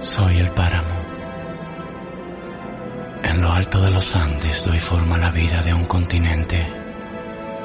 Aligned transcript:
Soy 0.00 0.38
el 0.38 0.50
páramo. 0.52 0.94
En 3.24 3.42
lo 3.42 3.50
alto 3.50 3.80
de 3.82 3.90
los 3.90 4.14
Andes 4.14 4.64
doy 4.64 4.78
forma 4.78 5.16
a 5.16 5.18
la 5.18 5.30
vida 5.32 5.60
de 5.62 5.74
un 5.74 5.84
continente. 5.86 6.66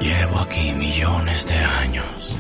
Llevo 0.02 0.40
aquí 0.40 0.72
millones 0.72 1.48
de 1.48 1.56
años. 1.56 2.36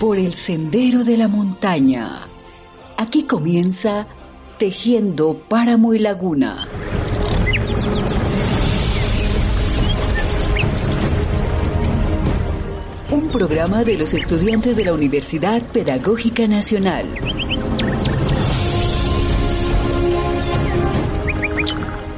Por 0.00 0.18
el 0.18 0.34
sendero 0.34 1.04
de 1.04 1.16
la 1.16 1.28
montaña. 1.28 2.26
Aquí 2.96 3.22
comienza 3.22 4.06
Tejiendo 4.58 5.38
Páramo 5.48 5.94
y 5.94 6.00
Laguna. 6.00 6.66
Un 13.16 13.28
programa 13.28 13.82
de 13.82 13.96
los 13.96 14.12
estudiantes 14.12 14.76
de 14.76 14.84
la 14.84 14.92
Universidad 14.92 15.62
Pedagógica 15.72 16.46
Nacional. 16.46 17.06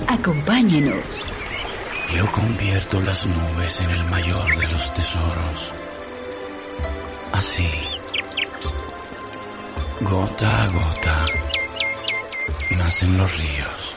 Acompáñenos. 0.09 1.23
Yo 2.17 2.27
convierto 2.33 3.01
las 3.03 3.25
nubes 3.27 3.81
en 3.81 3.91
el 3.91 4.05
mayor 4.07 4.59
de 4.59 4.65
los 4.65 4.93
tesoros. 4.93 5.73
Así, 7.31 7.71
gota 10.01 10.65
a 10.65 10.67
gota, 10.67 11.27
nacen 12.77 13.17
los 13.17 13.39
ríos. 13.39 13.88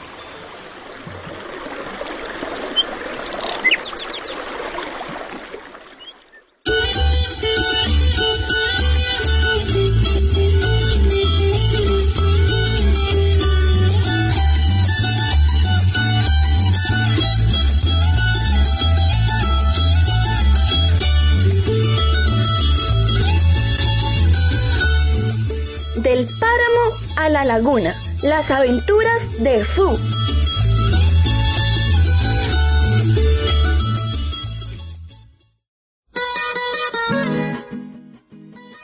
La 27.44 27.58
laguna, 27.58 27.94
las 28.22 28.52
aventuras 28.52 29.42
de 29.42 29.64
Fu. 29.64 29.88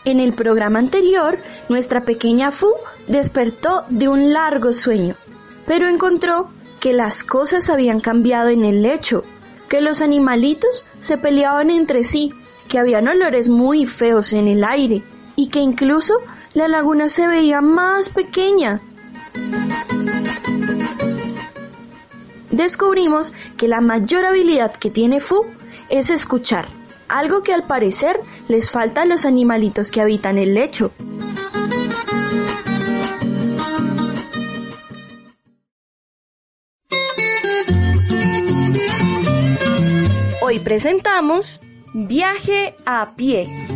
En 0.04 0.18
el 0.18 0.32
programa 0.32 0.80
anterior, 0.80 1.38
nuestra 1.68 2.00
pequeña 2.00 2.50
Fu 2.50 2.72
despertó 3.06 3.84
de 3.90 4.08
un 4.08 4.32
largo 4.32 4.72
sueño, 4.72 5.14
pero 5.66 5.86
encontró 5.86 6.48
que 6.80 6.92
las 6.92 7.22
cosas 7.22 7.70
habían 7.70 8.00
cambiado 8.00 8.48
en 8.48 8.64
el 8.64 8.82
lecho, 8.82 9.22
que 9.68 9.80
los 9.80 10.02
animalitos 10.02 10.84
se 10.98 11.16
peleaban 11.16 11.70
entre 11.70 12.02
sí, 12.02 12.32
que 12.68 12.80
habían 12.80 13.06
olores 13.06 13.48
muy 13.48 13.86
feos 13.86 14.32
en 14.32 14.48
el 14.48 14.64
aire 14.64 15.02
y 15.36 15.48
que 15.48 15.60
incluso 15.60 16.14
la 16.58 16.66
laguna 16.66 17.08
se 17.08 17.28
veía 17.28 17.60
más 17.60 18.10
pequeña. 18.10 18.80
Descubrimos 22.50 23.32
que 23.56 23.69
la 23.69 23.80
mayor 23.80 24.24
habilidad 24.24 24.72
que 24.74 24.91
tiene 24.91 25.20
Fu 25.20 25.47
es 25.88 26.10
escuchar, 26.10 26.66
algo 27.08 27.44
que 27.44 27.54
al 27.54 27.62
parecer 27.62 28.18
les 28.48 28.70
falta 28.70 29.02
a 29.02 29.04
los 29.06 29.24
animalitos 29.24 29.92
que 29.92 30.00
habitan 30.00 30.36
el 30.36 30.54
lecho. 30.54 30.91
Hoy 40.42 40.58
presentamos 40.58 41.60
Viaje 41.94 42.74
a 42.84 43.14
pie. 43.14 43.67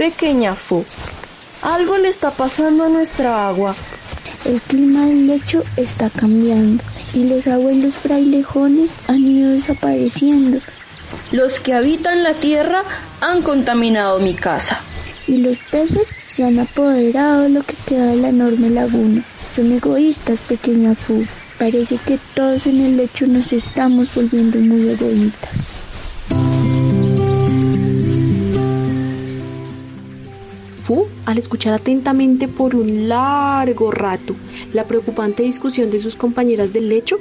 Pequeña 0.00 0.54
Fu, 0.54 0.86
algo 1.60 1.98
le 1.98 2.08
está 2.08 2.30
pasando 2.30 2.84
a 2.84 2.88
nuestra 2.88 3.46
agua. 3.46 3.76
El 4.46 4.58
clima 4.62 5.04
del 5.04 5.26
lecho 5.26 5.62
está 5.76 6.08
cambiando 6.08 6.82
y 7.12 7.24
los 7.24 7.46
abuelos 7.46 7.96
frailejones 7.96 8.92
han 9.08 9.26
ido 9.26 9.50
desapareciendo 9.50 10.60
Los 11.32 11.60
que 11.60 11.74
habitan 11.74 12.22
la 12.22 12.32
tierra 12.32 12.82
han 13.20 13.42
contaminado 13.42 14.20
mi 14.20 14.32
casa. 14.32 14.80
y 15.26 15.36
los 15.36 15.58
peces 15.70 16.14
se 16.28 16.44
han 16.44 16.58
apoderado 16.58 17.42
de 17.42 17.50
lo 17.50 17.62
que 17.62 17.76
queda 17.84 18.06
de 18.06 18.16
la 18.16 18.30
enorme 18.30 18.70
laguna. 18.70 19.22
Son 19.54 19.70
egoístas, 19.70 20.40
pequeña 20.40 20.94
Fu. 20.94 21.26
Parece 21.58 21.98
que 21.98 22.18
todos 22.32 22.66
en 22.66 22.80
el 22.86 22.96
lecho 22.96 23.26
nos 23.26 23.52
estamos 23.52 24.14
volviendo 24.14 24.60
muy 24.60 24.88
egoístas. 24.88 25.66
Fu, 30.82 31.06
al 31.26 31.38
escuchar 31.38 31.74
atentamente 31.74 32.48
por 32.48 32.74
un 32.74 33.08
largo 33.08 33.90
rato 33.90 34.34
la 34.72 34.86
preocupante 34.86 35.42
discusión 35.42 35.90
de 35.90 36.00
sus 36.00 36.16
compañeras 36.16 36.72
del 36.72 36.88
lecho, 36.88 37.18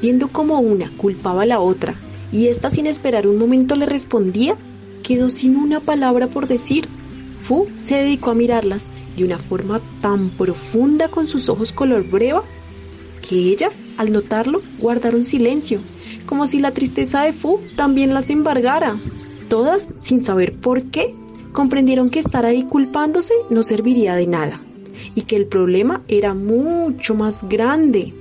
viendo 0.00 0.28
cómo 0.28 0.60
una 0.60 0.90
culpaba 0.96 1.42
a 1.42 1.46
la 1.46 1.60
otra 1.60 1.96
y 2.32 2.48
ésta 2.48 2.70
sin 2.70 2.86
esperar 2.86 3.26
un 3.26 3.38
momento 3.38 3.76
le 3.76 3.86
respondía, 3.86 4.56
quedó 5.02 5.30
sin 5.30 5.56
una 5.56 5.80
palabra 5.80 6.28
por 6.28 6.48
decir. 6.48 6.88
Fu 7.42 7.68
se 7.78 7.96
dedicó 7.96 8.30
a 8.30 8.34
mirarlas 8.34 8.82
de 9.16 9.24
una 9.24 9.38
forma 9.38 9.80
tan 10.00 10.30
profunda 10.30 11.08
con 11.08 11.28
sus 11.28 11.48
ojos 11.48 11.72
color 11.72 12.08
breva 12.08 12.42
que 13.26 13.36
ellas, 13.36 13.78
al 13.96 14.12
notarlo, 14.12 14.60
guardaron 14.78 15.24
silencio, 15.24 15.80
como 16.26 16.46
si 16.46 16.60
la 16.60 16.72
tristeza 16.72 17.22
de 17.22 17.32
Fu 17.32 17.60
también 17.76 18.12
las 18.12 18.28
embargara. 18.28 19.00
Todas, 19.48 19.88
sin 20.02 20.24
saber 20.24 20.58
por 20.58 20.82
qué, 20.84 21.14
comprendieron 21.54 22.10
que 22.10 22.18
estar 22.18 22.44
ahí 22.44 22.64
culpándose 22.64 23.32
no 23.48 23.62
serviría 23.62 24.16
de 24.16 24.26
nada 24.26 24.60
y 25.14 25.22
que 25.22 25.36
el 25.36 25.46
problema 25.46 26.02
era 26.08 26.34
mucho 26.34 27.14
más 27.14 27.48
grande. 27.48 28.12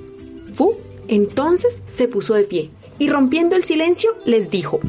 Fu 0.54 0.76
entonces 1.08 1.82
se 1.88 2.08
puso 2.08 2.36
de 2.36 2.44
pie 2.44 2.70
y 3.00 3.10
rompiendo 3.10 3.56
el 3.56 3.66
silencio 3.66 4.12
les 4.26 4.50
dijo, 4.50 4.80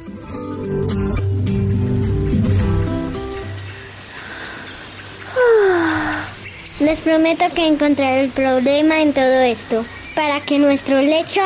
Les 6.81 7.01
prometo 7.01 7.47
que 7.55 7.67
encontraré 7.67 8.25
el 8.25 8.31
problema 8.31 9.01
en 9.01 9.15
todo 9.15 9.41
esto, 9.41 9.85
para 10.15 10.41
que 10.41 10.59
nuestro 10.59 11.01
lecho 11.01 11.41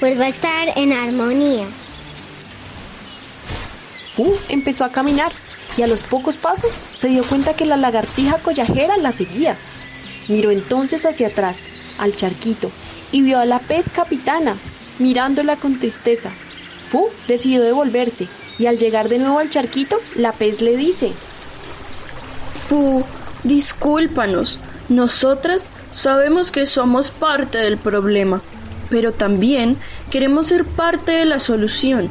vuelva 0.00 0.26
a 0.26 0.28
estar 0.28 0.68
en 0.76 0.92
armonía. 0.92 1.66
Fu 4.14 4.34
empezó 4.50 4.84
a 4.84 4.92
caminar 4.92 5.32
y 5.76 5.82
a 5.82 5.86
los 5.86 6.02
pocos 6.02 6.36
pasos 6.36 6.72
se 6.94 7.08
dio 7.08 7.22
cuenta 7.24 7.54
que 7.54 7.66
la 7.66 7.76
lagartija 7.76 8.38
collajera 8.38 8.96
la 8.96 9.12
seguía. 9.12 9.56
Miró 10.28 10.50
entonces 10.50 11.06
hacia 11.06 11.28
atrás, 11.28 11.60
al 11.98 12.16
charquito, 12.16 12.70
y 13.10 13.22
vio 13.22 13.38
a 13.38 13.44
la 13.44 13.58
pez 13.58 13.88
capitana, 13.88 14.56
mirándola 14.98 15.56
con 15.56 15.78
tristeza. 15.78 16.30
Fu 16.90 17.08
decidió 17.26 17.62
devolverse 17.62 18.28
y 18.58 18.66
al 18.66 18.78
llegar 18.78 19.08
de 19.08 19.18
nuevo 19.18 19.38
al 19.38 19.50
charquito, 19.50 19.98
la 20.14 20.32
pez 20.32 20.60
le 20.60 20.76
dice, 20.76 21.12
Fu, 22.68 23.04
discúlpanos. 23.44 24.58
Nosotras 24.88 25.70
sabemos 25.90 26.50
que 26.50 26.66
somos 26.66 27.10
parte 27.10 27.58
del 27.58 27.78
problema, 27.78 28.42
pero 28.90 29.12
también 29.12 29.78
queremos 30.10 30.48
ser 30.48 30.64
parte 30.64 31.12
de 31.12 31.24
la 31.24 31.38
solución. 31.38 32.10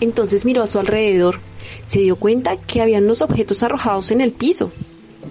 Entonces 0.00 0.44
miró 0.44 0.62
a 0.62 0.66
su 0.66 0.78
alrededor. 0.78 1.40
Se 1.86 2.00
dio 2.00 2.16
cuenta 2.16 2.56
que 2.56 2.80
había 2.80 2.98
unos 2.98 3.22
objetos 3.22 3.62
arrojados 3.62 4.10
en 4.10 4.20
el 4.20 4.32
piso. 4.32 4.70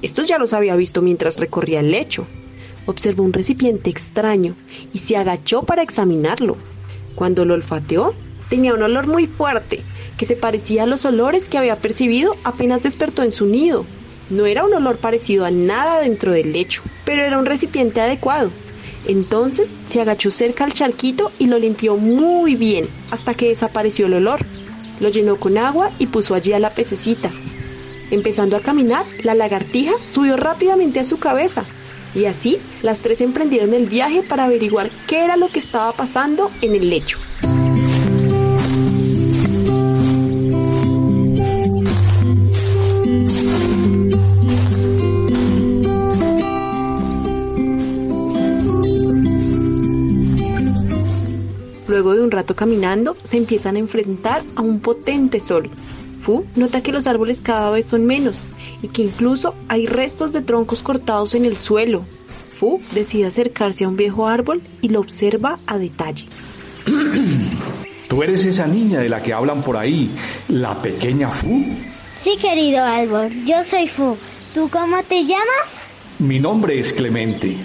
Estos 0.02 0.28
ya 0.28 0.38
los 0.38 0.54
había 0.54 0.76
visto 0.76 1.02
mientras 1.02 1.38
recorría 1.38 1.80
el 1.80 1.92
lecho. 1.92 2.28
Observó 2.86 3.24
un 3.24 3.34
recipiente 3.34 3.90
extraño 3.90 4.56
y 4.94 5.00
se 5.00 5.18
agachó 5.18 5.64
para 5.64 5.84
examinarlo. 5.84 6.58
Cuando 7.16 7.46
lo 7.46 7.54
olfateó, 7.54 8.14
tenía 8.50 8.74
un 8.74 8.82
olor 8.82 9.08
muy 9.08 9.28
fuerte 9.28 9.84
que 10.18 10.26
se 10.26 10.36
parecía 10.36 10.84
a 10.84 10.88
los 10.88 11.06
olores 11.06 11.50
que 11.50 11.58
había 11.58 11.82
percibido 11.82 12.36
apenas 12.44 12.84
despertó 12.84 13.24
en 13.24 13.32
su 13.32 13.46
nido. 13.46 13.86
No 14.30 14.46
era 14.46 14.64
un 14.64 14.74
olor 14.74 14.98
parecido 15.00 15.46
a 15.46 15.52
nada 15.52 16.00
dentro 16.02 16.32
del 16.32 16.54
lecho, 16.54 16.84
pero 17.04 17.24
era 17.24 17.40
un 17.40 17.46
recipiente 17.46 18.00
adecuado. 18.00 18.52
Entonces 19.06 19.72
se 19.86 20.02
agachó 20.02 20.32
cerca 20.32 20.66
al 20.66 20.74
charquito 20.74 21.32
y 21.40 21.48
lo 21.48 21.58
limpió 21.58 21.98
muy 21.98 22.56
bien 22.56 22.88
hasta 23.12 23.34
que 23.34 23.50
desapareció 23.50 24.06
el 24.06 24.16
olor. 24.16 24.40
Lo 25.00 25.10
llenó 25.10 25.38
con 25.40 25.58
agua 25.58 25.92
y 26.00 26.08
puso 26.08 26.36
allí 26.36 26.54
a 26.54 26.60
la 26.60 26.74
pececita. 26.74 27.32
Empezando 28.12 28.58
a 28.58 28.62
caminar, 28.62 29.06
la 29.24 29.36
lagartija 29.36 29.94
subió 30.08 30.36
rápidamente 30.36 31.00
a 31.00 31.04
su 31.04 31.20
cabeza 31.20 31.66
y 32.16 32.26
así 32.26 32.60
las 32.82 33.00
tres 33.00 33.22
emprendieron 33.22 33.74
el 33.74 33.88
viaje 33.88 34.24
para 34.24 34.46
averiguar 34.46 34.90
qué 35.08 35.24
era 35.24 35.38
lo 35.38 35.50
que 35.50 35.60
estaba 35.60 35.94
pasando 35.94 36.52
en 36.62 36.76
el 36.76 36.90
lecho. 36.90 37.20
Luego 52.00 52.16
de 52.16 52.22
un 52.22 52.32
rato 52.32 52.56
caminando, 52.56 53.18
se 53.24 53.36
empiezan 53.36 53.76
a 53.76 53.80
enfrentar 53.80 54.42
a 54.56 54.62
un 54.62 54.80
potente 54.80 55.42
sol. 55.42 55.70
Fu 56.22 56.46
nota 56.56 56.82
que 56.82 56.94
los 56.94 57.08
árboles 57.08 57.42
cada 57.42 57.70
vez 57.72 57.88
son 57.88 58.06
menos 58.06 58.48
y 58.82 58.88
que 58.88 59.02
incluso 59.02 59.54
hay 59.68 59.86
restos 59.86 60.32
de 60.32 60.42
troncos 60.42 60.82
cortados 60.82 61.36
en 61.36 61.44
el 61.44 61.58
suelo. 61.58 62.06
Fu 62.58 62.80
decide 62.94 63.26
acercarse 63.26 63.84
a 63.84 63.90
un 63.90 63.98
viejo 63.98 64.28
árbol 64.28 64.62
y 64.80 64.88
lo 64.88 65.02
observa 65.02 65.60
a 65.68 65.78
detalle. 65.78 66.26
¿Tú 68.08 68.24
eres 68.24 68.46
esa 68.46 68.66
niña 68.66 69.02
de 69.02 69.10
la 69.10 69.22
que 69.22 69.34
hablan 69.34 69.62
por 69.62 69.76
ahí, 69.76 70.16
la 70.48 70.82
pequeña 70.82 71.28
Fu? 71.28 71.66
Sí, 72.22 72.38
querido 72.42 72.82
árbol, 72.82 73.30
yo 73.44 73.62
soy 73.66 73.88
Fu. 73.88 74.16
¿Tú 74.54 74.70
cómo 74.72 75.04
te 75.04 75.26
llamas? 75.26 75.68
Mi 76.18 76.40
nombre 76.40 76.80
es 76.80 76.94
Clemente. 76.94 77.58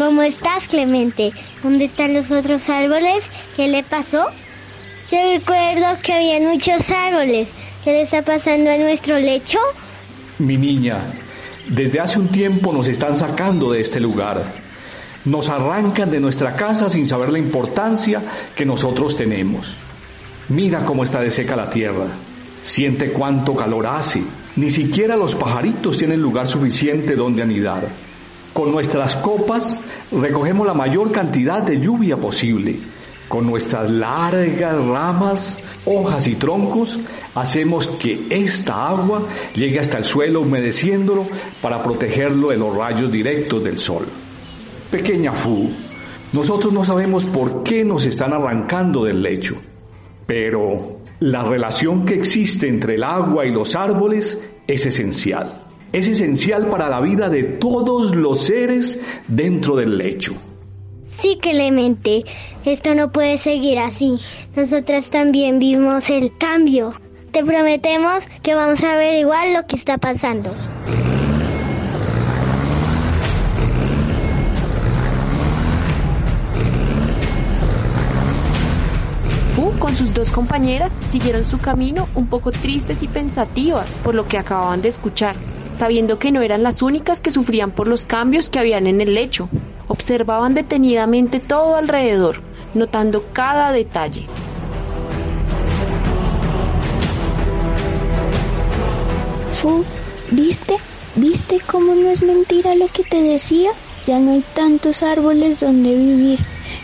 ¿Cómo 0.00 0.22
estás, 0.22 0.66
Clemente? 0.66 1.30
¿Dónde 1.62 1.84
están 1.84 2.14
los 2.14 2.30
otros 2.30 2.70
árboles? 2.70 3.28
¿Qué 3.54 3.68
le 3.68 3.82
pasó? 3.82 4.28
Yo 5.10 5.18
recuerdo 5.30 6.00
que 6.02 6.14
había 6.14 6.40
muchos 6.40 6.90
árboles. 6.90 7.48
¿Qué 7.84 7.90
le 7.92 8.02
está 8.04 8.22
pasando 8.22 8.70
a 8.70 8.78
nuestro 8.78 9.18
lecho? 9.18 9.58
Mi 10.38 10.56
niña, 10.56 11.04
desde 11.68 12.00
hace 12.00 12.18
un 12.18 12.28
tiempo 12.28 12.72
nos 12.72 12.86
están 12.86 13.14
sacando 13.14 13.72
de 13.72 13.82
este 13.82 14.00
lugar. 14.00 14.54
Nos 15.26 15.50
arrancan 15.50 16.10
de 16.10 16.18
nuestra 16.18 16.56
casa 16.56 16.88
sin 16.88 17.06
saber 17.06 17.30
la 17.30 17.38
importancia 17.38 18.22
que 18.56 18.64
nosotros 18.64 19.14
tenemos. 19.14 19.76
Mira 20.48 20.82
cómo 20.82 21.04
está 21.04 21.20
de 21.20 21.30
seca 21.30 21.56
la 21.56 21.68
tierra. 21.68 22.06
Siente 22.62 23.12
cuánto 23.12 23.54
calor 23.54 23.86
hace. 23.86 24.22
Ni 24.56 24.70
siquiera 24.70 25.14
los 25.14 25.34
pajaritos 25.34 25.98
tienen 25.98 26.22
lugar 26.22 26.48
suficiente 26.48 27.14
donde 27.16 27.42
anidar. 27.42 28.09
Con 28.52 28.72
nuestras 28.72 29.14
copas 29.16 29.80
recogemos 30.10 30.66
la 30.66 30.74
mayor 30.74 31.12
cantidad 31.12 31.62
de 31.62 31.78
lluvia 31.78 32.16
posible. 32.16 32.80
Con 33.28 33.46
nuestras 33.46 33.88
largas 33.88 34.84
ramas, 34.84 35.60
hojas 35.84 36.26
y 36.26 36.34
troncos 36.34 36.98
hacemos 37.36 37.86
que 37.86 38.26
esta 38.28 38.88
agua 38.88 39.22
llegue 39.54 39.78
hasta 39.78 39.98
el 39.98 40.04
suelo 40.04 40.40
humedeciéndolo 40.40 41.28
para 41.62 41.80
protegerlo 41.80 42.48
de 42.48 42.56
los 42.56 42.76
rayos 42.76 43.12
directos 43.12 43.62
del 43.62 43.78
sol. 43.78 44.06
Pequeña 44.90 45.32
Fu, 45.32 45.70
nosotros 46.32 46.72
no 46.72 46.82
sabemos 46.82 47.24
por 47.24 47.62
qué 47.62 47.84
nos 47.84 48.04
están 48.04 48.32
arrancando 48.32 49.04
del 49.04 49.22
lecho, 49.22 49.54
pero 50.26 50.98
la 51.20 51.44
relación 51.44 52.04
que 52.04 52.14
existe 52.14 52.66
entre 52.66 52.96
el 52.96 53.04
agua 53.04 53.46
y 53.46 53.52
los 53.52 53.76
árboles 53.76 54.42
es 54.66 54.86
esencial 54.86 55.69
es 55.92 56.06
esencial 56.06 56.66
para 56.66 56.88
la 56.88 57.00
vida 57.00 57.28
de 57.28 57.42
todos 57.44 58.14
los 58.14 58.44
seres 58.44 59.00
dentro 59.28 59.76
del 59.76 59.98
lecho. 59.98 60.34
Sí, 61.08 61.38
Clemente, 61.40 62.24
esto 62.64 62.94
no 62.94 63.12
puede 63.12 63.36
seguir 63.36 63.78
así. 63.78 64.18
Nosotras 64.56 65.10
también 65.10 65.58
vimos 65.58 66.08
el 66.08 66.36
cambio. 66.38 66.94
Te 67.30 67.44
prometemos 67.44 68.24
que 68.42 68.54
vamos 68.54 68.82
a 68.82 68.94
averiguar 68.94 69.48
lo 69.50 69.66
que 69.66 69.76
está 69.76 69.98
pasando. 69.98 70.50
Con 79.80 79.96
sus 79.96 80.14
dos 80.14 80.30
compañeras 80.30 80.92
siguieron 81.10 81.44
su 81.50 81.58
camino 81.58 82.06
un 82.14 82.28
poco 82.28 82.52
tristes 82.52 83.02
y 83.02 83.08
pensativas 83.08 83.90
por 84.04 84.14
lo 84.14 84.28
que 84.28 84.38
acababan 84.38 84.82
de 84.82 84.90
escuchar 84.90 85.34
sabiendo 85.80 86.18
que 86.18 86.30
no 86.30 86.42
eran 86.42 86.62
las 86.62 86.82
únicas 86.82 87.22
que 87.22 87.30
sufrían 87.30 87.70
por 87.70 87.88
los 87.88 88.04
cambios 88.04 88.50
que 88.50 88.58
habían 88.58 88.86
en 88.86 89.00
el 89.00 89.14
lecho. 89.14 89.48
Observaban 89.88 90.52
detenidamente 90.52 91.40
todo 91.40 91.74
alrededor, 91.74 92.42
notando 92.74 93.24
cada 93.32 93.72
detalle. 93.72 94.26
Fu, 99.52 99.82
¿viste? 100.30 100.76
¿Viste 101.16 101.60
cómo 101.66 101.94
no 101.94 102.10
es 102.10 102.22
mentira 102.22 102.74
lo 102.74 102.88
que 102.88 103.02
te 103.02 103.22
decía? 103.22 103.70
Ya 104.06 104.18
no 104.18 104.32
hay 104.32 104.44
tantos 104.54 105.02
árboles 105.02 105.60
donde 105.60 105.94
vivir. 105.94 106.40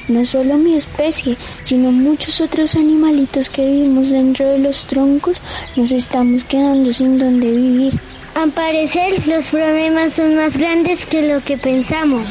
No 0.09 0.25
solo 0.25 0.57
mi 0.57 0.75
especie, 0.75 1.37
sino 1.61 1.91
muchos 1.91 2.41
otros 2.41 2.77
animalitos 2.77 3.51
que 3.51 3.67
vivimos 3.67 4.11
dentro 4.11 4.47
de 4.47 4.59
los 4.59 4.87
troncos 4.87 5.41
nos 5.75 5.91
estamos 5.91 6.45
quedando 6.45 6.93
sin 6.93 7.19
donde 7.19 7.51
vivir. 7.51 8.01
Al 8.35 8.53
parecer 8.53 9.27
los 9.27 9.47
problemas 9.47 10.13
son 10.13 10.37
más 10.37 10.57
grandes 10.57 11.05
que 11.07 11.23
lo 11.23 11.43
que 11.43 11.57
pensamos. 11.57 12.25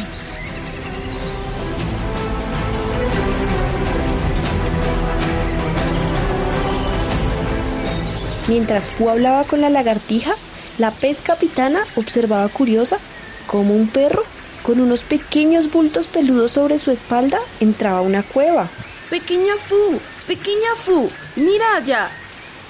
Mientras 8.48 8.90
Fu 8.90 9.10
hablaba 9.10 9.44
con 9.44 9.60
la 9.60 9.70
lagartija, 9.70 10.36
la 10.78 10.92
pez 10.92 11.22
capitana 11.22 11.82
observaba 11.96 12.48
curiosa 12.48 13.00
cómo 13.48 13.74
un 13.74 13.88
perro 13.88 14.24
con 14.66 14.80
unos 14.80 15.04
pequeños 15.04 15.72
bultos 15.72 16.08
peludos 16.08 16.54
sobre 16.54 16.80
su 16.80 16.90
espalda 16.90 17.40
entraba 17.60 18.00
a 18.00 18.02
una 18.02 18.24
cueva. 18.24 18.68
Pequeña 19.12 19.58
Fu, 19.58 20.00
pequeña 20.26 20.76
Fu, 20.76 21.08
mira 21.36 21.78
allá. 21.78 22.10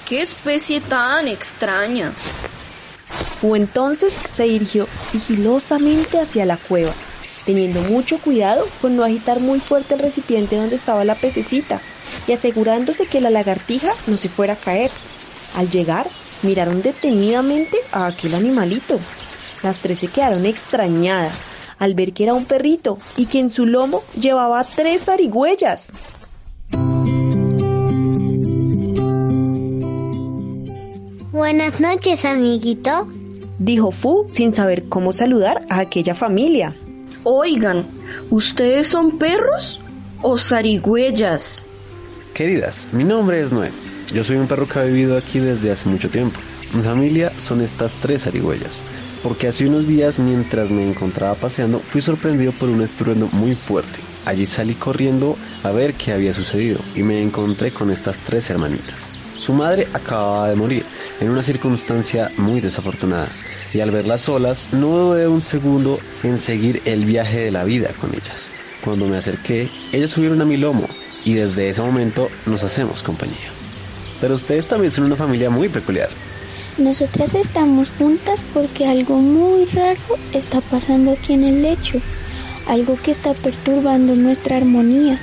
¡Qué 0.04 0.20
especie 0.20 0.82
tan 0.82 1.26
extraña! 1.26 2.12
Fu 3.40 3.56
entonces 3.56 4.12
se 4.34 4.44
dirigió 4.44 4.86
sigilosamente 5.10 6.20
hacia 6.20 6.44
la 6.44 6.58
cueva, 6.58 6.92
teniendo 7.46 7.80
mucho 7.80 8.18
cuidado 8.18 8.68
con 8.82 8.94
no 8.94 9.02
agitar 9.02 9.40
muy 9.40 9.58
fuerte 9.58 9.94
el 9.94 10.00
recipiente 10.00 10.56
donde 10.56 10.76
estaba 10.76 11.04
la 11.04 11.14
pececita 11.14 11.80
y 12.26 12.32
asegurándose 12.32 13.06
que 13.06 13.22
la 13.22 13.30
lagartija 13.30 13.94
no 14.06 14.18
se 14.18 14.28
fuera 14.28 14.52
a 14.52 14.60
caer. 14.60 14.90
Al 15.54 15.70
llegar, 15.70 16.10
miraron 16.42 16.82
detenidamente 16.82 17.78
a 17.90 18.06
aquel 18.06 18.34
animalito. 18.34 18.98
Las 19.62 19.78
tres 19.78 20.00
se 20.00 20.08
quedaron 20.08 20.44
extrañadas 20.44 21.55
al 21.78 21.94
ver 21.94 22.12
que 22.12 22.24
era 22.24 22.34
un 22.34 22.44
perrito 22.44 22.98
y 23.16 23.26
que 23.26 23.38
en 23.38 23.50
su 23.50 23.66
lomo 23.66 24.02
llevaba 24.20 24.64
tres 24.64 25.04
zarigüeyas. 25.04 25.90
Buenas 31.32 31.80
noches, 31.80 32.24
amiguito 32.24 33.06
dijo 33.58 33.90
Fu 33.90 34.26
sin 34.30 34.52
saber 34.52 34.84
cómo 34.88 35.12
saludar 35.12 35.64
a 35.68 35.80
aquella 35.80 36.14
familia. 36.14 36.74
Oigan, 37.24 37.86
¿ustedes 38.30 38.88
son 38.88 39.18
perros 39.18 39.80
o 40.22 40.38
zarigüeyas? 40.38 41.62
Queridas, 42.34 42.88
mi 42.92 43.04
nombre 43.04 43.40
es 43.42 43.52
Noé. 43.52 43.72
Yo 44.12 44.22
soy 44.22 44.36
un 44.36 44.46
perro 44.46 44.68
que 44.68 44.78
ha 44.78 44.84
vivido 44.84 45.16
aquí 45.16 45.40
desde 45.40 45.72
hace 45.72 45.88
mucho 45.88 46.10
tiempo. 46.10 46.38
Mi 46.72 46.82
familia 46.82 47.32
son 47.38 47.60
estas 47.60 47.92
tres 48.00 48.24
zarigüeyas, 48.24 48.82
porque 49.26 49.48
hace 49.48 49.66
unos 49.66 49.88
días 49.88 50.20
mientras 50.20 50.70
me 50.70 50.88
encontraba 50.88 51.34
paseando 51.34 51.80
fui 51.80 52.00
sorprendido 52.00 52.52
por 52.52 52.68
un 52.68 52.80
estruendo 52.80 53.26
muy 53.32 53.56
fuerte. 53.56 53.98
Allí 54.24 54.46
salí 54.46 54.74
corriendo 54.74 55.36
a 55.64 55.72
ver 55.72 55.94
qué 55.94 56.12
había 56.12 56.32
sucedido 56.32 56.78
y 56.94 57.02
me 57.02 57.20
encontré 57.20 57.72
con 57.72 57.90
estas 57.90 58.20
tres 58.20 58.48
hermanitas. 58.50 59.10
Su 59.36 59.52
madre 59.52 59.88
acababa 59.92 60.48
de 60.48 60.54
morir 60.54 60.86
en 61.20 61.28
una 61.28 61.42
circunstancia 61.42 62.30
muy 62.36 62.60
desafortunada 62.60 63.32
y 63.74 63.80
al 63.80 63.90
verlas 63.90 64.22
solas 64.22 64.68
no 64.72 64.96
dudé 64.96 65.26
un 65.26 65.42
segundo 65.42 65.98
en 66.22 66.38
seguir 66.38 66.80
el 66.84 67.04
viaje 67.04 67.40
de 67.40 67.50
la 67.50 67.64
vida 67.64 67.90
con 68.00 68.10
ellas. 68.14 68.52
Cuando 68.84 69.06
me 69.06 69.16
acerqué, 69.16 69.68
ellas 69.90 70.12
subieron 70.12 70.40
a 70.40 70.44
mi 70.44 70.56
lomo 70.56 70.86
y 71.24 71.34
desde 71.34 71.68
ese 71.68 71.82
momento 71.82 72.28
nos 72.46 72.62
hacemos 72.62 73.02
compañía. 73.02 73.50
Pero 74.20 74.36
ustedes 74.36 74.68
también 74.68 74.92
son 74.92 75.02
una 75.02 75.16
familia 75.16 75.50
muy 75.50 75.68
peculiar. 75.68 76.10
Nosotras 76.78 77.34
estamos 77.34 77.90
juntas 77.98 78.44
porque 78.52 78.86
algo 78.86 79.16
muy 79.16 79.64
raro 79.64 79.98
está 80.34 80.60
pasando 80.60 81.12
aquí 81.12 81.32
en 81.32 81.44
el 81.44 81.62
lecho, 81.62 82.02
algo 82.66 82.98
que 83.02 83.10
está 83.10 83.32
perturbando 83.32 84.14
nuestra 84.14 84.58
armonía. 84.58 85.18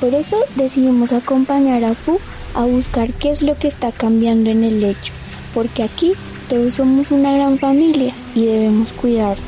Por 0.00 0.14
eso 0.14 0.38
decidimos 0.56 1.12
acompañar 1.12 1.84
a 1.84 1.94
Fu 1.94 2.18
a 2.54 2.64
buscar 2.64 3.12
qué 3.12 3.30
es 3.32 3.42
lo 3.42 3.58
que 3.58 3.68
está 3.68 3.92
cambiando 3.92 4.48
en 4.48 4.64
el 4.64 4.80
lecho, 4.80 5.12
porque 5.52 5.82
aquí 5.82 6.14
todos 6.48 6.74
somos 6.74 7.10
una 7.10 7.34
gran 7.34 7.58
familia 7.58 8.14
y 8.34 8.46
debemos 8.46 8.94
cuidarnos. 8.94 9.44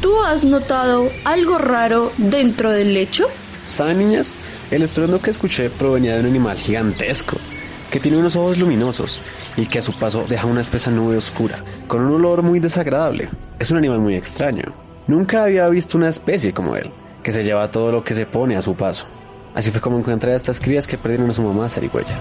¿Tú 0.00 0.18
has 0.22 0.44
notado 0.44 1.10
algo 1.24 1.58
raro 1.58 2.10
dentro 2.16 2.72
del 2.72 2.94
lecho? 2.94 3.26
¿Saben, 3.66 3.98
niñas? 3.98 4.34
El 4.70 4.80
estruendo 4.80 5.20
que 5.20 5.30
escuché 5.30 5.68
provenía 5.68 6.14
de 6.14 6.20
un 6.20 6.26
animal 6.26 6.56
gigantesco, 6.56 7.36
que 7.90 8.00
tiene 8.00 8.18
unos 8.18 8.36
ojos 8.36 8.58
luminosos 8.58 9.20
y 9.56 9.66
que 9.66 9.78
a 9.78 9.82
su 9.82 9.98
paso 9.98 10.24
deja 10.28 10.46
una 10.46 10.60
espesa 10.60 10.90
nube 10.90 11.16
oscura, 11.16 11.62
con 11.86 12.02
un 12.02 12.14
olor 12.14 12.42
muy 12.42 12.60
desagradable. 12.60 13.28
Es 13.58 13.70
un 13.70 13.78
animal 13.78 14.00
muy 14.00 14.14
extraño. 14.14 14.74
Nunca 15.06 15.44
había 15.44 15.68
visto 15.68 15.96
una 15.96 16.08
especie 16.08 16.52
como 16.52 16.76
él, 16.76 16.90
que 17.22 17.32
se 17.32 17.44
lleva 17.44 17.70
todo 17.70 17.92
lo 17.92 18.04
que 18.04 18.14
se 18.14 18.26
pone 18.26 18.56
a 18.56 18.62
su 18.62 18.74
paso. 18.74 19.06
Así 19.54 19.70
fue 19.70 19.80
como 19.80 19.98
encontré 19.98 20.32
a 20.32 20.36
estas 20.36 20.60
crías 20.60 20.86
que 20.86 20.98
perdieron 20.98 21.30
a 21.30 21.34
su 21.34 21.42
mamá 21.42 21.68
zarigüeya. 21.68 22.18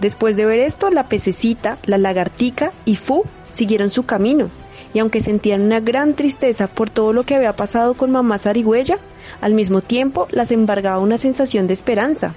Después 0.00 0.34
de 0.34 0.46
ver 0.46 0.58
esto, 0.60 0.90
la 0.90 1.08
pececita, 1.08 1.78
la 1.84 1.98
lagartica 1.98 2.72
y 2.86 2.96
Fu 2.96 3.24
siguieron 3.60 3.90
su 3.90 4.04
camino, 4.04 4.48
y 4.94 5.00
aunque 5.00 5.20
sentían 5.20 5.60
una 5.60 5.80
gran 5.80 6.14
tristeza 6.14 6.66
por 6.66 6.88
todo 6.88 7.12
lo 7.12 7.24
que 7.24 7.34
había 7.34 7.54
pasado 7.54 7.92
con 7.92 8.10
mamá 8.10 8.38
zarigüeya, 8.38 8.98
al 9.42 9.52
mismo 9.52 9.82
tiempo 9.82 10.28
las 10.30 10.50
embargaba 10.50 10.98
una 10.98 11.18
sensación 11.18 11.66
de 11.66 11.74
esperanza. 11.74 12.34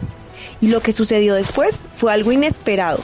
Y 0.59 0.67
lo 0.67 0.81
que 0.81 0.91
sucedió 0.91 1.33
después 1.35 1.79
fue 1.95 2.11
algo 2.11 2.33
inesperado. 2.33 2.99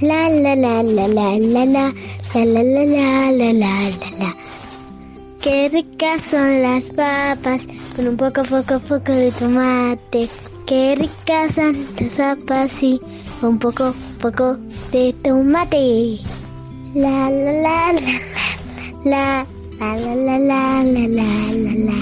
La 0.00 0.28
la 0.28 0.54
la 0.54 0.82
la 0.84 1.08
la 1.08 1.36
la 1.36 1.64
la 1.64 1.92
la 2.34 2.44
la 2.44 2.62
la 2.62 2.84
la 2.84 3.52
la 3.52 3.52
la 3.52 4.10
la 4.20 4.36
Qué 5.42 5.70
ricas 5.72 6.22
son 6.30 6.62
las 6.62 6.88
papas 6.90 7.66
con 7.96 8.06
un 8.06 8.16
poco 8.16 8.42
poco 8.44 8.78
poco 8.78 9.12
de 9.12 9.32
tomate. 9.32 10.28
Qué 10.70 10.94
ricas 10.94 11.56
son 11.56 11.84
las 12.16 12.36
papas 12.36 12.80
y 12.80 13.00
un 13.42 13.58
poco 13.58 13.92
poco 14.20 14.56
de 14.92 15.12
tomate. 15.14 16.20
La 16.94 17.28
la 17.28 17.92
la 17.92 17.92
la 17.92 17.96
la 19.04 19.46
la 19.80 19.96
la 19.96 20.14
la 20.14 20.38
la 20.38 20.84
la 20.84 21.08
la 21.08 21.24
la 21.52 21.72
la. 21.74 21.98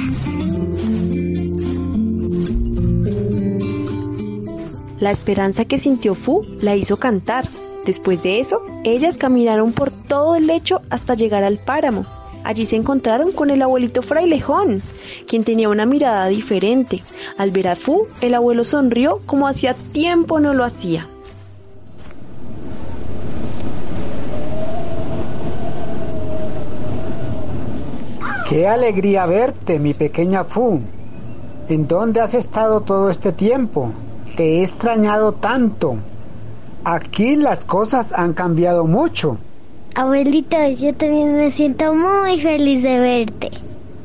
La 5.00 5.10
esperanza 5.12 5.64
que 5.64 5.78
sintió 5.78 6.14
Fu 6.14 6.44
la 6.60 6.76
hizo 6.76 6.98
cantar. 6.98 7.48
Después 7.86 8.22
de 8.22 8.40
eso, 8.40 8.62
ellas 8.84 9.16
caminaron 9.16 9.72
por 9.72 9.90
todo 9.90 10.36
el 10.36 10.46
lecho 10.46 10.82
hasta 10.90 11.14
llegar 11.14 11.42
al 11.42 11.56
páramo. 11.58 12.04
Allí 12.48 12.64
se 12.64 12.76
encontraron 12.76 13.32
con 13.32 13.50
el 13.50 13.60
abuelito 13.60 14.00
frailejón, 14.00 14.80
quien 15.26 15.44
tenía 15.44 15.68
una 15.68 15.84
mirada 15.84 16.28
diferente. 16.28 17.02
Al 17.36 17.50
ver 17.50 17.68
a 17.68 17.76
Fu, 17.76 18.06
el 18.22 18.32
abuelo 18.32 18.64
sonrió 18.64 19.20
como 19.26 19.46
hacía 19.46 19.74
tiempo 19.92 20.40
no 20.40 20.54
lo 20.54 20.64
hacía. 20.64 21.06
Qué 28.48 28.66
alegría 28.66 29.26
verte, 29.26 29.78
mi 29.78 29.92
pequeña 29.92 30.44
Fu. 30.44 30.80
¿En 31.68 31.86
dónde 31.86 32.22
has 32.22 32.32
estado 32.32 32.80
todo 32.80 33.10
este 33.10 33.32
tiempo? 33.32 33.92
Te 34.38 34.60
he 34.60 34.62
extrañado 34.62 35.32
tanto. 35.32 35.98
Aquí 36.82 37.36
las 37.36 37.66
cosas 37.66 38.10
han 38.14 38.32
cambiado 38.32 38.86
mucho. 38.86 39.36
Abuelito, 39.98 40.56
yo 40.80 40.94
también 40.94 41.34
me 41.34 41.50
siento 41.50 41.92
muy 41.92 42.40
feliz 42.40 42.84
de 42.84 43.00
verte. 43.00 43.50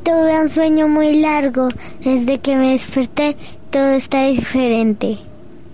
Tuve 0.02 0.40
un 0.40 0.48
sueño 0.48 0.88
muy 0.88 1.20
largo. 1.20 1.68
Desde 2.00 2.40
que 2.40 2.56
me 2.56 2.72
desperté, 2.72 3.36
todo 3.70 3.92
está 3.92 4.26
diferente. 4.26 5.18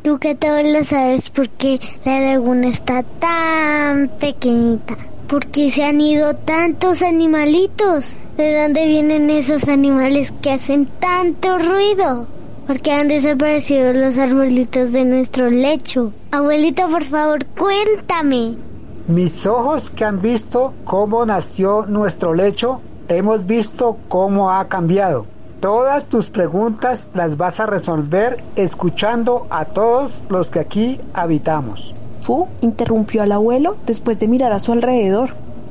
Tú 0.03 0.19
que 0.19 0.35
todo 0.35 0.63
lo 0.63 0.85
sabes 0.85 1.31
porque 1.31 1.81
la 2.05 2.21
laguna 2.21 2.69
está 2.69 3.03
tan 3.03 4.11
pequeñita. 4.21 4.99
¿Por 5.27 5.47
qué 5.47 5.71
se 5.71 5.85
han 5.85 6.03
ido 6.03 6.35
tantos 6.35 7.01
animalitos? 7.01 8.15
¿De 8.37 8.61
dónde 8.61 8.89
vienen 8.89 9.31
esos 9.31 9.69
animales 9.69 10.35
que 10.43 10.51
hacen 10.51 10.87
tanto 11.01 11.57
ruido? 11.57 12.29
¿Por 12.67 12.83
qué 12.83 12.93
han 12.93 13.09
desaparecido 13.09 13.95
los 13.95 14.19
arbolitos 14.19 14.93
de 14.93 15.07
nuestro 15.07 15.49
lecho? 15.49 16.13
Abuelito, 16.31 16.91
por 16.91 17.05
favor, 17.05 17.47
cuéntame. 17.57 18.70
Mis 19.09 19.47
ojos 19.47 19.91
que 19.91 20.05
han 20.05 20.21
visto 20.21 20.75
cómo 20.85 21.25
nació 21.27 21.87
nuestro 21.87 22.35
lecho, 22.35 22.81
hemos 23.09 23.47
visto 23.47 23.97
cómo 24.09 24.51
ha 24.51 24.69
cambiado. 24.69 25.27
Todas 25.61 26.07
tus 26.07 26.31
preguntas 26.31 27.11
las 27.13 27.37
vas 27.37 27.61
a 27.61 27.67
resolver 27.67 28.43
escuchando 28.57 29.47
a 29.51 29.67
todos 29.67 30.13
los 30.29 30.49
que 30.49 30.61
aquí 30.61 31.01
habitamos. 31.13 31.95
Fu 32.23 32.49
interrumpió 32.61 33.23
al 33.23 33.33
abuelo 33.33 33.77
después 33.85 34.19
de 34.19 34.29
mirar 34.29 34.53
a 34.53 34.61
su 34.61 34.73
alrededor. 34.73 35.31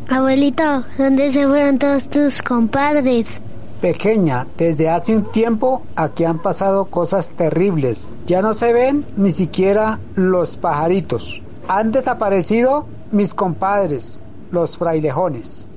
Abuelito, 0.09 0.83
¿dónde 0.97 1.31
se 1.31 1.47
fueron 1.47 1.77
todos 1.79 2.09
tus 2.09 2.41
compadres? 2.41 3.41
Pequeña, 3.81 4.45
desde 4.57 4.89
hace 4.89 5.15
un 5.15 5.31
tiempo 5.31 5.83
aquí 5.95 6.25
han 6.25 6.39
pasado 6.39 6.85
cosas 6.85 7.29
terribles. 7.29 8.05
Ya 8.27 8.41
no 8.41 8.53
se 8.53 8.73
ven 8.73 9.05
ni 9.15 9.31
siquiera 9.31 9.99
los 10.15 10.57
pajaritos. 10.57 11.41
Han 11.67 11.91
desaparecido 11.91 12.87
mis 13.11 13.33
compadres, 13.33 14.21
los 14.51 14.77
frailejones. 14.77 15.67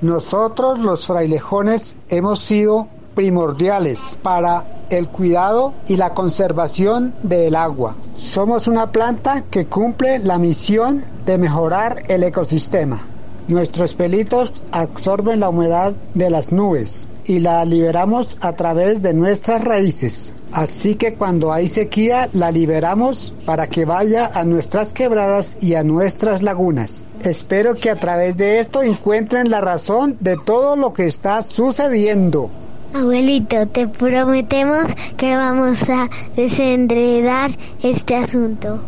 Nosotros 0.00 0.78
los 0.78 1.06
frailejones 1.06 1.96
hemos 2.08 2.40
sido 2.40 2.88
primordiales 3.14 4.18
para 4.22 4.86
el 4.90 5.08
cuidado 5.08 5.72
y 5.86 5.96
la 5.96 6.14
conservación 6.14 7.14
del 7.22 7.56
agua. 7.56 7.96
Somos 8.16 8.66
una 8.66 8.90
planta 8.92 9.44
que 9.50 9.66
cumple 9.66 10.18
la 10.18 10.38
misión 10.38 11.04
de 11.24 11.38
mejorar 11.38 12.02
el 12.08 12.22
ecosistema. 12.24 13.02
Nuestros 13.48 13.94
pelitos 13.94 14.52
absorben 14.72 15.40
la 15.40 15.48
humedad 15.48 15.94
de 16.14 16.30
las 16.30 16.50
nubes 16.50 17.08
y 17.26 17.40
la 17.40 17.64
liberamos 17.64 18.36
a 18.40 18.52
través 18.54 19.02
de 19.02 19.14
nuestras 19.14 19.62
raíces. 19.62 20.32
Así 20.52 20.94
que 20.94 21.14
cuando 21.14 21.52
hay 21.52 21.68
sequía 21.68 22.28
la 22.32 22.50
liberamos 22.50 23.34
para 23.44 23.66
que 23.68 23.84
vaya 23.84 24.30
a 24.32 24.44
nuestras 24.44 24.94
quebradas 24.94 25.56
y 25.60 25.74
a 25.74 25.82
nuestras 25.82 26.42
lagunas. 26.42 27.04
Espero 27.22 27.74
que 27.74 27.90
a 27.90 27.96
través 27.96 28.36
de 28.36 28.60
esto 28.60 28.82
encuentren 28.82 29.50
la 29.50 29.60
razón 29.60 30.16
de 30.20 30.36
todo 30.36 30.76
lo 30.76 30.92
que 30.92 31.06
está 31.06 31.42
sucediendo. 31.42 32.50
Abuelito, 32.94 33.66
te 33.66 33.88
prometemos 33.88 34.94
que 35.16 35.34
vamos 35.34 35.82
a 35.88 36.08
desenredar 36.36 37.50
este 37.82 38.14
asunto. 38.14 38.80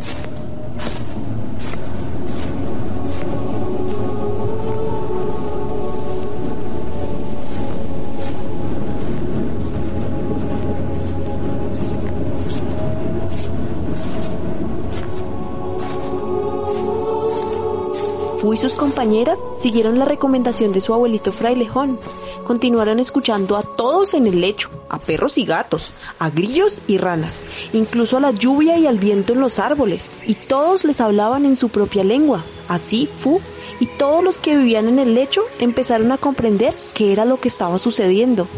Y 18.53 18.59
sus 18.59 18.75
compañeras 18.75 19.38
siguieron 19.59 19.99
la 19.99 20.07
recomendación 20.07 20.73
de 20.73 20.81
su 20.81 20.95
abuelito 20.95 21.31
frailejón. 21.31 21.99
Continuaron 22.47 22.99
escuchando 23.00 23.57
a 23.57 23.62
todos 23.62 24.15
en 24.15 24.26
el 24.26 24.41
lecho, 24.41 24.71
a 24.88 24.99
perros 24.99 25.37
y 25.37 25.45
gatos, 25.45 25.93
a 26.19 26.31
grillos 26.31 26.81
y 26.87 26.97
ranas, 26.97 27.35
incluso 27.75 28.17
a 28.17 28.21
la 28.21 28.31
lluvia 28.31 28.79
y 28.79 28.87
al 28.87 28.99
viento 28.99 29.35
en 29.35 29.41
los 29.41 29.59
árboles, 29.59 30.17
y 30.26 30.35
todos 30.35 30.85
les 30.85 31.03
hablaban 31.03 31.45
en 31.45 31.59
su 31.59 31.69
propia 31.69 32.03
lengua. 32.03 32.47
Así 32.67 33.07
Fu 33.19 33.41
y 33.79 33.87
todos 33.87 34.25
los 34.25 34.38
que 34.38 34.57
vivían 34.57 34.88
en 34.88 35.00
el 35.00 35.15
lecho 35.15 35.43
empezaron 35.59 36.11
a 36.11 36.17
comprender 36.17 36.75
qué 36.95 37.12
era 37.12 37.26
lo 37.26 37.38
que 37.38 37.49
estaba 37.49 37.79
sucediendo. 37.79 38.49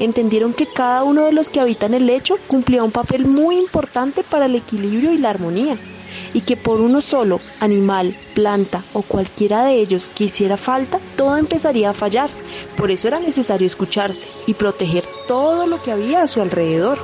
Entendieron 0.00 0.54
que 0.54 0.66
cada 0.66 1.04
uno 1.04 1.24
de 1.24 1.32
los 1.32 1.50
que 1.50 1.60
habitan 1.60 1.92
el 1.92 2.06
lecho 2.06 2.38
cumplía 2.46 2.82
un 2.82 2.92
papel 2.92 3.26
muy 3.26 3.56
importante 3.58 4.24
para 4.24 4.46
el 4.46 4.54
equilibrio 4.54 5.12
y 5.12 5.18
la 5.18 5.28
armonía 5.28 5.78
y 6.34 6.42
que 6.42 6.56
por 6.56 6.80
uno 6.80 7.00
solo, 7.00 7.40
animal, 7.60 8.16
planta 8.34 8.84
o 8.92 9.02
cualquiera 9.02 9.64
de 9.64 9.74
ellos 9.74 10.10
que 10.14 10.24
hiciera 10.24 10.56
falta, 10.56 11.00
todo 11.16 11.36
empezaría 11.36 11.90
a 11.90 11.94
fallar. 11.94 12.30
Por 12.76 12.90
eso 12.90 13.08
era 13.08 13.20
necesario 13.20 13.66
escucharse 13.66 14.28
y 14.46 14.54
proteger 14.54 15.04
todo 15.26 15.66
lo 15.66 15.82
que 15.82 15.92
había 15.92 16.22
a 16.22 16.28
su 16.28 16.40
alrededor. 16.40 16.98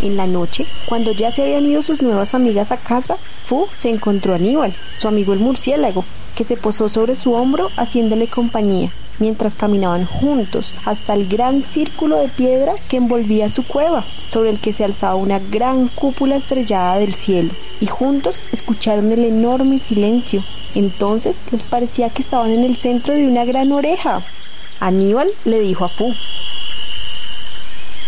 En 0.00 0.16
la 0.16 0.26
noche, 0.28 0.64
cuando 0.86 1.12
ya 1.12 1.32
se 1.32 1.42
habían 1.42 1.66
ido 1.66 1.82
sus 1.82 2.00
nuevas 2.00 2.32
amigas 2.34 2.70
a 2.70 2.76
casa, 2.76 3.16
Fu 3.44 3.66
se 3.74 3.90
encontró 3.90 4.32
a 4.32 4.36
Aníbal, 4.36 4.74
su 4.96 5.08
amigo 5.08 5.32
el 5.32 5.40
murciélago, 5.40 6.04
que 6.36 6.44
se 6.44 6.56
posó 6.56 6.88
sobre 6.88 7.16
su 7.16 7.32
hombro 7.32 7.68
haciéndole 7.76 8.28
compañía, 8.28 8.92
mientras 9.18 9.54
caminaban 9.54 10.06
juntos 10.06 10.74
hasta 10.84 11.14
el 11.14 11.28
gran 11.28 11.62
círculo 11.62 12.16
de 12.16 12.28
piedra 12.28 12.74
que 12.88 12.96
envolvía 12.96 13.50
su 13.50 13.64
cueva, 13.64 14.04
sobre 14.28 14.50
el 14.50 14.60
que 14.60 14.72
se 14.72 14.84
alzaba 14.84 15.14
una 15.14 15.38
gran 15.38 15.88
cúpula 15.88 16.36
estrellada 16.36 16.98
del 16.98 17.14
cielo, 17.14 17.50
y 17.80 17.86
juntos 17.86 18.42
escucharon 18.52 19.10
el 19.12 19.24
enorme 19.24 19.78
silencio. 19.78 20.44
Entonces 20.74 21.36
les 21.50 21.62
parecía 21.64 22.10
que 22.10 22.22
estaban 22.22 22.50
en 22.50 22.64
el 22.64 22.76
centro 22.76 23.14
de 23.14 23.26
una 23.26 23.44
gran 23.44 23.72
oreja. 23.72 24.22
Aníbal 24.80 25.30
le 25.44 25.60
dijo 25.60 25.84
a 25.84 25.88
Fu, 25.88 26.12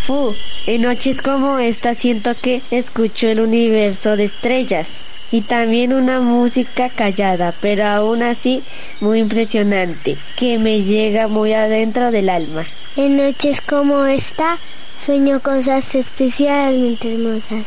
Fu, 0.06 0.34
en 0.66 0.82
noches 0.82 1.20
como 1.22 1.58
esta 1.58 1.94
siento 1.94 2.34
que 2.40 2.62
escucho 2.70 3.28
el 3.28 3.40
universo 3.40 4.16
de 4.16 4.24
estrellas 4.24 5.04
y 5.30 5.42
también 5.42 5.92
una 5.92 6.20
música 6.20 6.90
callada, 6.90 7.54
pero 7.60 7.86
aún 7.86 8.22
así 8.22 8.64
muy 9.00 9.20
impresionante, 9.20 10.18
que 10.36 10.58
me 10.58 10.82
llega 10.82 11.28
muy 11.28 11.52
adentro 11.52 12.10
del 12.10 12.28
alma. 12.28 12.66
En 12.96 13.16
noches 13.16 13.60
como 13.60 14.04
esta 14.06 14.58
sueño 15.04 15.40
cosas 15.40 15.94
especialmente 15.94 17.12
hermosas. 17.12 17.66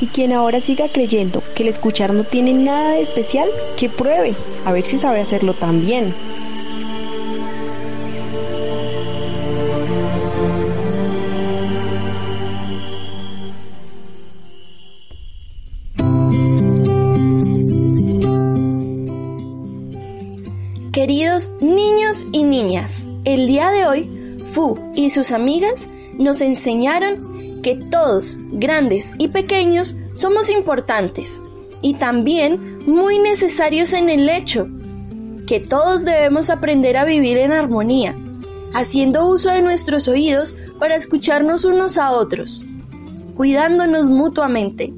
Y 0.00 0.06
quien 0.06 0.32
ahora 0.32 0.60
siga 0.60 0.88
creyendo 0.88 1.42
que 1.54 1.64
el 1.64 1.68
escuchar 1.68 2.14
no 2.14 2.24
tiene 2.24 2.54
nada 2.54 2.92
de 2.92 3.02
especial, 3.02 3.48
que 3.76 3.90
pruebe, 3.90 4.34
a 4.64 4.72
ver 4.72 4.84
si 4.84 4.96
sabe 4.96 5.20
hacerlo 5.20 5.54
también. 5.54 6.14
Queridos 20.92 21.52
niños 21.60 22.24
y 22.32 22.44
niñas, 22.44 23.04
el 23.24 23.46
día 23.46 23.70
de 23.70 23.84
hoy, 23.84 24.10
Fu 24.52 24.74
y 24.94 25.10
sus 25.10 25.32
amigas 25.32 25.86
nos 26.16 26.40
enseñaron 26.40 27.60
que 27.62 27.76
todos, 27.76 28.38
grandes 28.52 29.10
y 29.18 29.28
pequeños, 29.28 29.96
somos 30.14 30.48
importantes 30.48 31.42
y 31.82 31.94
también 31.94 32.78
muy 32.86 33.18
necesarios 33.18 33.92
en 33.92 34.08
el 34.08 34.30
hecho, 34.30 34.66
que 35.46 35.60
todos 35.60 36.06
debemos 36.06 36.48
aprender 36.48 36.96
a 36.96 37.04
vivir 37.04 37.36
en 37.36 37.52
armonía, 37.52 38.16
haciendo 38.72 39.28
uso 39.28 39.50
de 39.50 39.60
nuestros 39.60 40.08
oídos 40.08 40.56
para 40.78 40.96
escucharnos 40.96 41.66
unos 41.66 41.98
a 41.98 42.12
otros, 42.12 42.64
cuidándonos 43.34 44.08
mutuamente. 44.08 44.90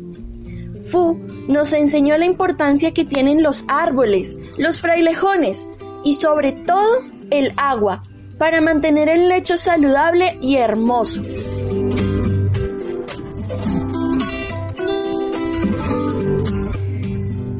Fu 0.84 1.18
nos 1.48 1.72
enseñó 1.72 2.16
la 2.16 2.26
importancia 2.26 2.92
que 2.92 3.04
tienen 3.04 3.42
los 3.42 3.64
árboles, 3.66 4.38
los 4.56 4.80
frailejones 4.80 5.66
y 6.04 6.14
sobre 6.14 6.52
todo 6.52 7.00
el 7.30 7.52
agua 7.56 8.02
para 8.38 8.60
mantener 8.60 9.08
el 9.08 9.28
lecho 9.28 9.56
saludable 9.56 10.38
y 10.40 10.56
hermoso. 10.56 11.22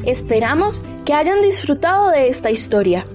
Esperamos 0.05 0.83
que 1.05 1.13
hayan 1.13 1.41
disfrutado 1.41 2.09
de 2.09 2.27
esta 2.27 2.49
historia 2.49 3.05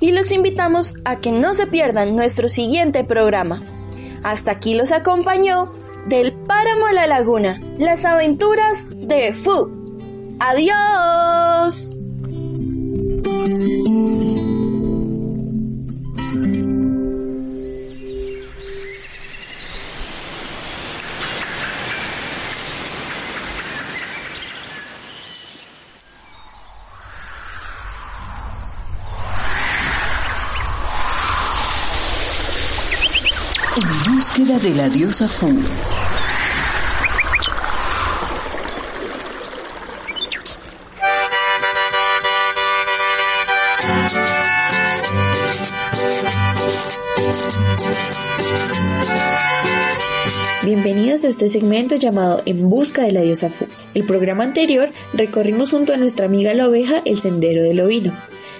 y 0.00 0.12
los 0.12 0.32
invitamos 0.32 0.94
a 1.04 1.20
que 1.20 1.30
no 1.30 1.52
se 1.52 1.66
pierdan 1.66 2.16
nuestro 2.16 2.48
siguiente 2.48 3.04
programa. 3.04 3.62
Hasta 4.24 4.52
aquí 4.52 4.74
los 4.74 4.90
acompañó 4.90 5.72
del 6.06 6.32
Páramo 6.32 6.86
a 6.86 6.92
la 6.92 7.06
Laguna, 7.06 7.60
las 7.78 8.04
aventuras 8.04 8.86
de 8.90 9.32
Fu. 9.32 9.70
¡Adiós! 10.40 11.86
De 34.62 34.74
la 34.74 34.90
diosa 34.90 35.26
Fu. 35.26 35.46
Bienvenidos 50.62 51.24
a 51.24 51.28
este 51.28 51.48
segmento 51.48 51.96
llamado 51.96 52.42
En 52.44 52.68
Busca 52.68 53.02
de 53.02 53.12
la 53.12 53.22
Diosa 53.22 53.48
Fu. 53.48 53.66
El 53.94 54.04
programa 54.04 54.44
anterior 54.44 54.90
recorrimos 55.14 55.70
junto 55.70 55.94
a 55.94 55.96
nuestra 55.96 56.26
amiga 56.26 56.52
la 56.52 56.68
oveja 56.68 57.00
el 57.06 57.18
sendero 57.18 57.62
del 57.62 57.80
ovino. 57.80 58.12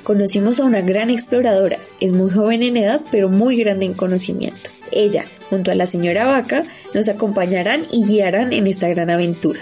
Conocimos 0.02 0.60
a 0.60 0.64
una 0.64 0.80
gran 0.80 1.10
exploradora, 1.10 1.76
es 2.00 2.12
muy 2.12 2.30
joven 2.30 2.62
en 2.62 2.78
edad 2.78 3.02
pero 3.10 3.28
muy 3.28 3.56
grande 3.56 3.84
en 3.84 3.92
conocimiento. 3.92 4.70
Ella, 4.92 5.24
junto 5.48 5.70
a 5.70 5.74
la 5.74 5.86
señora 5.86 6.26
vaca, 6.26 6.64
nos 6.94 7.08
acompañarán 7.08 7.84
y 7.92 8.04
guiarán 8.04 8.52
en 8.52 8.66
esta 8.66 8.88
gran 8.88 9.10
aventura. 9.10 9.60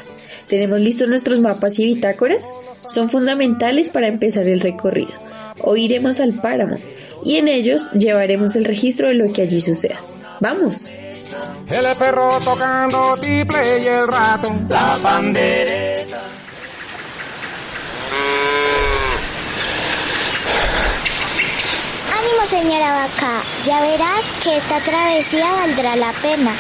¿Tenemos 0.49 0.81
listos 0.81 1.09
nuestros 1.09 1.41
mapas 1.41 1.79
y 1.79 1.85
bitácoras? 1.85 2.53
Son 2.89 3.11
fundamentales 3.11 3.91
para 3.91 4.07
empezar 4.07 4.47
el 4.47 4.61
recorrido. 4.61 5.13
Hoy 5.61 5.85
iremos 5.85 6.21
al 6.21 6.35
páramo 6.35 6.77
y 7.25 7.37
en 7.37 7.49
ellos 7.49 7.91
llevaremos 7.93 8.57
el 8.57 8.65
registro 8.65 9.09
de 9.09 9.15
lo 9.15 9.33
que 9.33 9.43
allí 9.43 9.61
suceda. 9.61 10.01
¡Vamos! 10.41 10.89
El 11.69 11.85
perro 11.99 12.39
tocando 12.43 13.17
tiple 13.21 13.81
y 13.83 13.87
el 13.87 14.09
rato. 14.09 14.55
La. 14.69 15.88
Señora 22.49 22.93
vaca. 22.93 23.43
Ya 23.63 23.81
verás 23.81 24.23
que 24.43 24.57
esta 24.57 24.81
travesía 24.81 25.53
valdrá 25.53 25.97
la 25.97 26.13
pena. 26.13 26.53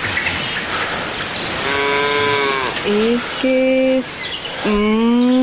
Es 2.86 3.30
que 3.40 3.98
es 3.98 4.16
muy 4.66 5.36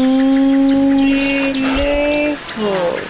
lejos. 1.53 3.01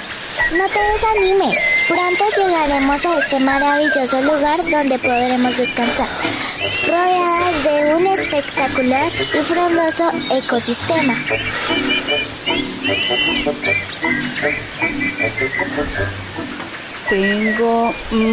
No 0.57 0.67
te 0.69 0.79
desanimes. 0.93 1.57
Pronto 1.87 2.23
llegaremos 2.37 3.05
a 3.05 3.19
este 3.19 3.39
maravilloso 3.39 4.21
lugar 4.21 4.69
donde 4.69 4.97
podremos 4.97 5.57
descansar, 5.57 6.07
rodeadas 6.87 7.63
de 7.63 7.95
un 7.95 8.07
espectacular 8.07 9.11
y 9.33 9.43
frondoso 9.43 10.11
ecosistema. 10.31 11.15
Tengo 17.09 17.93
mucha 18.09 18.31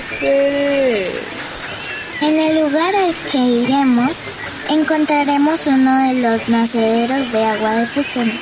sed. 0.00 1.10
En 2.22 2.38
el 2.38 2.62
lugar 2.62 2.96
al 2.96 3.14
que 3.30 3.38
iremos, 3.38 4.16
encontraremos 4.70 5.66
uno 5.66 5.98
de 5.98 6.14
los 6.22 6.48
nacederos 6.48 7.30
de 7.30 7.44
agua 7.44 7.74
de 7.74 7.86
Fuken. 7.86 8.32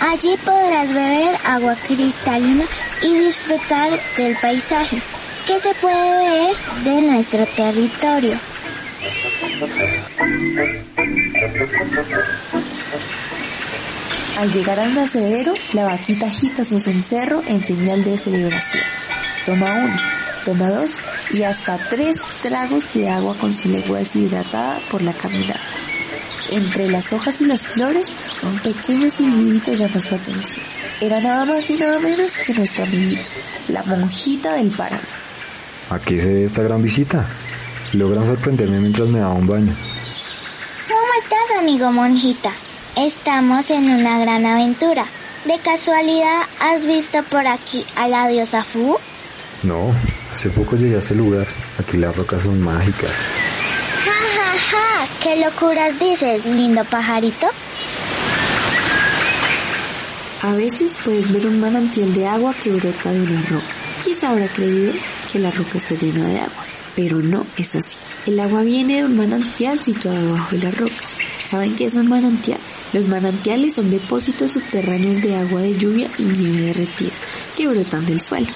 Allí 0.00 0.36
podrás 0.44 0.92
beber 0.92 1.38
agua 1.44 1.76
cristalina 1.86 2.66
y 3.00 3.18
disfrutar 3.20 3.98
del 4.18 4.36
paisaje 4.36 5.00
que 5.46 5.58
se 5.58 5.74
puede 5.76 6.18
ver 6.18 6.56
de 6.84 7.00
nuestro 7.00 7.46
territorio. 7.46 8.38
Al 14.40 14.50
llegar 14.50 14.80
al 14.80 14.94
nacedero, 14.94 15.52
la 15.74 15.84
vaquita 15.84 16.28
agita 16.28 16.64
su 16.64 16.80
cencerro 16.80 17.42
en 17.46 17.62
señal 17.62 18.02
de 18.02 18.16
celebración. 18.16 18.82
Toma 19.44 19.70
uno, 19.70 19.96
toma 20.46 20.70
dos 20.70 20.92
y 21.30 21.42
hasta 21.42 21.76
tres 21.90 22.16
tragos 22.40 22.90
de 22.94 23.06
agua 23.06 23.36
con 23.36 23.52
su 23.52 23.68
lengua 23.68 23.98
deshidratada 23.98 24.80
por 24.90 25.02
la 25.02 25.12
caminada. 25.12 25.60
Entre 26.52 26.88
las 26.88 27.12
hojas 27.12 27.38
y 27.42 27.44
las 27.44 27.66
flores, 27.66 28.14
un 28.42 28.58
pequeño 28.60 29.10
silbidito 29.10 29.74
llama 29.74 30.00
su 30.00 30.14
atención. 30.14 30.64
Era 31.02 31.20
nada 31.20 31.44
más 31.44 31.68
y 31.68 31.74
nada 31.74 31.98
menos 31.98 32.38
que 32.38 32.54
nuestro 32.54 32.84
amiguito, 32.84 33.28
la 33.68 33.82
monjita 33.82 34.54
del 34.54 34.70
páramo. 34.70 35.02
¿A 35.90 35.98
qué 35.98 36.18
se 36.18 36.28
debe 36.28 36.44
esta 36.44 36.62
gran 36.62 36.82
visita? 36.82 37.28
Logran 37.92 38.24
sorprenderme 38.24 38.80
mientras 38.80 39.06
me 39.06 39.18
daba 39.18 39.34
un 39.34 39.46
baño. 39.46 39.76
¿Cómo 40.88 41.12
estás, 41.22 41.58
amigo 41.58 41.92
monjita? 41.92 42.50
Estamos 42.96 43.70
en 43.70 43.88
una 43.88 44.18
gran 44.18 44.44
aventura. 44.44 45.06
¿De 45.44 45.58
casualidad 45.60 46.42
has 46.58 46.86
visto 46.86 47.22
por 47.24 47.46
aquí 47.46 47.84
a 47.94 48.08
la 48.08 48.26
diosa 48.26 48.64
Fu? 48.64 48.96
No, 49.62 49.94
hace 50.32 50.50
poco 50.50 50.74
llegué 50.76 50.96
a 50.96 50.98
este 50.98 51.14
lugar. 51.14 51.46
Aquí 51.78 51.96
las 51.96 52.14
rocas 52.16 52.42
son 52.42 52.60
mágicas. 52.60 53.12
Ja, 54.04 54.12
ja, 54.34 54.58
ja. 54.58 55.08
¿Qué 55.22 55.36
locuras 55.36 55.98
dices, 56.00 56.44
lindo 56.44 56.84
pajarito? 56.84 57.46
A 60.42 60.52
veces 60.54 60.96
puedes 61.04 61.30
ver 61.32 61.46
un 61.46 61.60
manantial 61.60 62.12
de 62.12 62.26
agua 62.26 62.54
que 62.54 62.70
brota 62.70 63.12
de 63.12 63.20
una 63.20 63.40
roca. 63.42 63.66
Quizá 64.04 64.30
habrá 64.30 64.48
creído 64.48 64.94
que 65.32 65.38
la 65.38 65.52
roca 65.52 65.78
está 65.78 65.94
llena 65.94 66.26
de 66.26 66.40
agua, 66.40 66.64
pero 66.96 67.18
no 67.18 67.46
es 67.56 67.76
así. 67.76 67.98
El 68.26 68.40
agua 68.40 68.62
viene 68.62 68.96
de 68.96 69.04
un 69.04 69.16
manantial 69.16 69.78
situado 69.78 70.26
debajo 70.26 70.56
de 70.56 70.62
las 70.64 70.76
rocas. 70.76 71.18
¿Saben 71.44 71.76
qué 71.76 71.84
es 71.84 71.94
un 71.94 72.08
manantial? 72.08 72.58
Los 72.92 73.06
manantiales 73.06 73.74
son 73.74 73.90
depósitos 73.90 74.52
subterráneos 74.52 75.20
de 75.20 75.36
agua 75.36 75.62
de 75.62 75.76
lluvia 75.76 76.10
y 76.18 76.24
nieve 76.24 76.62
derretida 76.66 77.12
que 77.56 77.68
brotan 77.68 78.04
del 78.04 78.20
suelo. 78.20 78.48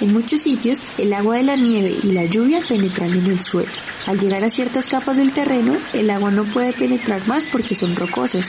En 0.00 0.12
muchos 0.12 0.42
sitios, 0.42 0.86
el 0.98 1.12
agua 1.12 1.36
de 1.36 1.44
la 1.44 1.56
nieve 1.56 1.92
y 2.02 2.10
la 2.10 2.24
lluvia 2.24 2.60
penetran 2.68 3.10
en 3.10 3.26
el 3.26 3.38
suelo. 3.38 3.70
Al 4.06 4.18
llegar 4.18 4.42
a 4.42 4.48
ciertas 4.48 4.86
capas 4.86 5.16
del 5.16 5.32
terreno, 5.32 5.74
el 5.92 6.10
agua 6.10 6.30
no 6.30 6.44
puede 6.44 6.72
penetrar 6.72 7.26
más 7.28 7.44
porque 7.52 7.74
son 7.74 7.94
rocosos. 7.94 8.46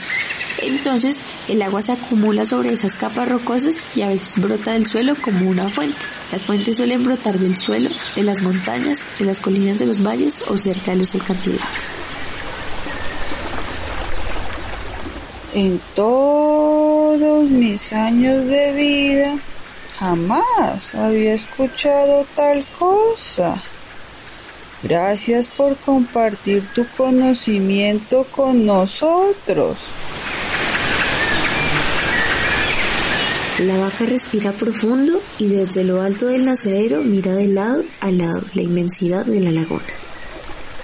Entonces, 0.62 1.16
el 1.46 1.62
agua 1.62 1.82
se 1.82 1.92
acumula 1.92 2.44
sobre 2.44 2.72
esas 2.72 2.94
capas 2.94 3.28
rocosas 3.28 3.86
y 3.94 4.02
a 4.02 4.08
veces 4.08 4.40
brota 4.40 4.72
del 4.72 4.86
suelo 4.86 5.14
como 5.20 5.48
una 5.48 5.68
fuente. 5.68 6.06
Las 6.32 6.44
fuentes 6.44 6.76
suelen 6.76 7.02
brotar 7.02 7.38
del 7.38 7.56
suelo, 7.56 7.90
de 8.16 8.22
las 8.22 8.42
montañas, 8.42 8.98
de 9.18 9.24
las 9.24 9.40
colinas 9.40 9.78
de 9.78 9.86
los 9.86 10.02
valles 10.02 10.42
o 10.48 10.56
cerca 10.56 10.92
de 10.92 10.98
los. 10.98 11.10
En 15.54 15.80
todos 15.94 17.48
mis 17.48 17.92
años 17.92 18.44
de 18.46 18.72
vida 18.72 19.38
jamás 19.96 20.96
había 20.96 21.34
escuchado 21.34 22.26
tal 22.34 22.66
cosa. 22.76 23.62
Gracias 24.82 25.46
por 25.46 25.76
compartir 25.76 26.68
tu 26.74 26.84
conocimiento 26.96 28.26
con 28.32 28.66
nosotros. 28.66 29.78
La 33.60 33.78
vaca 33.78 34.06
respira 34.06 34.52
profundo 34.54 35.20
y 35.38 35.46
desde 35.50 35.84
lo 35.84 36.02
alto 36.02 36.26
del 36.26 36.44
nacedero 36.44 37.00
mira 37.04 37.32
de 37.32 37.46
lado 37.46 37.84
a 38.00 38.10
lado 38.10 38.42
la 38.54 38.62
inmensidad 38.62 39.24
de 39.24 39.40
la 39.40 39.52
laguna. 39.52 39.84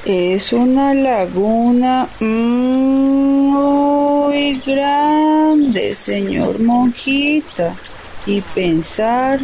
Es 0.05 0.53
una 0.53 0.95
laguna 0.95 2.09
muy 3.51 4.61
grande, 4.65 5.95
señor 5.95 6.61
monjita. 6.61 7.77
Y 8.27 8.43
pensar 8.43 9.41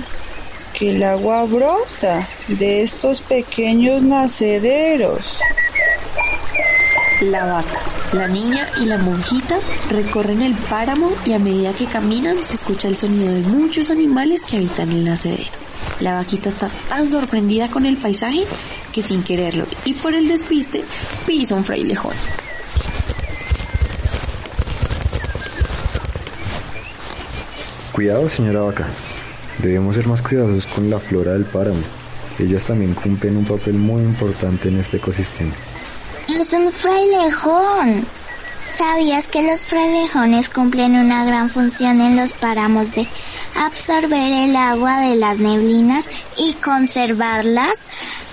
que 0.74 0.90
el 0.90 1.02
agua 1.02 1.44
brota 1.44 2.28
de 2.48 2.82
estos 2.82 3.22
pequeños 3.22 4.02
nacederos. 4.02 5.38
La 7.22 7.46
vaca, 7.46 7.82
la 8.12 8.28
niña 8.28 8.68
y 8.82 8.84
la 8.84 8.98
monjita 8.98 9.58
recorren 9.88 10.42
el 10.42 10.54
páramo 10.54 11.12
y 11.24 11.32
a 11.32 11.38
medida 11.38 11.72
que 11.72 11.86
caminan 11.86 12.44
se 12.44 12.54
escucha 12.54 12.88
el 12.88 12.94
sonido 12.94 13.32
de 13.32 13.40
muchos 13.40 13.90
animales 13.90 14.44
que 14.44 14.56
habitan 14.56 14.90
el 14.90 15.06
nacedero. 15.06 15.50
La 16.00 16.14
vaquita 16.14 16.50
está 16.50 16.68
tan 16.88 17.08
sorprendida 17.08 17.68
con 17.68 17.86
el 17.86 17.96
paisaje 17.96 18.44
que 18.92 19.00
sin 19.00 19.22
quererlo 19.22 19.66
y 19.86 19.94
por 19.94 20.14
el 20.14 20.28
despiste 20.28 20.84
pisa 21.26 21.54
un 21.54 21.64
frailejón. 21.64 22.14
Cuidado, 27.96 28.28
señora 28.28 28.60
vaca. 28.60 28.88
Debemos 29.56 29.96
ser 29.96 30.06
más 30.06 30.20
cuidadosos 30.20 30.66
con 30.66 30.90
la 30.90 31.00
flora 31.00 31.32
del 31.32 31.46
páramo. 31.46 31.80
Ellas 32.38 32.64
también 32.64 32.92
cumplen 32.92 33.38
un 33.38 33.46
papel 33.46 33.72
muy 33.72 34.02
importante 34.02 34.68
en 34.68 34.80
este 34.80 34.98
ecosistema. 34.98 35.54
Es 36.28 36.52
un 36.52 36.70
frailejón. 36.70 38.06
¿Sabías 38.76 39.28
que 39.28 39.42
los 39.42 39.62
frailejones 39.62 40.50
cumplen 40.50 40.94
una 40.94 41.24
gran 41.24 41.48
función 41.48 42.02
en 42.02 42.16
los 42.16 42.34
páramos 42.34 42.92
de 42.92 43.06
absorber 43.54 44.30
el 44.30 44.54
agua 44.54 45.00
de 45.00 45.16
las 45.16 45.38
neblinas 45.38 46.06
y 46.36 46.52
conservarlas? 46.52 47.80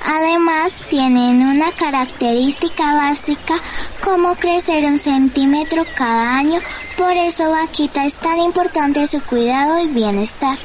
Además, 0.05 0.73
tienen 0.89 1.45
una 1.45 1.71
característica 1.71 2.95
básica 2.95 3.55
como 4.01 4.35
crecer 4.35 4.83
un 4.85 4.99
centímetro 4.99 5.85
cada 5.95 6.37
año. 6.37 6.59
Por 6.97 7.15
eso, 7.15 7.51
vaquita, 7.51 8.05
es 8.05 8.15
tan 8.15 8.39
importante 8.39 9.07
su 9.07 9.23
cuidado 9.23 9.79
y 9.79 9.87
bienestar. 9.87 10.57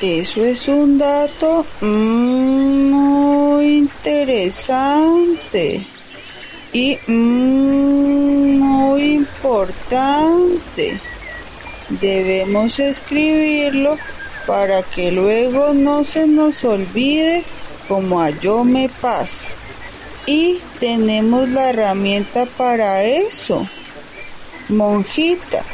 Eso 0.00 0.44
es 0.44 0.68
un 0.68 0.98
dato 0.98 1.64
muy 1.80 3.78
interesante 3.78 5.86
y 6.72 6.98
muy 7.06 9.12
importante. 9.12 11.00
Debemos 11.88 12.78
escribirlo 12.78 13.96
para 14.46 14.82
que 14.82 15.10
luego 15.10 15.74
no 15.74 16.04
se 16.04 16.26
nos 16.26 16.64
olvide 16.64 17.44
como 17.90 18.20
a 18.20 18.30
yo 18.30 18.62
me 18.62 18.88
pasa. 18.88 19.46
Y 20.24 20.60
tenemos 20.78 21.48
la 21.48 21.70
herramienta 21.70 22.46
para 22.46 23.02
eso. 23.02 23.68
Monjita, 24.68 25.64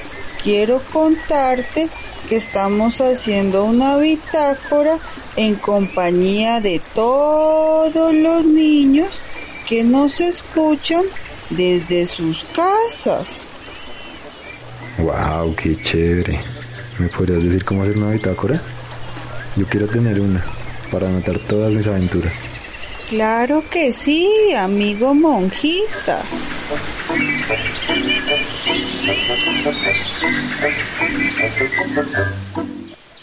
quiero 0.42 0.80
contarte 0.94 1.90
que 2.26 2.36
estamos 2.36 3.02
haciendo 3.02 3.64
una 3.66 3.98
bitácora 3.98 4.98
en 5.36 5.56
compañía 5.56 6.62
de 6.62 6.80
todos 6.94 8.14
los 8.14 8.44
niños 8.46 9.22
que 9.68 9.84
nos 9.84 10.18
escuchan 10.22 11.04
desde 11.50 12.06
sus 12.06 12.44
casas. 12.44 13.42
¡Wow! 14.96 15.54
¡Qué 15.54 15.78
chévere! 15.78 16.40
¿Me 16.98 17.08
podrías 17.08 17.42
decir 17.42 17.62
cómo 17.62 17.82
hacer 17.82 17.98
una 17.98 18.12
bitácora? 18.12 18.62
Yo 19.54 19.66
quiero 19.66 19.86
tener 19.86 20.18
una 20.18 20.42
para 20.90 21.08
anotar 21.08 21.38
todas 21.40 21.72
mis 21.74 21.86
aventuras. 21.86 22.32
Claro 23.08 23.62
que 23.70 23.92
sí, 23.92 24.28
amigo 24.56 25.14
monjita. 25.14 26.24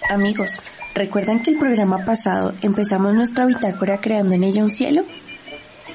Amigos, 0.09 0.61
¿recuerdan 0.95 1.41
que 1.41 1.51
el 1.51 1.57
programa 1.57 2.05
pasado 2.05 2.53
empezamos 2.61 3.13
nuestra 3.13 3.45
bitácora 3.45 3.99
creando 3.99 4.35
en 4.35 4.45
ella 4.45 4.63
un 4.63 4.69
cielo? 4.69 5.03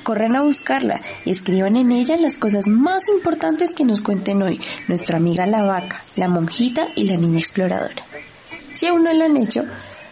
Corran 0.02 0.36
a 0.36 0.42
buscarla 0.42 1.00
y 1.24 1.30
escriban 1.30 1.76
en 1.76 1.92
ella 1.92 2.16
las 2.16 2.34
cosas 2.34 2.66
más 2.66 3.08
importantes 3.08 3.72
que 3.74 3.84
nos 3.84 4.02
cuenten 4.02 4.42
hoy 4.42 4.60
nuestra 4.86 5.16
amiga 5.16 5.46
la 5.46 5.62
vaca, 5.62 6.04
la 6.16 6.28
monjita 6.28 6.88
y 6.94 7.06
la 7.06 7.16
niña 7.16 7.38
exploradora. 7.38 8.04
Si 8.72 8.86
aún 8.86 9.04
no 9.04 9.12
lo 9.14 9.24
han 9.24 9.36
hecho, 9.36 9.64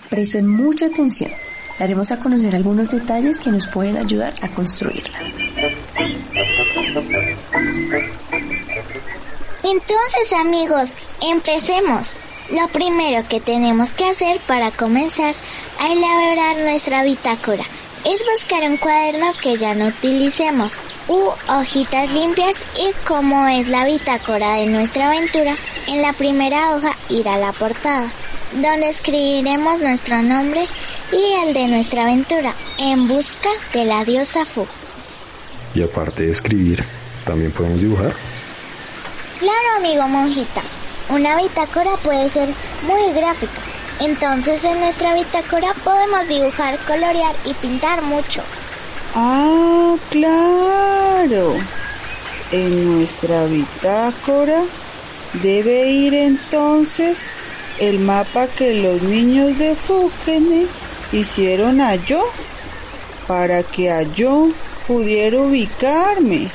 presten 0.09 0.49
mucha 0.49 0.87
atención. 0.87 1.31
Daremos 1.79 2.11
a 2.11 2.19
conocer 2.19 2.55
algunos 2.55 2.89
detalles 2.89 3.39
que 3.39 3.51
nos 3.51 3.67
pueden 3.67 3.97
ayudar 3.97 4.33
a 4.43 4.49
construirla. 4.49 5.19
Entonces 9.63 10.33
amigos, 10.39 10.97
empecemos. 11.23 12.17
Lo 12.51 12.69
primero 12.69 13.27
que 13.29 13.41
tenemos 13.41 13.93
que 13.93 14.05
hacer 14.05 14.41
para 14.47 14.71
comenzar 14.71 15.35
a 15.81 15.93
elaborar 15.93 16.57
nuestra 16.59 17.03
bitácora 17.03 17.65
es 18.09 18.25
buscar 18.25 18.63
un 18.63 18.77
cuaderno 18.77 19.33
que 19.43 19.57
ya 19.57 19.75
no 19.75 19.89
utilicemos 19.89 20.75
u 21.09 21.29
hojitas 21.49 22.13
limpias 22.13 22.65
y 22.77 22.93
como 23.05 23.49
es 23.49 23.67
la 23.67 23.85
bitácora 23.85 24.55
de 24.55 24.67
nuestra 24.67 25.09
aventura, 25.09 25.57
en 25.89 26.03
la 26.03 26.13
primera 26.13 26.77
hoja 26.77 26.97
ir 27.09 27.29
a 27.29 27.37
la 27.37 27.53
portada, 27.53 28.09
donde 28.53 28.91
escribiremos 28.91 29.81
nuestro 29.81 30.23
nombre 30.23 30.69
y 31.11 31.47
el 31.47 31.53
de 31.53 31.67
nuestra 31.67 32.05
aventura 32.05 32.55
en 32.79 33.09
busca 33.09 33.49
de 33.73 33.85
la 33.85 34.05
diosa 34.05 34.45
Fu. 34.45 34.69
Y 35.75 35.83
aparte 35.83 36.27
de 36.27 36.33
escribir, 36.33 36.85
¿también 37.25 37.51
podemos 37.51 37.81
dibujar? 37.81 38.15
Claro, 39.41 39.77
amigo 39.79 40.07
monjita. 40.07 40.63
Una 41.09 41.37
bitácora 41.37 41.97
puede 41.97 42.29
ser 42.29 42.49
muy 42.87 43.13
gráfica. 43.15 43.76
Entonces 44.01 44.63
en 44.65 44.79
nuestra 44.81 45.15
bitácora 45.15 45.73
podemos 45.83 46.29
dibujar, 46.29 46.79
colorear 46.87 47.35
y 47.45 47.55
pintar 47.55 48.03
mucho. 48.03 48.43
Ah, 49.15 49.97
claro. 50.11 51.57
En 52.53 52.99
nuestra 52.99 53.47
bitácora 53.47 54.63
debe 55.43 55.89
ir 55.89 56.15
entonces 56.15 57.31
el 57.79 57.99
mapa 57.99 58.47
que 58.47 58.75
los 58.75 59.03
niños 59.03 59.59
de 59.59 59.75
Fukene 59.75 60.67
hicieron 61.13 61.81
a 61.81 61.95
yo 61.97 62.23
para 63.27 63.63
que 63.63 63.91
a 63.91 64.03
yo 64.03 64.51
pudiera 64.87 65.41
ubicarme. 65.41 66.51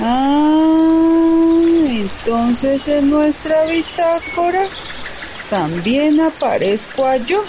Ah, 0.00 1.58
entonces 1.88 2.86
en 2.88 3.10
nuestra 3.10 3.64
bitácora 3.64 4.68
también 5.50 6.20
aparezco 6.20 7.16
yo. 7.26 7.42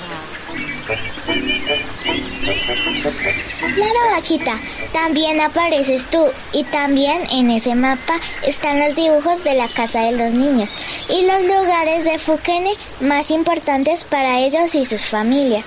Claro, 3.76 4.00
Vaquita, 4.16 4.56
también 4.92 5.40
apareces 5.40 6.08
tú 6.08 6.26
y 6.52 6.64
también 6.66 7.22
en 7.32 7.52
ese 7.52 7.76
mapa 7.76 8.16
están 8.46 8.80
los 8.80 8.96
dibujos 8.96 9.44
de 9.44 9.54
la 9.54 9.68
casa 9.68 10.02
de 10.02 10.14
los 10.14 10.34
niños 10.34 10.74
y 11.08 11.28
los 11.28 11.44
lugares 11.44 12.04
de 12.04 12.18
Fukene 12.18 12.72
más 13.00 13.32
importantes 13.32 14.04
para 14.04 14.40
ellos 14.40 14.74
y 14.76 14.86
sus 14.86 15.06
familias. 15.06 15.66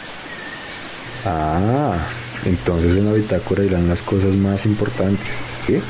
Ah, 1.24 1.96
entonces 2.44 2.96
en 2.96 3.06
la 3.06 3.12
bitácora 3.12 3.64
irán 3.64 3.88
las 3.88 4.02
cosas 4.02 4.34
más 4.34 4.66
importantes, 4.66 5.28
¿sí? 5.66 5.80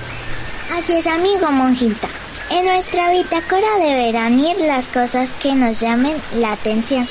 Así 0.76 0.92
es, 0.92 1.06
amigo 1.06 1.50
monjita. 1.50 2.08
En 2.52 2.66
nuestra 2.66 3.10
bitácora 3.10 3.78
deberán 3.80 4.38
ir 4.38 4.58
las 4.58 4.86
cosas 4.88 5.32
que 5.40 5.54
nos 5.54 5.80
llamen 5.80 6.20
la 6.36 6.52
atención. 6.52 7.08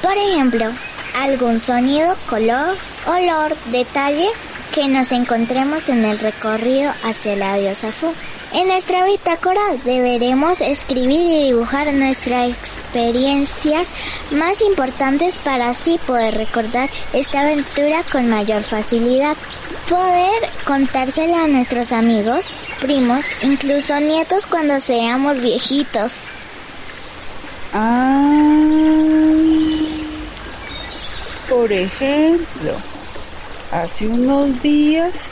Por 0.00 0.16
ejemplo, 0.16 0.72
algún 1.14 1.60
sonido, 1.60 2.16
color, 2.26 2.78
olor, 3.06 3.54
detalle 3.66 4.26
que 4.72 4.88
nos 4.88 5.12
encontremos 5.12 5.88
en 5.88 6.04
el 6.04 6.18
recorrido 6.18 6.92
hacia 7.02 7.36
la 7.36 7.56
diosa 7.56 7.92
Fu. 7.92 8.12
En 8.52 8.66
nuestra 8.66 9.04
bitácora 9.04 9.60
deberemos 9.84 10.60
escribir 10.60 11.20
y 11.20 11.44
dibujar 11.44 11.92
nuestras 11.92 12.50
experiencias 12.50 13.90
más 14.30 14.60
importantes 14.60 15.38
para 15.38 15.70
así 15.70 15.98
poder 16.06 16.36
recordar 16.36 16.90
esta 17.12 17.40
aventura 17.40 18.02
con 18.10 18.28
mayor 18.28 18.62
facilidad. 18.62 19.36
Poder 19.88 20.50
contársela 20.64 21.44
a 21.44 21.48
nuestros 21.48 21.92
amigos, 21.92 22.54
primos, 22.80 23.24
incluso 23.42 23.98
nietos 24.00 24.46
cuando 24.46 24.80
seamos 24.80 25.40
viejitos. 25.40 26.24
Ah, 27.72 28.50
por 31.48 31.72
ejemplo, 31.72 32.89
hace 33.70 34.06
unos 34.06 34.60
días 34.60 35.28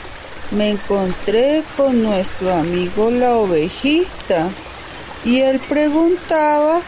me 0.51 0.71
encontré 0.71 1.63
con 1.77 2.01
nuestro 2.01 2.53
amigo 2.53 3.11
la 3.11 3.35
ovejita 3.35 4.49
y 5.23 5.41
él 5.41 5.59
preguntaba 5.59 6.81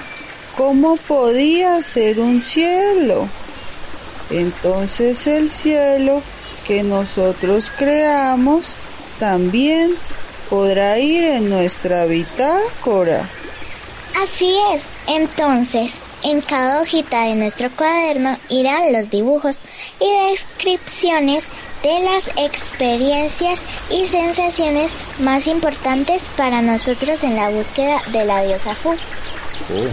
cómo 0.58 0.98
podía 0.98 1.82
ser 1.82 2.20
un 2.20 2.42
cielo. 2.42 3.28
Entonces 4.30 5.28
el 5.28 5.50
cielo 5.50 6.24
que 6.66 6.84
nosotros 6.84 7.72
creamos 7.78 8.76
también 9.20 9.96
podrá 10.50 10.98
ir 11.00 11.24
en 11.24 11.50
nuestra 11.50 12.06
bitácora. 12.06 13.30
Así 14.22 14.56
es, 14.74 14.88
entonces, 15.08 15.98
en 16.24 16.42
cada 16.42 16.82
hojita 16.82 17.24
de 17.24 17.34
nuestro 17.34 17.72
cuaderno 17.72 18.38
irán 18.50 18.94
los 18.94 19.10
dibujos 19.10 19.58
y 20.00 20.30
descripciones 20.32 21.46
de 21.82 22.04
las 22.04 22.28
experiencias 22.38 23.66
y 23.90 24.06
sensaciones 24.06 24.92
más 25.20 25.48
importantes 25.48 26.30
para 26.38 26.62
nosotros 26.62 27.24
en 27.24 27.36
la 27.36 27.50
búsqueda 27.50 28.04
de 28.12 28.26
la 28.26 28.44
diosa 28.44 28.76
Fu. 28.76 28.92
Oh, 28.92 29.88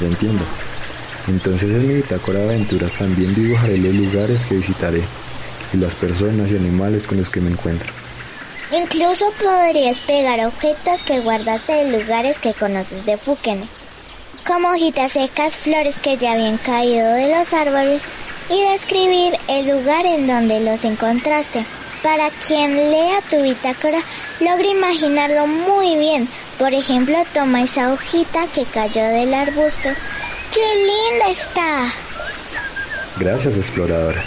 ya 0.00 0.06
entiendo. 0.06 0.44
Entonces 1.28 1.68
en 1.68 1.86
mi 1.86 1.94
bitácora 1.96 2.38
de 2.38 2.44
aventuras 2.46 2.92
también 2.94 3.34
dibujaré 3.34 3.76
los 3.76 3.92
lugares 3.92 4.40
que 4.46 4.54
visitaré 4.54 5.02
y 5.74 5.76
las 5.76 5.94
personas 5.94 6.50
y 6.50 6.56
animales 6.56 7.06
con 7.06 7.18
los 7.18 7.28
que 7.28 7.40
me 7.40 7.50
encuentro. 7.50 8.03
Incluso 8.76 9.32
podrías 9.40 10.00
pegar 10.00 10.44
objetos 10.44 11.02
que 11.04 11.20
guardaste 11.20 11.72
de 11.72 11.98
lugares 12.00 12.40
que 12.40 12.54
conoces 12.54 13.06
de 13.06 13.16
Fukene, 13.16 13.68
como 14.44 14.68
hojitas 14.68 15.12
secas, 15.12 15.54
flores 15.54 16.00
que 16.00 16.16
ya 16.16 16.32
habían 16.32 16.58
caído 16.58 17.08
de 17.12 17.36
los 17.36 17.52
árboles 17.52 18.02
y 18.50 18.60
describir 18.72 19.38
el 19.46 19.68
lugar 19.68 20.04
en 20.06 20.26
donde 20.26 20.58
los 20.58 20.84
encontraste. 20.84 21.64
Para 22.02 22.30
quien 22.30 22.74
lea 22.90 23.22
tu 23.30 23.40
bitácora, 23.42 24.00
logre 24.40 24.70
imaginarlo 24.70 25.46
muy 25.46 25.96
bien. 25.96 26.28
Por 26.58 26.74
ejemplo, 26.74 27.16
toma 27.32 27.62
esa 27.62 27.92
hojita 27.92 28.48
que 28.48 28.64
cayó 28.64 29.04
del 29.04 29.32
arbusto. 29.34 29.88
¡Qué 30.52 30.60
linda 30.78 31.30
está! 31.30 31.92
Gracias, 33.18 33.56
exploradora. 33.56 34.22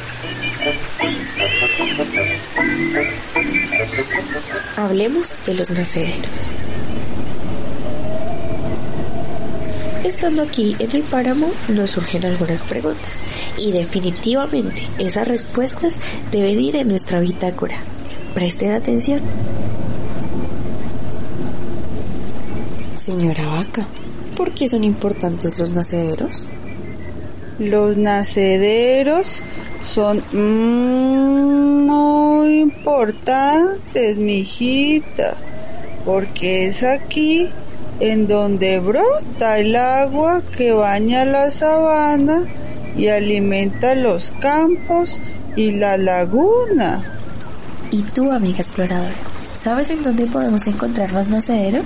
Hablemos 4.76 5.42
de 5.46 5.56
los 5.56 5.70
nacederos. 5.70 6.48
Estando 10.04 10.44
aquí 10.44 10.76
en 10.80 10.96
el 10.96 11.04
páramo 11.04 11.52
nos 11.68 11.92
surgen 11.92 12.26
algunas 12.26 12.64
preguntas 12.64 13.20
y 13.58 13.72
definitivamente 13.72 14.88
esas 15.00 15.28
respuestas 15.28 15.96
deben 16.32 16.60
ir 16.60 16.78
en 16.78 16.88
nuestra 16.88 17.20
bitácora. 17.20 17.84
Presten 18.34 18.72
atención. 18.72 19.22
Señora 22.96 23.48
Vaca, 23.48 23.88
¿por 24.36 24.54
qué 24.54 24.70
son 24.70 24.84
importantes 24.84 25.60
los 25.60 25.72
nacederos? 25.72 26.48
Los 27.60 27.98
nacederos 27.98 29.42
son 29.82 30.24
muy 32.38 32.60
importantes, 32.60 34.18
mijita, 34.18 35.38
porque 36.06 36.68
es 36.68 36.84
aquí 36.84 37.50
en 38.00 38.28
donde 38.28 38.80
brota 38.80 39.58
el 39.58 39.76
agua 39.76 40.44
que 40.56 40.72
baña 40.72 41.26
la 41.26 41.50
sabana 41.50 42.44
y 42.96 43.08
alimenta 43.08 43.96
los 43.96 44.32
campos 44.40 45.20
y 45.56 45.72
la 45.72 45.98
laguna. 45.98 47.20
¿Y 47.92 48.04
tú, 48.04 48.32
amiga 48.32 48.60
exploradora, 48.60 49.16
sabes 49.54 49.90
en 49.90 50.04
dónde 50.04 50.28
podemos 50.28 50.68
encontrar 50.68 51.12
los 51.12 51.30
nacederos? 51.30 51.86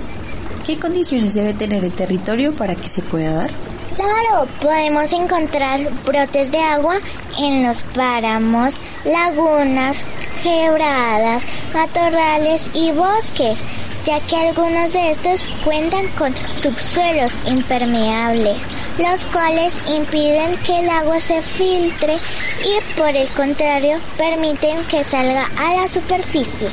¿Qué 0.65 0.77
condiciones 0.77 1.33
debe 1.33 1.53
tener 1.53 1.85
el 1.85 1.93
territorio 1.93 2.53
para 2.55 2.75
que 2.75 2.89
se 2.89 3.01
pueda 3.01 3.33
dar? 3.33 3.70
Claro, 3.95 4.47
podemos 4.61 5.11
encontrar 5.11 5.81
brotes 6.05 6.49
de 6.51 6.59
agua 6.59 6.97
en 7.37 7.67
los 7.67 7.83
páramos, 7.95 8.73
lagunas, 9.03 10.05
quebradas, 10.41 11.43
matorrales 11.73 12.69
y 12.73 12.91
bosques, 12.93 13.59
ya 14.05 14.19
que 14.21 14.35
algunos 14.37 14.93
de 14.93 15.11
estos 15.11 15.49
cuentan 15.65 16.07
con 16.17 16.33
subsuelos 16.53 17.33
impermeables, 17.45 18.63
los 18.97 19.25
cuales 19.25 19.81
impiden 19.87 20.55
que 20.63 20.79
el 20.79 20.89
agua 20.89 21.19
se 21.19 21.41
filtre 21.41 22.17
y 22.63 22.97
por 22.97 23.09
el 23.09 23.29
contrario 23.33 23.99
permiten 24.17 24.85
que 24.85 25.03
salga 25.03 25.49
a 25.57 25.81
la 25.81 25.87
superficie. 25.89 26.69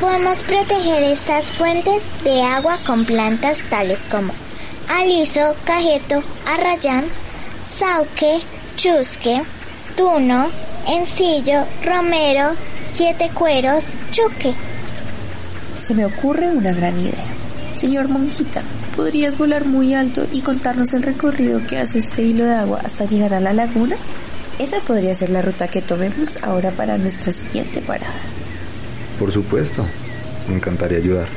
Podemos 0.00 0.38
proteger 0.40 1.02
estas 1.02 1.46
fuentes 1.46 2.04
de 2.22 2.42
agua 2.42 2.78
con 2.86 3.04
plantas 3.04 3.60
tales 3.70 4.00
como 4.10 4.32
aliso, 4.88 5.54
cajeto, 5.64 6.22
arrayán, 6.46 7.04
sauque, 7.62 8.40
chusque, 8.76 9.42
tuno, 9.96 10.48
encillo, 10.86 11.66
romero, 11.84 12.54
siete 12.84 13.30
cueros, 13.34 13.88
chuque. 14.10 14.54
Se 15.76 15.94
me 15.94 16.04
ocurre 16.04 16.48
una 16.48 16.72
gran 16.72 16.98
idea. 16.98 17.26
Señor 17.80 18.08
monjita, 18.08 18.62
¿podrías 18.96 19.36
volar 19.36 19.66
muy 19.66 19.94
alto 19.94 20.26
y 20.32 20.40
contarnos 20.40 20.94
el 20.94 21.02
recorrido 21.02 21.60
que 21.66 21.78
hace 21.78 21.98
este 21.98 22.22
hilo 22.22 22.44
de 22.44 22.54
agua 22.54 22.80
hasta 22.82 23.04
llegar 23.04 23.34
a 23.34 23.40
la 23.40 23.52
laguna? 23.52 23.96
Esa 24.58 24.80
podría 24.80 25.14
ser 25.14 25.30
la 25.30 25.42
ruta 25.42 25.68
que 25.68 25.82
tomemos 25.82 26.42
ahora 26.42 26.70
para 26.70 26.96
nuestra 26.96 27.32
siguiente 27.32 27.82
parada. 27.82 28.20
Por 29.18 29.32
supuesto, 29.32 29.84
me 30.48 30.54
encantaría 30.54 30.98
ayudar. 30.98 31.28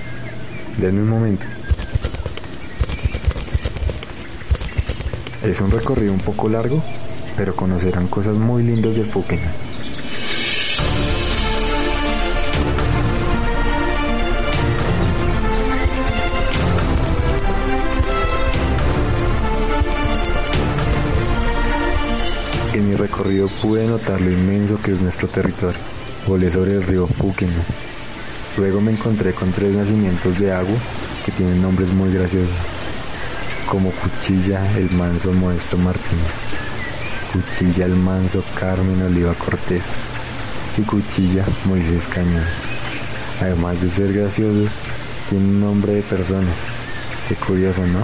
Denme 0.77 1.01
un 1.01 1.10
momento. 1.10 1.45
Es 5.47 5.62
un 5.62 5.71
recorrido 5.71 6.12
un 6.12 6.19
poco 6.19 6.49
largo, 6.49 6.83
pero 7.38 7.55
conocerán 7.55 8.10
cosas 8.10 8.36
muy 8.36 8.63
lindas 8.63 8.93
de 8.93 9.05
Fuken. 9.05 9.39
En 22.73 22.89
mi 22.89 22.95
recorrido 22.95 23.47
pude 23.62 23.88
notar 23.88 24.19
lo 24.19 24.29
inmenso 24.29 24.77
que 24.81 24.91
es 24.91 24.99
nuestro 24.99 25.29
territorio. 25.29 25.79
Volé 26.27 26.49
sobre 26.49 26.73
el 26.73 26.83
río 26.83 27.07
Fuken. 27.07 27.53
Luego 28.57 28.81
me 28.81 28.91
encontré 28.91 29.31
con 29.33 29.53
tres 29.53 29.73
nacimientos 29.73 30.38
de 30.38 30.51
agua 30.51 30.75
que 31.25 31.31
tienen 31.31 31.62
nombres 31.62 31.89
muy 31.93 32.12
graciosos 32.12 32.51
como 33.67 33.91
Cuchilla 33.91 34.77
el 34.77 34.89
Manso 34.91 35.34
Modesto 35.34 35.77
Martín, 35.77 36.19
Cuchilla 37.34 37.86
el 37.86 37.95
Manso 37.95 38.43
Carmen 38.58 39.01
Oliva 39.01 39.34
Cortés 39.34 39.84
y 40.77 40.82
Cuchilla 40.82 41.45
Moisés 41.65 42.08
Cañón. 42.08 42.45
Además 43.41 43.82
de 43.82 43.89
ser 43.89 44.13
graciosos, 44.13 44.71
tienen 45.30 45.49
un 45.49 45.60
nombre 45.62 45.95
de 45.95 46.01
personas. 46.01 46.56
Qué 47.27 47.36
curioso, 47.36 47.86
¿no? 47.86 47.99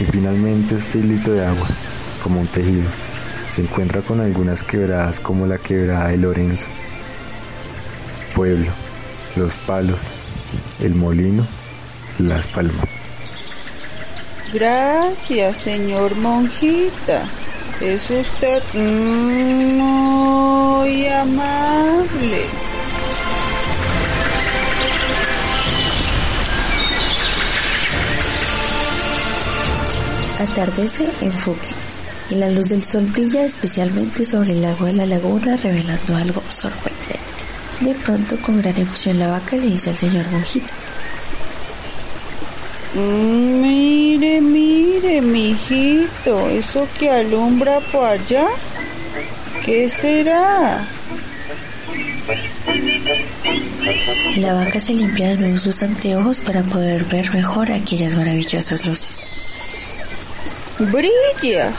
Y 0.00 0.04
finalmente 0.04 0.76
este 0.76 0.98
hilito 0.98 1.32
de 1.32 1.44
agua, 1.44 1.66
como 2.22 2.40
un 2.40 2.46
tejido. 2.46 2.88
Se 3.54 3.62
encuentra 3.62 4.00
con 4.02 4.20
algunas 4.20 4.62
quebradas 4.62 5.18
como 5.18 5.46
la 5.46 5.58
quebrada 5.58 6.08
de 6.08 6.18
Lorenzo. 6.18 6.66
Pueblo, 8.34 8.70
Los 9.34 9.56
Palos, 9.56 10.00
El 10.80 10.94
Molino, 10.94 11.46
Las 12.18 12.46
Palmas. 12.46 12.97
Gracias, 14.52 15.58
señor 15.58 16.16
monjita. 16.16 17.28
Es 17.82 18.08
usted 18.10 18.62
muy 18.74 18.88
amable. 21.06 22.46
Atardece 30.38 31.10
en 31.20 31.32
Fuque 31.32 31.68
y 32.30 32.36
la 32.36 32.48
luz 32.48 32.70
del 32.70 32.82
sol 32.82 33.04
brilla 33.06 33.44
especialmente 33.44 34.24
sobre 34.24 34.52
el 34.52 34.64
agua 34.64 34.86
de 34.86 34.94
la 34.94 35.06
laguna 35.06 35.56
revelando 35.56 36.16
algo 36.16 36.42
sorprendente. 36.48 37.18
De 37.80 37.94
pronto, 37.94 38.36
con 38.40 38.62
gran 38.62 38.80
emoción, 38.80 39.18
la 39.18 39.28
vaca 39.28 39.56
le 39.56 39.66
dice 39.66 39.90
al 39.90 39.96
señor 39.98 40.26
monjito. 40.30 40.72
Mire, 42.98 44.40
mire, 44.40 45.20
mijito, 45.20 46.48
eso 46.48 46.88
que 46.98 47.08
alumbra 47.08 47.78
por 47.92 48.04
allá, 48.04 48.48
¿qué 49.64 49.88
será? 49.88 50.84
La 54.36 54.54
vaca 54.54 54.80
se 54.80 54.94
limpia 54.94 55.28
de 55.28 55.36
nuevo 55.36 55.58
sus 55.58 55.80
anteojos 55.82 56.40
para 56.40 56.64
poder 56.64 57.04
ver 57.04 57.32
mejor 57.32 57.70
aquellas 57.70 58.16
maravillosas 58.16 58.84
luces. 58.84 59.28
Brilla, 60.92 61.72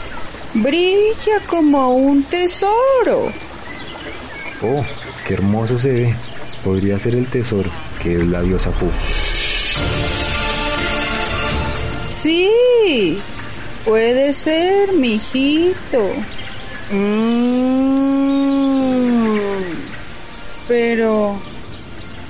brilla 0.54 1.40
como 1.46 1.96
un 1.96 2.22
tesoro. 2.24 3.30
Oh, 4.62 4.84
qué 5.26 5.34
hermoso 5.34 5.78
se 5.78 5.88
ve. 5.90 6.14
Podría 6.64 6.98
ser 6.98 7.14
el 7.14 7.26
tesoro, 7.26 7.70
que 8.02 8.14
es 8.16 8.24
la 8.24 8.40
diosa 8.40 8.70
Pu. 8.70 8.90
Sí, 12.22 13.18
puede 13.82 14.34
ser, 14.34 14.92
mijito. 14.92 16.10
Mm, 16.90 18.10
pero, 20.68 21.40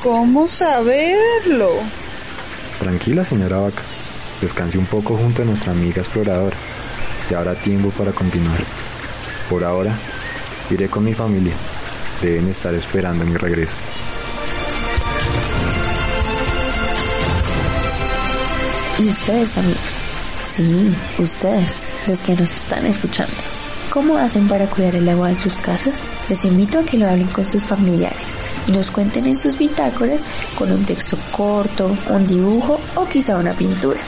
¿cómo 0.00 0.46
saberlo? 0.46 1.70
Tranquila, 2.79 3.24
señora 3.24 3.59
vaca. 3.59 3.83
Descanse 4.40 4.79
un 4.79 4.87
poco 4.87 5.16
junto 5.16 5.42
a 5.42 5.44
nuestra 5.44 5.72
amiga 5.72 6.03
exploradora. 6.03 6.57
Ya 7.29 7.38
habrá 7.38 7.57
tiempo 7.57 7.90
para 7.90 8.12
continuar. 8.12 8.61
Por 9.48 9.64
ahora, 9.64 9.98
iré 10.70 10.88
con 10.88 11.03
mi 11.03 11.14
familia. 11.14 11.55
Deben 12.22 12.48
estar 12.48 12.72
esperando 12.74 13.26
mi 13.26 13.37
regreso. 13.37 13.74
Y 19.00 19.08
ustedes, 19.08 19.56
amigos, 19.56 19.98
sí, 20.42 20.94
ustedes, 21.18 21.86
los 22.06 22.20
que 22.20 22.36
nos 22.36 22.54
están 22.54 22.84
escuchando, 22.84 23.32
¿cómo 23.88 24.18
hacen 24.18 24.46
para 24.46 24.68
cuidar 24.68 24.94
el 24.94 25.08
agua 25.08 25.30
de 25.30 25.36
sus 25.36 25.56
casas? 25.56 26.02
Los 26.28 26.44
invito 26.44 26.78
a 26.78 26.84
que 26.84 26.98
lo 26.98 27.08
hablen 27.08 27.28
con 27.28 27.46
sus 27.46 27.64
familiares 27.64 28.34
y 28.66 28.72
nos 28.72 28.90
cuenten 28.90 29.26
en 29.26 29.38
sus 29.38 29.56
bitácoras 29.56 30.22
con 30.54 30.70
un 30.70 30.84
texto 30.84 31.16
corto, 31.32 31.96
un 32.10 32.26
dibujo 32.26 32.78
o 32.94 33.06
quizá 33.06 33.38
una 33.38 33.54
pintura. 33.54 34.00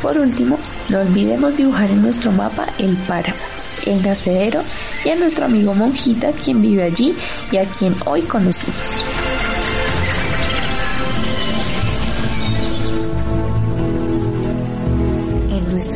Por 0.00 0.16
último, 0.16 0.56
no 0.88 1.00
olvidemos 1.00 1.56
dibujar 1.56 1.90
en 1.90 2.02
nuestro 2.02 2.30
mapa 2.30 2.68
el 2.78 2.96
páramo, 2.96 3.40
el 3.86 4.00
nacedero 4.02 4.62
y 5.04 5.08
a 5.08 5.16
nuestro 5.16 5.46
amigo 5.46 5.74
Monjita 5.74 6.30
quien 6.30 6.62
vive 6.62 6.84
allí 6.84 7.12
y 7.50 7.56
a 7.56 7.68
quien 7.68 7.96
hoy 8.06 8.22
conocimos. 8.22 9.17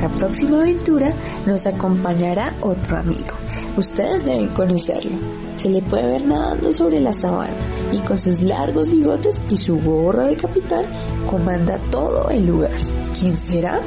Nuestra 0.02 0.08
próxima 0.18 0.60
aventura 0.60 1.14
nos 1.46 1.66
acompañará 1.66 2.56
otro 2.60 2.98
amigo. 2.98 3.36
Ustedes 3.76 4.24
deben 4.24 4.48
conocerlo. 4.48 5.16
Se 5.54 5.68
le 5.68 5.80
puede 5.82 6.06
ver 6.06 6.26
nadando 6.26 6.72
sobre 6.72 7.00
la 7.00 7.12
sabana 7.12 7.54
y 7.92 7.98
con 7.98 8.16
sus 8.16 8.40
largos 8.40 8.90
bigotes 8.90 9.36
y 9.48 9.56
su 9.56 9.80
gorra 9.80 10.26
de 10.26 10.36
capitán 10.36 10.86
comanda 11.26 11.78
todo 11.90 12.30
el 12.30 12.46
lugar. 12.46 12.76
¿Quién 13.18 13.36
será? 13.36 13.80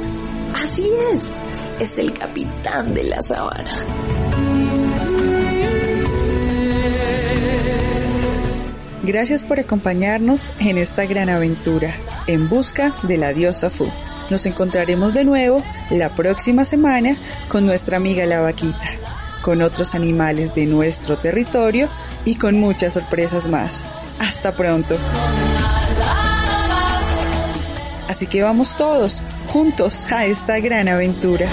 Así 0.54 0.88
es, 1.12 1.30
es 1.80 1.98
el 1.98 2.12
capitán 2.14 2.94
de 2.94 3.04
la 3.04 3.20
sabana. 3.20 3.84
Gracias 9.02 9.44
por 9.44 9.60
acompañarnos 9.60 10.52
en 10.58 10.78
esta 10.78 11.04
gran 11.04 11.28
aventura 11.28 11.94
en 12.26 12.48
busca 12.48 12.94
de 13.02 13.18
la 13.18 13.32
diosa 13.32 13.70
Fu. 13.70 13.86
Nos 14.30 14.44
encontraremos 14.46 15.14
de 15.14 15.24
nuevo 15.24 15.62
la 15.90 16.14
próxima 16.14 16.64
semana 16.64 17.16
con 17.48 17.64
nuestra 17.64 17.96
amiga 17.96 18.26
la 18.26 18.40
vaquita, 18.40 18.90
con 19.42 19.62
otros 19.62 19.94
animales 19.94 20.54
de 20.54 20.66
nuestro 20.66 21.16
territorio 21.16 21.88
y 22.24 22.34
con 22.34 22.58
muchas 22.58 22.94
sorpresas 22.94 23.46
más. 23.46 23.84
Hasta 24.18 24.52
pronto. 24.56 24.96
Así 28.08 28.26
que 28.26 28.42
vamos 28.42 28.76
todos 28.76 29.22
juntos 29.48 30.10
a 30.10 30.26
esta 30.26 30.58
gran 30.58 30.88
aventura. 30.88 31.48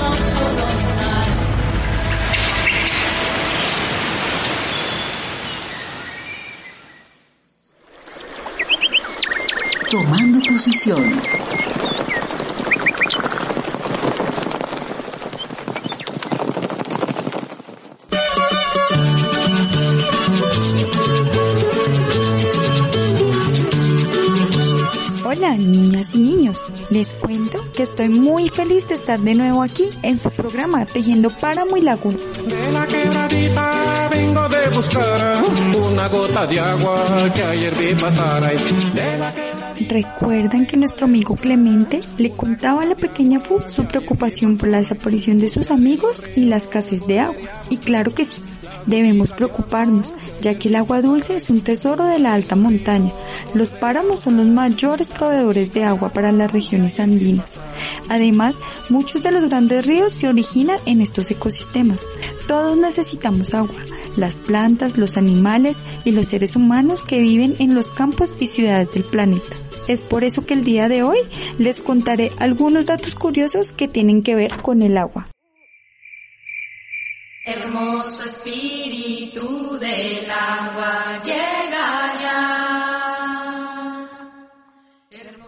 Tomando 9.92 10.40
posición. 10.48 11.43
Les 26.94 27.14
cuento 27.16 27.58
que 27.76 27.82
estoy 27.82 28.08
muy 28.08 28.50
feliz 28.50 28.88
de 28.88 28.94
estar 28.94 29.20
de 29.20 29.34
nuevo 29.34 29.64
aquí 29.64 29.90
en 30.04 30.20
su 30.20 30.30
programa 30.30 30.86
Tejiendo 30.86 31.32
Páramo 31.32 31.76
y 31.76 31.82
Laguna. 31.82 32.20
De 32.46 32.72
la 32.72 32.86
quebradita 32.86 34.10
vengo 34.12 34.48
de 34.48 34.70
buscar 34.70 35.44
una 35.92 36.08
gota 36.08 36.46
de 36.46 36.60
agua 36.60 37.32
que 37.34 37.42
ayer 37.42 37.74
vi 37.76 37.96
pasar. 37.96 38.44
De 38.94 39.18
la 39.18 39.34
¿Recuerdan 39.94 40.66
que 40.66 40.76
nuestro 40.76 41.06
amigo 41.06 41.36
Clemente 41.36 42.02
le 42.18 42.32
contaba 42.32 42.82
a 42.82 42.86
la 42.86 42.96
pequeña 42.96 43.40
Fu 43.40 43.62
su 43.68 43.86
preocupación 43.86 44.58
por 44.58 44.70
la 44.70 44.80
desaparición 44.80 45.38
de 45.38 45.50
sus 45.50 45.70
amigos 45.70 46.24
y 46.36 46.46
la 46.46 46.58
escasez 46.58 47.06
de 47.06 47.20
agua? 47.20 47.48
Y 47.70 47.78
claro 47.78 48.12
que 48.12 48.26
sí, 48.26 48.42
debemos 48.88 49.34
preocuparnos, 49.34 50.12
ya 50.42 50.58
que 50.58 50.70
el 50.70 50.78
agua 50.78 51.04
dulce 51.04 51.36
es 51.36 51.52
un 51.52 51.62
tesoro 51.62 52.06
de 52.06 52.18
la 52.18 52.34
alta 52.34 52.56
montaña. 52.56 53.12
Los 53.54 53.76
páramos 53.76 54.22
son 54.22 54.38
los 54.38 54.50
mayores 54.50 55.12
proveedores 55.12 55.74
de 55.74 55.84
agua 55.84 56.12
para 56.12 56.32
las 56.32 56.52
regiones 56.52 57.00
andinas. 57.00 57.60
Además, 58.10 58.62
muchos 58.90 59.22
de 59.22 59.30
los 59.30 59.46
grandes 59.46 59.86
ríos 59.86 60.12
se 60.12 60.28
originan 60.28 60.80
en 60.88 61.02
estos 61.02 61.30
ecosistemas. 61.30 62.02
Todos 62.48 62.76
necesitamos 62.78 63.54
agua, 63.54 63.80
las 64.18 64.38
plantas, 64.38 64.98
los 64.98 65.18
animales 65.18 65.84
y 66.04 66.14
los 66.14 66.30
seres 66.30 66.56
humanos 66.56 67.04
que 67.04 67.20
viven 67.20 67.56
en 67.60 67.76
los 67.76 67.92
campos 67.92 68.34
y 68.40 68.48
ciudades 68.48 68.92
del 68.94 69.04
planeta. 69.04 69.56
Es 69.88 70.02
por 70.02 70.24
eso 70.24 70.46
que 70.46 70.54
el 70.54 70.64
día 70.64 70.88
de 70.88 71.04
hoy 71.04 71.18
les 71.58 71.82
contaré 71.82 72.32
algunos 72.40 72.86
datos 72.86 73.16
curiosos 73.16 73.74
que 73.74 73.90
tienen 73.90 74.24
que 74.24 74.36
ver 74.36 74.52
con 74.62 74.82
el 74.82 74.98
agua. 74.98 75.28
Hermoso 77.46 78.24
espíritu 78.24 79.78
del 79.78 80.32
agua 80.32 81.22
llega 81.26 82.20
ya. 82.22 82.64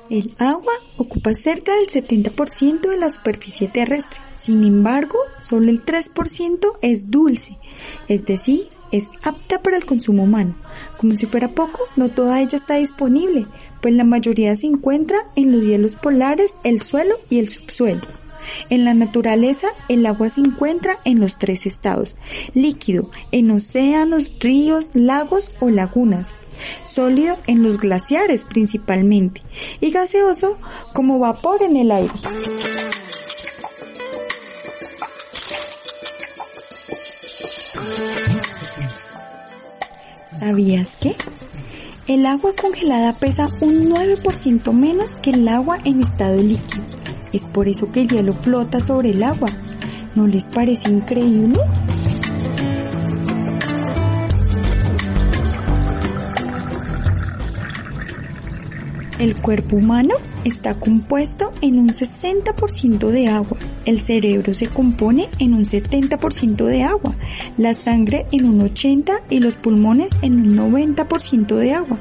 El 0.09 0.35
agua 0.37 0.73
ocupa 0.97 1.33
cerca 1.33 1.73
del 1.73 1.87
70% 1.87 2.89
de 2.89 2.97
la 2.97 3.09
superficie 3.09 3.69
terrestre. 3.69 4.21
Sin 4.35 4.63
embargo, 4.63 5.17
solo 5.41 5.71
el 5.71 5.83
3% 5.83 6.77
es 6.81 7.09
dulce, 7.09 7.57
es 8.07 8.25
decir, 8.25 8.67
es 8.91 9.09
apta 9.23 9.63
para 9.63 9.77
el 9.77 9.85
consumo 9.85 10.23
humano. 10.23 10.55
Como 10.97 11.15
si 11.15 11.25
fuera 11.25 11.55
poco, 11.55 11.79
no 11.95 12.09
toda 12.09 12.41
ella 12.41 12.57
está 12.57 12.75
disponible, 12.75 13.47
pues 13.85 13.93
la 13.93 14.03
mayoría 14.03 14.55
se 14.55 14.65
encuentra 14.65 15.15
en 15.35 15.51
los 15.51 15.61
hielos 15.61 15.93
polares, 15.93 16.55
el 16.63 16.81
suelo 16.81 17.13
y 17.29 17.37
el 17.37 17.47
subsuelo. 17.47 18.01
En 18.71 18.83
la 18.83 18.95
naturaleza, 18.95 19.67
el 19.89 20.07
agua 20.07 20.27
se 20.29 20.41
encuentra 20.41 20.97
en 21.05 21.19
los 21.19 21.37
tres 21.37 21.67
estados, 21.67 22.15
líquido, 22.55 23.11
en 23.31 23.51
océanos, 23.51 24.31
ríos, 24.39 24.95
lagos 24.95 25.51
o 25.59 25.69
lagunas, 25.69 26.35
sólido 26.81 27.37
en 27.45 27.61
los 27.61 27.77
glaciares 27.77 28.45
principalmente, 28.45 29.41
y 29.79 29.91
gaseoso 29.91 30.57
como 30.91 31.19
vapor 31.19 31.61
en 31.61 31.77
el 31.77 31.91
aire. 31.91 32.15
¿Sabías 40.39 40.95
qué? 40.95 41.15
El 42.07 42.27
agua 42.27 42.51
congelada 42.53 43.13
pesa 43.13 43.49
un 43.61 43.89
9% 43.89 44.71
menos 44.73 45.15
que 45.15 45.31
el 45.31 45.47
agua 45.47 45.79
en 45.85 46.01
estado 46.01 46.37
líquido. 46.37 46.85
Es 47.33 47.47
por 47.47 47.67
eso 47.67 47.91
que 47.91 48.01
el 48.01 48.09
hielo 48.09 48.31
flota 48.31 48.79
sobre 48.79 49.09
el 49.09 49.23
agua. 49.23 49.49
¿No 50.13 50.27
les 50.27 50.47
parece 50.49 50.91
increíble? 50.91 51.59
El 59.17 59.41
cuerpo 59.41 59.77
humano 59.77 60.15
está 60.43 60.73
compuesto 60.73 61.49
en 61.61 61.79
un 61.79 61.89
60% 61.89 63.09
de 63.09 63.29
agua, 63.29 63.57
el 63.85 64.01
cerebro 64.01 64.53
se 64.53 64.67
compone 64.67 65.29
en 65.39 65.53
un 65.53 65.63
70% 65.63 66.65
de 66.65 66.83
agua, 66.83 67.15
la 67.57 67.73
sangre 67.73 68.23
en 68.33 68.45
un 68.45 68.59
80% 68.59 69.13
y 69.29 69.39
los 69.39 69.55
pulmones 69.55 70.11
en 70.21 70.39
un 70.39 70.57
90% 70.57 71.55
de 71.55 71.73
agua. 71.73 71.97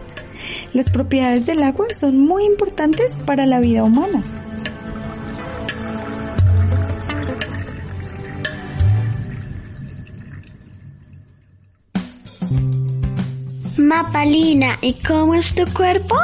Las 0.72 0.90
propiedades 0.90 1.46
del 1.46 1.62
agua 1.62 1.86
son 1.98 2.18
muy 2.18 2.44
importantes 2.46 3.16
para 3.24 3.46
la 3.46 3.60
vida 3.60 3.84
humana. 3.84 4.24
Mapalina, 13.76 14.78
¿y 14.80 14.94
cómo 14.94 15.34
es 15.34 15.54
tu 15.54 15.64
cuerpo? 15.72 16.16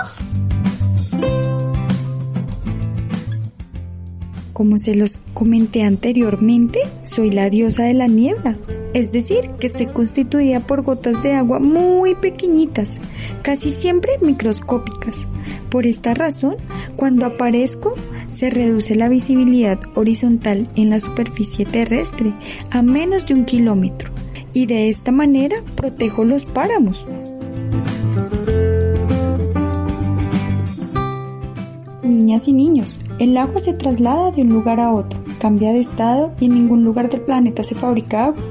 Como 4.60 4.76
se 4.76 4.94
los 4.94 5.22
comenté 5.32 5.84
anteriormente, 5.84 6.80
soy 7.04 7.30
la 7.30 7.48
diosa 7.48 7.84
de 7.84 7.94
la 7.94 8.08
niebla, 8.08 8.58
es 8.92 9.10
decir, 9.10 9.48
que 9.58 9.66
estoy 9.66 9.86
constituida 9.86 10.60
por 10.60 10.82
gotas 10.82 11.22
de 11.22 11.32
agua 11.32 11.60
muy 11.60 12.14
pequeñitas, 12.14 12.98
casi 13.40 13.70
siempre 13.70 14.18
microscópicas. 14.20 15.26
Por 15.70 15.86
esta 15.86 16.12
razón, 16.12 16.56
cuando 16.94 17.24
aparezco, 17.24 17.94
se 18.30 18.50
reduce 18.50 18.96
la 18.96 19.08
visibilidad 19.08 19.80
horizontal 19.94 20.68
en 20.76 20.90
la 20.90 21.00
superficie 21.00 21.64
terrestre 21.64 22.34
a 22.70 22.82
menos 22.82 23.24
de 23.24 23.32
un 23.32 23.46
kilómetro 23.46 24.12
y 24.52 24.66
de 24.66 24.90
esta 24.90 25.10
manera 25.10 25.56
protejo 25.74 26.22
los 26.24 26.44
páramos. 26.44 27.06
Niñas 32.20 32.48
y 32.48 32.52
niños, 32.52 33.00
el 33.18 33.34
agua 33.38 33.60
se 33.60 33.72
traslada 33.72 34.30
de 34.30 34.42
un 34.42 34.50
lugar 34.50 34.78
a 34.78 34.92
otro, 34.92 35.18
cambia 35.38 35.72
de 35.72 35.80
estado 35.80 36.34
y 36.38 36.44
en 36.44 36.52
ningún 36.52 36.84
lugar 36.84 37.08
del 37.08 37.22
planeta 37.22 37.62
se 37.62 37.74
fabrica 37.74 38.26
agua. 38.26 38.42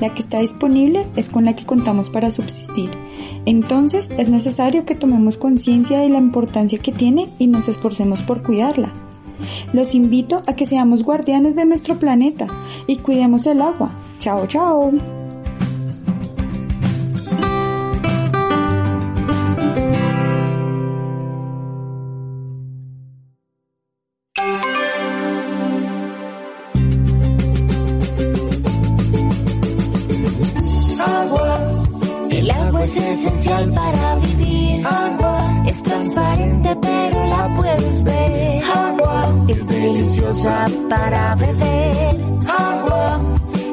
La 0.00 0.12
que 0.12 0.20
está 0.20 0.40
disponible 0.40 1.06
es 1.14 1.28
con 1.28 1.44
la 1.44 1.54
que 1.54 1.64
contamos 1.64 2.10
para 2.10 2.32
subsistir. 2.32 2.90
Entonces 3.46 4.10
es 4.18 4.30
necesario 4.30 4.84
que 4.84 4.96
tomemos 4.96 5.36
conciencia 5.36 6.00
de 6.00 6.08
la 6.08 6.18
importancia 6.18 6.80
que 6.80 6.90
tiene 6.90 7.28
y 7.38 7.46
nos 7.46 7.68
esforcemos 7.68 8.22
por 8.22 8.42
cuidarla. 8.42 8.92
Los 9.72 9.94
invito 9.94 10.42
a 10.48 10.56
que 10.56 10.66
seamos 10.66 11.04
guardianes 11.04 11.54
de 11.54 11.66
nuestro 11.66 12.00
planeta 12.00 12.48
y 12.88 12.96
cuidemos 12.96 13.46
el 13.46 13.62
agua. 13.62 13.92
Chao, 14.18 14.48
chao. 14.48 14.90
Deliciosa 40.34 40.66
para 40.88 41.34
beber. 41.36 42.16
Agua, 42.48 43.20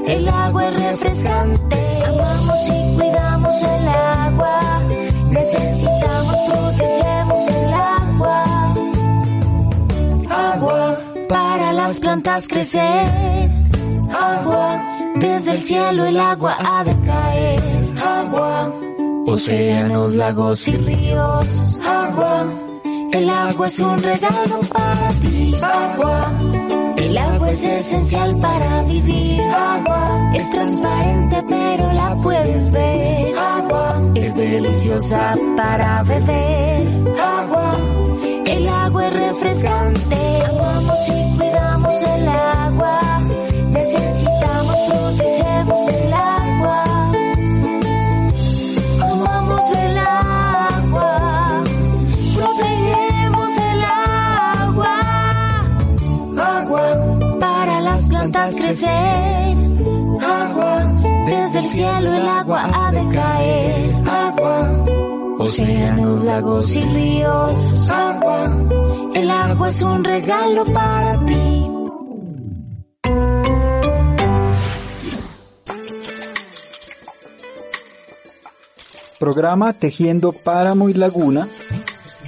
el 0.07 0.27
agua 0.27 0.67
es 0.67 0.83
refrescante. 0.83 2.03
Amamos 2.07 2.69
y 2.69 2.95
cuidamos 2.97 3.63
el 3.63 3.87
agua. 3.87 4.59
Necesitamos, 5.31 6.35
protegemos 6.47 7.47
el 7.47 7.73
agua. 7.73 8.43
Agua 10.29 10.99
para 11.29 11.73
las 11.73 11.99
plantas 11.99 12.47
crecer. 12.47 13.51
Agua, 14.11 14.81
desde 15.15 15.51
el 15.51 15.59
cielo 15.59 16.05
el 16.05 16.19
agua 16.19 16.57
ha 16.59 16.83
de 16.83 16.95
caer. 17.05 17.59
Agua, 18.03 18.73
océanos, 19.27 20.13
lagos 20.15 20.67
y 20.67 20.77
ríos. 20.77 21.79
Agua, 21.87 22.45
el 23.13 23.29
agua 23.29 23.67
es 23.67 23.79
un 23.79 24.01
regalo 24.01 24.59
para 24.73 25.09
ti. 25.21 25.55
Agua, 25.61 26.31
el 27.11 27.17
agua 27.17 27.49
es 27.51 27.63
esencial 27.65 28.39
para 28.39 28.83
vivir. 28.83 29.41
Agua, 29.41 30.31
es 30.33 30.49
transparente 30.49 31.43
pero 31.47 31.91
la 31.91 32.17
puedes 32.21 32.71
ver. 32.71 33.37
Agua, 33.37 34.11
es 34.15 34.33
deliciosa 34.33 35.35
para 35.57 36.03
beber. 36.03 36.87
Agua, 37.19 37.75
el 38.45 38.69
agua 38.69 39.07
es 39.07 39.13
refrescante. 39.13 40.43
Amamos 40.49 41.09
y 41.09 41.37
cuidamos 41.37 42.01
el 42.01 42.27
agua. 42.29 42.99
Necesitamos, 43.71 44.75
protegemos 44.87 45.87
el 45.89 46.13
agua. 46.13 46.83
Amamos 49.01 49.71
el 49.73 49.97
agua. 49.97 50.40
Crecer. 58.55 59.57
Agua 60.21 60.91
desde 61.25 61.59
el 61.59 61.65
cielo 61.65 62.13
el 62.13 62.27
agua 62.27 62.69
ha 62.73 62.91
de 62.91 63.07
caer. 63.09 63.95
Agua 64.07 64.85
océanos, 65.39 66.23
lagos 66.23 66.75
y 66.75 66.81
ríos. 66.81 67.89
Agua 67.89 68.49
el 69.13 69.29
agua 69.29 69.69
es 69.69 69.81
un 69.81 70.03
regalo 70.03 70.65
para 70.65 71.25
ti. 71.25 71.67
Programa 79.19 79.73
Tejiendo 79.73 80.31
Páramo 80.31 80.89
y 80.89 80.93
Laguna, 80.93 81.47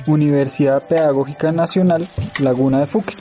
Universidad 0.06 0.88
Pedagógica 0.88 1.52
Nacional, 1.52 2.08
Laguna 2.40 2.82
de 2.82 2.86
Fuque. 2.86 3.16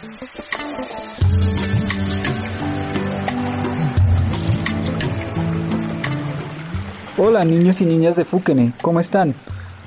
Hola 7.25 7.45
niños 7.45 7.81
y 7.81 7.85
niñas 7.85 8.17
de 8.17 8.25
Fuquene, 8.25 8.73
¿cómo 8.83 8.99
están? 8.99 9.37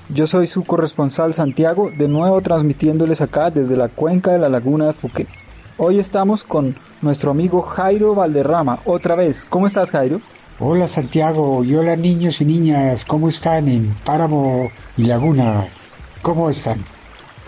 Yo 0.08 0.26
soy 0.26 0.48
su 0.48 0.64
corresponsal 0.64 1.34
Santiago, 1.34 1.92
de 1.92 2.08
nuevo 2.08 2.40
transmitiéndoles 2.40 3.20
acá 3.20 3.52
desde 3.52 3.76
la 3.76 3.90
cuenca 3.90 4.32
de 4.32 4.40
la 4.40 4.48
Laguna 4.48 4.88
de 4.88 4.94
Fuquene. 4.94 5.30
Hoy 5.76 6.00
estamos 6.00 6.46
con 6.46 6.78
nuestro 7.02 7.32
amigo 7.32 7.62
Jairo 7.62 8.16
Valderrama, 8.16 8.80
otra 8.86 9.16
vez. 9.16 9.44
¿Cómo 9.44 9.68
estás 9.68 9.92
Jairo? 9.92 10.22
Hola 10.60 10.88
Santiago 10.88 11.66
y 11.66 11.76
hola 11.76 11.98
niños 11.98 12.40
y 12.40 12.46
niñas, 12.46 13.04
¿cómo 13.04 13.28
están 13.28 13.68
en 13.68 13.94
Páramo 14.06 14.72
y 14.96 15.04
Laguna? 15.04 15.68
¿Cómo 16.22 16.50
están? 16.50 16.86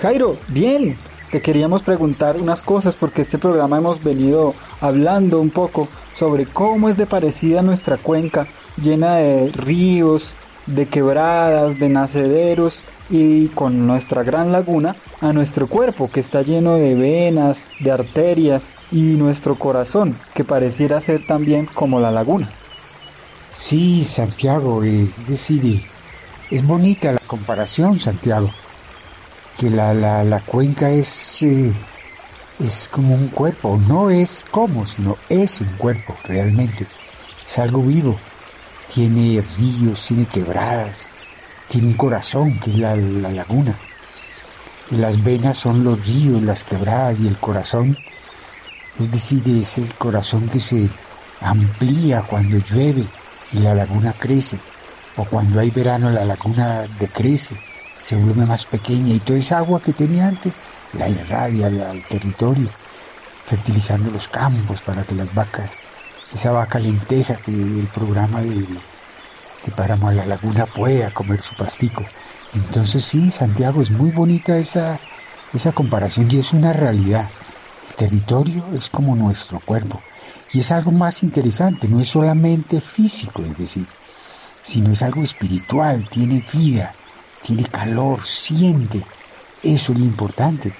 Jairo, 0.01 0.35
bien. 0.49 0.97
Te 1.31 1.41
queríamos 1.41 1.81
preguntar 1.83 2.35
unas 2.35 2.61
cosas 2.61 2.97
porque 2.97 3.21
este 3.21 3.37
programa 3.37 3.77
hemos 3.77 4.03
venido 4.03 4.53
hablando 4.81 5.39
un 5.39 5.49
poco 5.49 5.87
sobre 6.13 6.45
cómo 6.45 6.89
es 6.89 6.97
de 6.97 7.05
parecida 7.05 7.61
nuestra 7.61 7.95
cuenca, 7.95 8.47
llena 8.81 9.15
de 9.15 9.51
ríos, 9.51 10.35
de 10.67 10.85
quebradas, 10.85 11.79
de 11.79 11.89
nacederos 11.89 12.83
y 13.09 13.47
con 13.49 13.87
nuestra 13.87 14.23
gran 14.23 14.51
laguna 14.51 14.95
a 15.21 15.33
nuestro 15.33 15.67
cuerpo 15.67 16.09
que 16.11 16.19
está 16.19 16.41
lleno 16.41 16.75
de 16.75 16.93
venas, 16.95 17.69
de 17.79 17.91
arterias 17.91 18.75
y 18.91 19.15
nuestro 19.15 19.57
corazón 19.57 20.15
que 20.33 20.43
pareciera 20.43 20.99
ser 20.99 21.25
también 21.25 21.65
como 21.73 21.99
la 21.99 22.11
laguna. 22.11 22.51
Sí, 23.53 24.03
Santiago, 24.03 24.83
es 24.83 25.27
decir, 25.27 25.81
es 26.51 26.65
bonita 26.65 27.11
la 27.11 27.19
comparación, 27.25 27.99
Santiago, 27.99 28.49
que 29.57 29.69
la, 29.69 29.93
la, 29.93 30.23
la 30.23 30.41
cuenca 30.41 30.91
es, 30.91 31.41
es 32.59 32.89
como 32.89 33.15
un 33.15 33.29
cuerpo, 33.29 33.79
no 33.87 34.09
es 34.09 34.45
como, 34.51 34.85
sino 34.85 35.15
es 35.29 35.61
un 35.61 35.75
cuerpo 35.77 36.13
realmente, 36.25 36.85
es 37.47 37.57
algo 37.57 37.81
vivo, 37.81 38.15
tiene 38.93 39.43
ríos, 39.57 40.05
tiene 40.07 40.25
quebradas, 40.25 41.09
tiene 41.67 41.87
un 41.87 41.93
corazón 41.93 42.59
que 42.59 42.71
es 42.71 42.77
la, 42.77 42.95
la 42.95 43.29
laguna, 43.29 43.75
y 44.89 44.95
las 44.95 45.21
venas 45.21 45.57
son 45.57 45.83
los 45.83 46.05
ríos, 46.05 46.41
las 46.43 46.63
quebradas 46.63 47.19
y 47.19 47.27
el 47.27 47.37
corazón, 47.37 47.97
es 48.99 49.11
decir, 49.11 49.43
es 49.47 49.77
el 49.77 49.93
corazón 49.95 50.47
que 50.49 50.59
se 50.59 50.89
amplía 51.41 52.23
cuando 52.23 52.57
llueve 52.57 53.05
y 53.51 53.59
la 53.59 53.73
laguna 53.73 54.13
crece. 54.13 54.57
o 55.15 55.25
cuando 55.25 55.59
hay 55.59 55.71
verano 55.71 56.11
la 56.11 56.25
laguna 56.25 56.87
decrece, 56.99 57.55
se 57.99 58.15
vuelve 58.15 58.45
más 58.45 58.65
pequeña. 58.65 59.13
Y 59.13 59.19
toda 59.19 59.39
esa 59.39 59.57
agua 59.57 59.81
que 59.81 59.93
tenía 59.93 60.27
antes 60.27 60.59
la 60.93 61.09
irradia 61.09 61.67
al 61.67 62.03
territorio, 62.07 62.69
fertilizando 63.45 64.11
los 64.11 64.27
campos 64.27 64.81
para 64.81 65.03
que 65.03 65.15
las 65.15 65.33
vacas, 65.33 65.79
esa 66.33 66.51
vaca 66.51 66.79
lenteja 66.79 67.37
que 67.37 67.51
el 67.51 67.87
programa 67.87 68.41
de, 68.41 68.65
de 69.65 69.71
Páramo 69.75 70.09
a 70.09 70.13
la 70.13 70.25
Laguna 70.25 70.65
pueda 70.65 71.11
comer 71.11 71.41
su 71.41 71.55
pastico. 71.55 72.03
Entonces 72.53 73.03
sí, 73.03 73.31
Santiago, 73.31 73.81
es 73.81 73.91
muy 73.91 74.11
bonita 74.11 74.57
esa, 74.57 74.99
esa 75.53 75.71
comparación 75.71 76.31
y 76.31 76.37
es 76.37 76.53
una 76.53 76.73
realidad. 76.73 77.31
El 77.87 77.95
territorio 77.95 78.73
es 78.73 78.89
como 78.89 79.15
nuestro 79.15 79.59
cuerpo 79.59 80.01
y 80.53 80.59
es 80.59 80.71
algo 80.71 80.91
más 80.91 81.23
interesante, 81.23 81.87
no 81.87 81.99
es 81.99 82.09
solamente 82.09 82.81
físico, 82.81 83.43
es 83.43 83.57
decir, 83.57 83.87
sino 84.61 84.91
es 84.91 85.01
algo 85.01 85.23
espiritual, 85.23 86.07
tiene 86.09 86.43
vida, 86.53 86.95
tiene 87.41 87.63
calor, 87.63 88.21
siente. 88.21 89.05
Eso 89.63 89.93
es 89.93 89.99
lo 89.99 90.05
importante. 90.05 90.73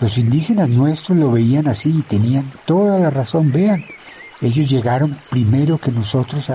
Los 0.00 0.18
indígenas 0.18 0.70
nuestros 0.70 1.18
lo 1.18 1.30
veían 1.30 1.68
así 1.68 1.98
y 1.98 2.02
tenían 2.02 2.50
toda 2.64 2.98
la 2.98 3.10
razón. 3.10 3.52
Vean, 3.52 3.84
ellos 4.40 4.68
llegaron 4.68 5.16
primero 5.30 5.78
que 5.78 5.92
nosotros 5.92 6.50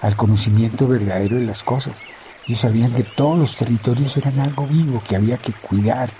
al 0.00 0.16
conocimiento 0.16 0.86
verdadero 0.86 1.38
de 1.38 1.44
las 1.44 1.62
cosas. 1.62 2.02
Ellos 2.46 2.60
sabían 2.60 2.92
que 2.92 3.02
todos 3.02 3.38
los 3.38 3.56
territorios 3.56 4.16
eran 4.16 4.38
algo 4.38 4.66
vivo, 4.66 5.02
que 5.02 5.16
había 5.16 5.38
que 5.38 5.52
cuidar, 5.52 6.10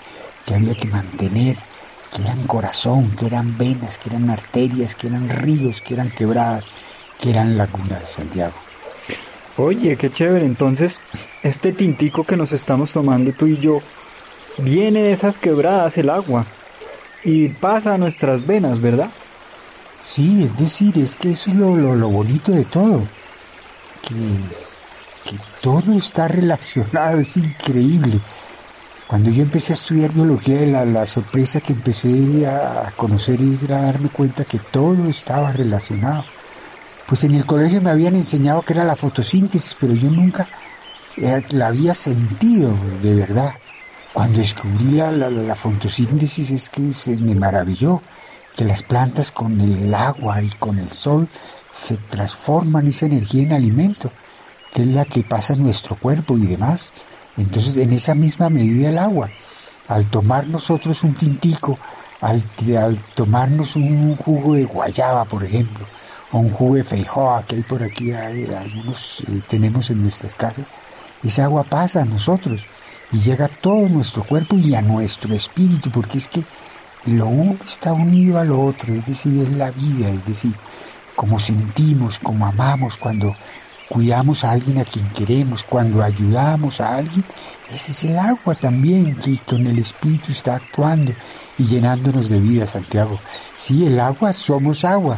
que 0.45 0.55
había 0.55 0.75
que 0.75 0.89
mantener, 0.89 1.57
que 2.11 2.23
eran 2.23 2.45
corazón, 2.47 3.11
que 3.15 3.27
eran 3.27 3.57
venas, 3.57 3.97
que 3.97 4.09
eran 4.09 4.29
arterias, 4.29 4.95
que 4.95 5.07
eran 5.07 5.29
ríos, 5.29 5.81
que 5.81 5.93
eran 5.93 6.09
quebradas, 6.11 6.69
que 7.19 7.29
eran 7.29 7.57
lagunas 7.57 8.01
de 8.01 8.07
Santiago. 8.07 8.55
Oye, 9.57 9.97
qué 9.97 10.11
chévere. 10.11 10.45
Entonces, 10.45 10.99
este 11.43 11.71
tintico 11.71 12.25
que 12.25 12.37
nos 12.37 12.51
estamos 12.51 12.91
tomando 12.91 13.31
tú 13.33 13.47
y 13.47 13.57
yo, 13.57 13.81
viene 14.57 15.01
de 15.01 15.11
esas 15.13 15.39
quebradas 15.39 15.97
el 15.97 16.09
agua 16.09 16.45
y 17.23 17.49
pasa 17.49 17.93
a 17.93 17.97
nuestras 17.97 18.45
venas, 18.45 18.81
¿verdad? 18.81 19.11
Sí, 19.99 20.43
es 20.43 20.55
decir, 20.55 20.97
es 20.99 21.15
que 21.15 21.31
eso 21.31 21.49
es 21.49 21.55
lo, 21.55 21.75
lo, 21.75 22.09
bonito 22.09 22.51
de 22.51 22.65
todo. 22.65 23.03
Que, 24.01 24.15
que 25.29 25.39
todo 25.61 25.97
está 25.97 26.27
relacionado, 26.27 27.19
es 27.19 27.35
increíble. 27.37 28.19
Cuando 29.07 29.29
yo 29.29 29.43
empecé 29.43 29.73
a 29.73 29.75
estudiar 29.75 30.11
biología, 30.11 30.65
la, 30.65 30.85
la 30.85 31.05
sorpresa 31.05 31.61
que 31.61 31.73
empecé 31.73 32.45
a 32.45 32.91
conocer 32.97 33.39
era 33.41 33.81
darme 33.81 34.09
cuenta 34.09 34.43
que 34.43 34.59
todo 34.59 35.07
estaba 35.07 35.51
relacionado. 35.51 36.25
Pues 37.07 37.23
en 37.23 37.35
el 37.35 37.45
colegio 37.45 37.81
me 37.81 37.89
habían 37.89 38.15
enseñado 38.15 38.63
que 38.63 38.73
era 38.73 38.83
la 38.83 38.97
fotosíntesis, 38.97 39.77
pero 39.79 39.93
yo 39.93 40.11
nunca 40.11 40.49
eh, 41.15 41.41
la 41.51 41.67
había 41.67 41.93
sentido 41.93 42.73
de 43.01 43.15
verdad. 43.15 43.55
Cuando 44.13 44.39
descubrí 44.39 44.91
la, 44.91 45.11
la, 45.11 45.55
fotosíntesis 45.55 46.51
es 46.51 46.69
que 46.69 46.91
se 46.91 47.15
me 47.17 47.33
maravilló 47.33 48.01
que 48.57 48.65
las 48.65 48.81
plantas 48.81 49.31
con 49.31 49.61
el 49.61 49.93
agua 49.93 50.41
y 50.41 50.49
con 50.49 50.79
el 50.79 50.91
sol 50.91 51.29
se 51.69 51.95
transforman 51.95 52.87
esa 52.87 53.05
energía 53.05 53.43
en 53.43 53.53
alimento, 53.53 54.11
que 54.73 54.81
es 54.81 54.87
la 54.87 55.05
que 55.05 55.23
pasa 55.23 55.53
en 55.53 55.63
nuestro 55.63 55.95
cuerpo 55.95 56.37
y 56.37 56.47
demás. 56.47 56.91
Entonces, 57.37 57.77
en 57.77 57.93
esa 57.93 58.15
misma 58.15 58.49
medida 58.49 58.89
el 58.89 58.97
agua, 58.97 59.29
al 59.87 60.09
tomar 60.09 60.47
nosotros 60.47 61.03
un 61.03 61.13
tintico, 61.13 61.77
al, 62.19 62.43
al 62.75 62.99
tomarnos 63.13 63.75
un 63.75 64.15
jugo 64.15 64.55
de 64.55 64.65
guayaba, 64.65 65.25
por 65.25 65.43
ejemplo, 65.43 65.85
o 66.31 66.39
un 66.39 66.51
jugo 66.51 66.75
de 66.75 66.83
feijoa 66.83 67.43
que 67.43 67.57
hay 67.57 67.63
por 67.63 67.83
aquí, 67.83 68.11
algunos 68.11 69.21
eh, 69.21 69.41
tenemos 69.47 69.91
en 69.91 70.01
nuestras 70.01 70.33
casas, 70.33 70.65
esa 71.23 71.45
agua 71.45 71.63
pasa 71.63 72.01
a 72.01 72.05
nosotros 72.05 72.65
y 73.11 73.19
llega 73.19 73.45
a 73.45 73.49
todo 73.49 73.87
nuestro 73.87 74.23
cuerpo 74.23 74.57
y 74.57 74.73
a 74.73 74.81
nuestro 74.81 75.35
espíritu, 75.35 75.91
porque 75.91 76.17
es 76.17 76.27
que 76.27 76.43
lo 77.07 77.27
uno 77.27 77.57
está 77.65 77.93
unido 77.93 78.39
a 78.39 78.43
lo 78.43 78.61
otro, 78.61 78.93
es 78.93 79.05
decir, 79.05 79.41
es 79.41 79.51
la 79.53 79.71
vida, 79.71 80.09
es 80.09 80.25
decir, 80.25 80.53
como 81.15 81.39
sentimos, 81.39 82.19
como 82.19 82.45
amamos, 82.45 82.97
cuando 82.97 83.35
cuidamos 83.89 84.43
a 84.43 84.51
alguien 84.51 84.79
a 84.79 84.85
quien 84.85 85.09
queremos, 85.09 85.63
cuando 85.63 86.03
ayudamos 86.03 86.81
a 86.81 86.97
alguien, 86.97 87.23
ese 87.69 87.91
es 87.91 88.03
el 88.03 88.19
agua 88.19 88.55
también 88.55 89.15
que 89.15 89.37
con 89.39 89.65
el 89.65 89.79
espíritu 89.79 90.31
está 90.31 90.55
actuando 90.55 91.13
y 91.57 91.63
llenándonos 91.63 92.29
de 92.29 92.39
vida, 92.39 92.67
Santiago. 92.67 93.19
Sí, 93.55 93.85
el 93.85 93.99
agua 93.99 94.33
somos 94.33 94.83
agua, 94.83 95.17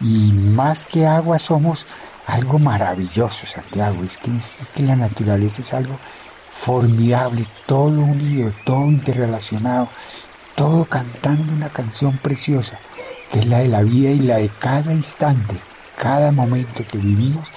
y 0.00 0.32
más 0.54 0.86
que 0.86 1.06
agua 1.06 1.38
somos 1.38 1.86
algo 2.26 2.58
maravilloso, 2.58 3.46
Santiago. 3.46 4.02
Es 4.02 4.18
que, 4.18 4.34
es 4.34 4.68
que 4.74 4.82
la 4.82 4.96
naturaleza 4.96 5.62
es 5.62 5.72
algo 5.74 5.96
formidable, 6.50 7.46
todo 7.66 8.00
unido, 8.00 8.52
todo 8.64 8.86
interrelacionado, 8.86 9.88
todo 10.60 10.84
cantando 10.84 11.54
una 11.54 11.70
canción 11.70 12.18
preciosa, 12.18 12.78
que 13.32 13.38
es 13.38 13.46
la 13.46 13.60
de 13.60 13.68
la 13.68 13.80
vida 13.80 14.10
y 14.10 14.18
la 14.18 14.36
de 14.36 14.50
cada 14.50 14.92
instante, 14.92 15.56
cada 15.96 16.32
momento 16.32 16.84
que 16.86 16.98
vivimos, 16.98 17.48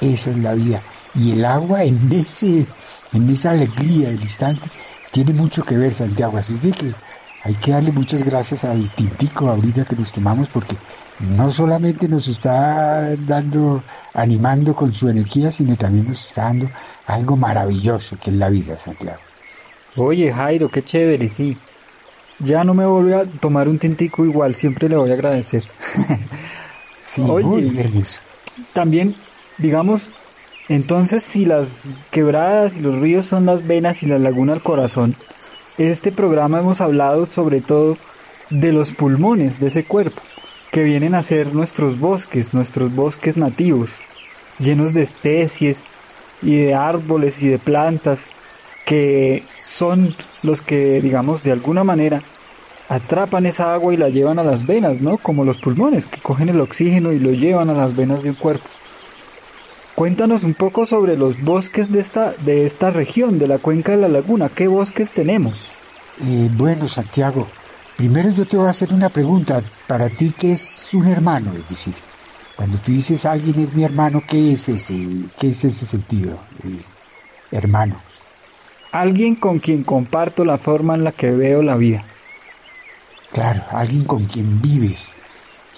esa 0.00 0.30
es 0.30 0.38
la 0.38 0.54
vida. 0.54 0.80
Y 1.14 1.32
el 1.32 1.44
agua 1.44 1.84
en 1.84 2.10
ese, 2.10 2.66
en 3.12 3.28
esa 3.28 3.50
alegría 3.50 4.08
del 4.08 4.22
instante, 4.22 4.70
tiene 5.10 5.34
mucho 5.34 5.64
que 5.64 5.76
ver, 5.76 5.92
Santiago. 5.92 6.38
Así 6.38 6.54
es 6.54 6.62
de 6.62 6.70
que 6.70 6.94
hay 7.44 7.52
que 7.56 7.72
darle 7.72 7.92
muchas 7.92 8.22
gracias 8.22 8.64
al 8.64 8.88
tintico 8.94 9.50
ahorita 9.50 9.84
que 9.84 9.96
nos 9.96 10.10
tomamos 10.10 10.48
porque 10.48 10.78
no 11.36 11.50
solamente 11.50 12.08
nos 12.08 12.26
está 12.26 13.14
dando, 13.18 13.82
animando 14.14 14.74
con 14.74 14.94
su 14.94 15.10
energía, 15.10 15.50
sino 15.50 15.76
también 15.76 16.06
nos 16.06 16.26
está 16.26 16.44
dando 16.44 16.70
algo 17.06 17.36
maravilloso 17.36 18.16
que 18.18 18.30
es 18.30 18.36
la 18.36 18.48
vida, 18.48 18.78
Santiago. 18.78 19.20
Oye, 19.96 20.32
Jairo, 20.32 20.70
qué 20.70 20.82
chévere, 20.82 21.28
sí. 21.28 21.54
Ya 22.38 22.64
no 22.64 22.74
me 22.74 22.84
voy 22.86 23.12
a 23.12 23.24
tomar 23.24 23.68
un 23.68 23.78
tintico 23.78 24.24
igual, 24.24 24.54
siempre 24.54 24.88
le 24.88 24.96
voy 24.96 25.10
a 25.10 25.14
agradecer. 25.14 25.64
sí, 27.00 27.22
Oye, 27.26 27.90
También, 28.72 29.14
digamos, 29.58 30.10
entonces 30.68 31.24
si 31.24 31.44
las 31.44 31.90
quebradas 32.10 32.76
y 32.76 32.80
los 32.80 32.96
ríos 32.96 33.26
son 33.26 33.46
las 33.46 33.66
venas 33.66 34.02
y 34.02 34.06
la 34.06 34.18
laguna 34.18 34.52
el 34.52 34.62
corazón, 34.62 35.14
este 35.78 36.12
programa 36.12 36.58
hemos 36.58 36.80
hablado 36.80 37.26
sobre 37.26 37.60
todo 37.60 37.96
de 38.50 38.72
los 38.72 38.92
pulmones 38.92 39.60
de 39.60 39.68
ese 39.68 39.84
cuerpo 39.84 40.22
que 40.70 40.82
vienen 40.82 41.14
a 41.14 41.22
ser 41.22 41.54
nuestros 41.54 41.98
bosques, 41.98 42.52
nuestros 42.52 42.94
bosques 42.94 43.36
nativos, 43.36 43.92
llenos 44.58 44.92
de 44.92 45.02
especies 45.02 45.86
y 46.42 46.56
de 46.56 46.74
árboles 46.74 47.42
y 47.42 47.48
de 47.48 47.58
plantas 47.58 48.30
que 48.84 49.44
son 49.76 50.14
los 50.42 50.60
que, 50.60 51.00
digamos, 51.00 51.42
de 51.42 51.52
alguna 51.52 51.84
manera 51.84 52.22
atrapan 52.88 53.46
esa 53.46 53.74
agua 53.74 53.94
y 53.94 53.96
la 53.96 54.08
llevan 54.08 54.38
a 54.38 54.44
las 54.44 54.66
venas, 54.66 55.00
¿no? 55.00 55.18
Como 55.18 55.44
los 55.44 55.58
pulmones 55.58 56.06
que 56.06 56.20
cogen 56.20 56.48
el 56.48 56.60
oxígeno 56.60 57.12
y 57.12 57.18
lo 57.18 57.32
llevan 57.32 57.70
a 57.70 57.74
las 57.74 57.96
venas 57.96 58.22
de 58.22 58.30
un 58.30 58.36
cuerpo. 58.36 58.68
Cuéntanos 59.94 60.44
un 60.44 60.54
poco 60.54 60.86
sobre 60.86 61.16
los 61.16 61.42
bosques 61.42 61.90
de 61.90 62.00
esta, 62.00 62.32
de 62.32 62.66
esta 62.66 62.90
región, 62.90 63.38
de 63.38 63.48
la 63.48 63.58
cuenca 63.58 63.92
de 63.92 63.98
la 63.98 64.08
laguna. 64.08 64.50
¿Qué 64.50 64.68
bosques 64.68 65.10
tenemos? 65.10 65.70
Eh, 66.22 66.48
bueno, 66.56 66.86
Santiago, 66.86 67.46
Primero 67.96 68.30
yo 68.30 68.44
te 68.44 68.58
voy 68.58 68.66
a 68.66 68.70
hacer 68.70 68.92
una 68.92 69.08
pregunta. 69.08 69.62
Para 69.86 70.10
ti, 70.10 70.34
¿qué 70.36 70.52
es 70.52 70.92
un 70.92 71.06
hermano? 71.06 71.54
Es 71.54 71.66
decir, 71.68 71.94
cuando 72.54 72.76
tú 72.78 72.92
dices 72.92 73.24
alguien 73.24 73.58
es 73.58 73.72
mi 73.72 73.84
hermano, 73.84 74.22
¿qué 74.26 74.52
es 74.52 74.68
ese, 74.68 75.08
qué 75.38 75.48
es 75.48 75.64
ese 75.64 75.86
sentido? 75.86 76.38
hermano. 77.50 78.05
Alguien 78.92 79.34
con 79.34 79.58
quien 79.58 79.84
comparto 79.84 80.44
la 80.44 80.58
forma 80.58 80.94
en 80.94 81.04
la 81.04 81.12
que 81.12 81.32
veo 81.32 81.62
la 81.62 81.76
vida. 81.76 82.04
Claro, 83.32 83.62
alguien 83.70 84.04
con 84.04 84.24
quien 84.24 84.62
vives, 84.62 85.16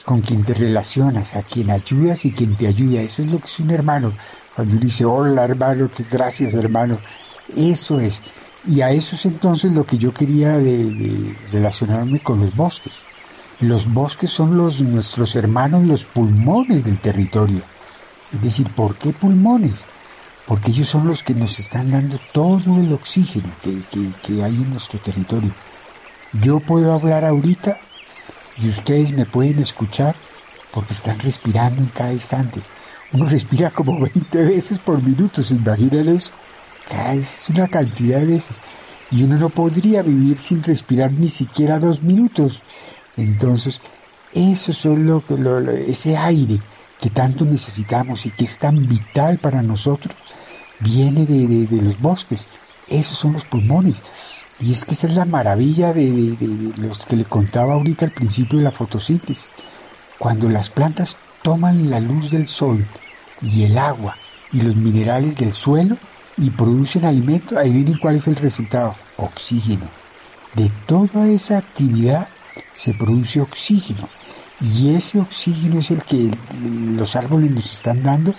con 0.05 0.21
quien 0.21 0.45
te 0.45 0.55
relacionas, 0.55 1.35
a 1.35 1.43
quien 1.43 1.71
ayudas 1.71 2.25
y 2.25 2.33
quien 2.33 2.57
te 2.57 2.67
ayuda. 2.67 3.01
Eso 3.01 3.23
es 3.23 3.33
lo 3.33 3.41
que 3.41 3.47
es 3.47 3.59
un 3.59 3.71
hermano. 3.71 4.13
Cuando 4.55 4.75
uno 4.75 4.85
dice, 4.85 5.05
hola 5.05 5.45
hermano, 5.45 5.91
que 5.91 6.05
gracias 6.05 6.55
hermano. 6.55 6.99
Eso 7.57 8.01
es. 8.01 8.23
Y 8.67 8.83
a 8.83 8.91
eso 8.91 9.17
es 9.17 9.25
entonces 9.25 9.73
lo 9.73 9.85
que 9.85 9.99
yo 9.99 10.13
quería 10.13 10.59
de, 10.59 11.35
relacionarme 11.51 12.21
con 12.21 12.41
los 12.41 12.55
bosques. 12.55 13.05
Los 13.61 13.93
bosques 13.93 14.31
son 14.31 14.57
los, 14.57 14.81
nuestros 14.81 15.35
hermanos, 15.35 15.85
los 15.85 16.05
pulmones 16.05 16.85
del 16.85 17.01
territorio. 17.01 17.63
Es 18.33 18.43
decir, 18.43 18.69
¿por 18.69 18.97
qué 18.97 19.13
pulmones? 19.13 19.89
Porque 20.49 20.71
ellos 20.71 20.89
son 20.89 21.07
los 21.07 21.23
que 21.23 21.35
nos 21.35 21.59
están 21.59 21.91
dando 21.91 22.19
todo 22.33 22.81
el 22.81 22.93
oxígeno 22.93 23.49
que, 23.63 23.81
que 24.23 24.43
hay 24.43 24.55
en 24.55 24.71
nuestro 24.71 24.99
territorio. 24.99 25.53
Yo 26.43 26.59
puedo 26.61 26.93
hablar 26.93 27.25
ahorita 27.25 27.79
y 28.57 28.69
ustedes 28.69 29.13
me 29.13 29.27
pueden 29.27 29.59
escuchar 29.59 30.17
porque 30.73 30.95
están 30.95 31.19
respirando 31.19 31.83
en 31.83 31.89
cada 31.89 32.13
instante. 32.13 32.63
Uno 33.13 33.27
respira 33.27 33.71
como 33.71 34.01
20 34.15 34.45
veces 34.45 34.79
por 34.79 35.03
minuto, 35.03 35.43
¿se 35.43 35.55
imaginan 35.55 36.09
eso? 36.09 36.33
es 37.13 37.49
una 37.51 37.69
cantidad 37.69 38.21
de 38.21 38.27
veces. 38.27 38.61
Y 39.11 39.23
uno 39.23 39.37
no 39.37 39.51
podría 39.51 40.03
vivir 40.03 40.39
sin 40.39 40.63
respirar 40.63 41.13
ni 41.13 41.29
siquiera 41.29 41.79
dos 41.79 42.03
minutos. 42.03 42.63
Entonces, 43.17 43.81
eso 44.33 44.73
es 44.73 44.85
lo, 44.85 45.23
ese 45.71 46.17
aire 46.17 46.61
que 47.01 47.11
tanto 47.11 47.45
necesitamos 47.45 48.27
y 48.27 48.31
que 48.31 48.45
es 48.45 48.59
tan 48.59 48.87
vital 48.87 49.39
para 49.39 49.63
nosotros, 49.63 50.15
viene 50.81 51.27
de, 51.27 51.69
los 51.83 52.01
bosques. 52.01 52.49
Esos 52.89 53.19
son 53.19 53.35
los 53.35 53.45
pulmones. 53.45 54.03
Y 54.61 54.73
es 54.73 54.85
que 54.85 54.93
esa 54.93 55.07
es 55.07 55.15
la 55.15 55.25
maravilla 55.25 55.93
de, 55.93 56.11
de, 56.11 56.73
los 56.77 57.07
que 57.07 57.17
le 57.17 57.25
contaba 57.25 57.75
ahorita 57.75 58.07
al 58.07 58.13
principio 58.13 58.59
de 58.59 58.65
la 58.65 58.71
fotosíntesis. 58.71 59.51
Cuando 60.19 60.49
las 60.49 60.71
plantas 60.71 61.17
toman 61.43 61.91
la 61.91 62.01
luz 62.01 62.31
del 62.31 62.49
sol 62.49 62.85
y 63.41 63.65
el 63.65 63.79
agua 63.79 64.17
y 64.53 64.63
los 64.63 64.77
minerales 64.77 65.37
del 65.37 65.53
suelo 65.53 65.97
y 66.37 66.51
producen 66.51 67.05
alimento, 67.05 67.59
ahí 67.59 67.73
viene 67.73 67.99
cuál 68.01 68.17
es 68.17 68.27
el 68.27 68.37
resultado, 68.37 68.97
oxígeno. 69.17 69.87
De 70.55 70.71
toda 70.87 71.29
esa 71.29 71.59
actividad 71.59 72.29
se 72.75 72.95
produce 72.95 73.41
oxígeno 73.41 74.09
y 74.61 74.95
ese 74.95 75.21
oxígeno 75.21 75.79
es 75.79 75.91
el 75.91 76.03
que 76.03 76.31
los 76.61 77.15
árboles 77.15 77.53
nos 77.53 77.73
están 77.73 78.03
dando 78.03 78.35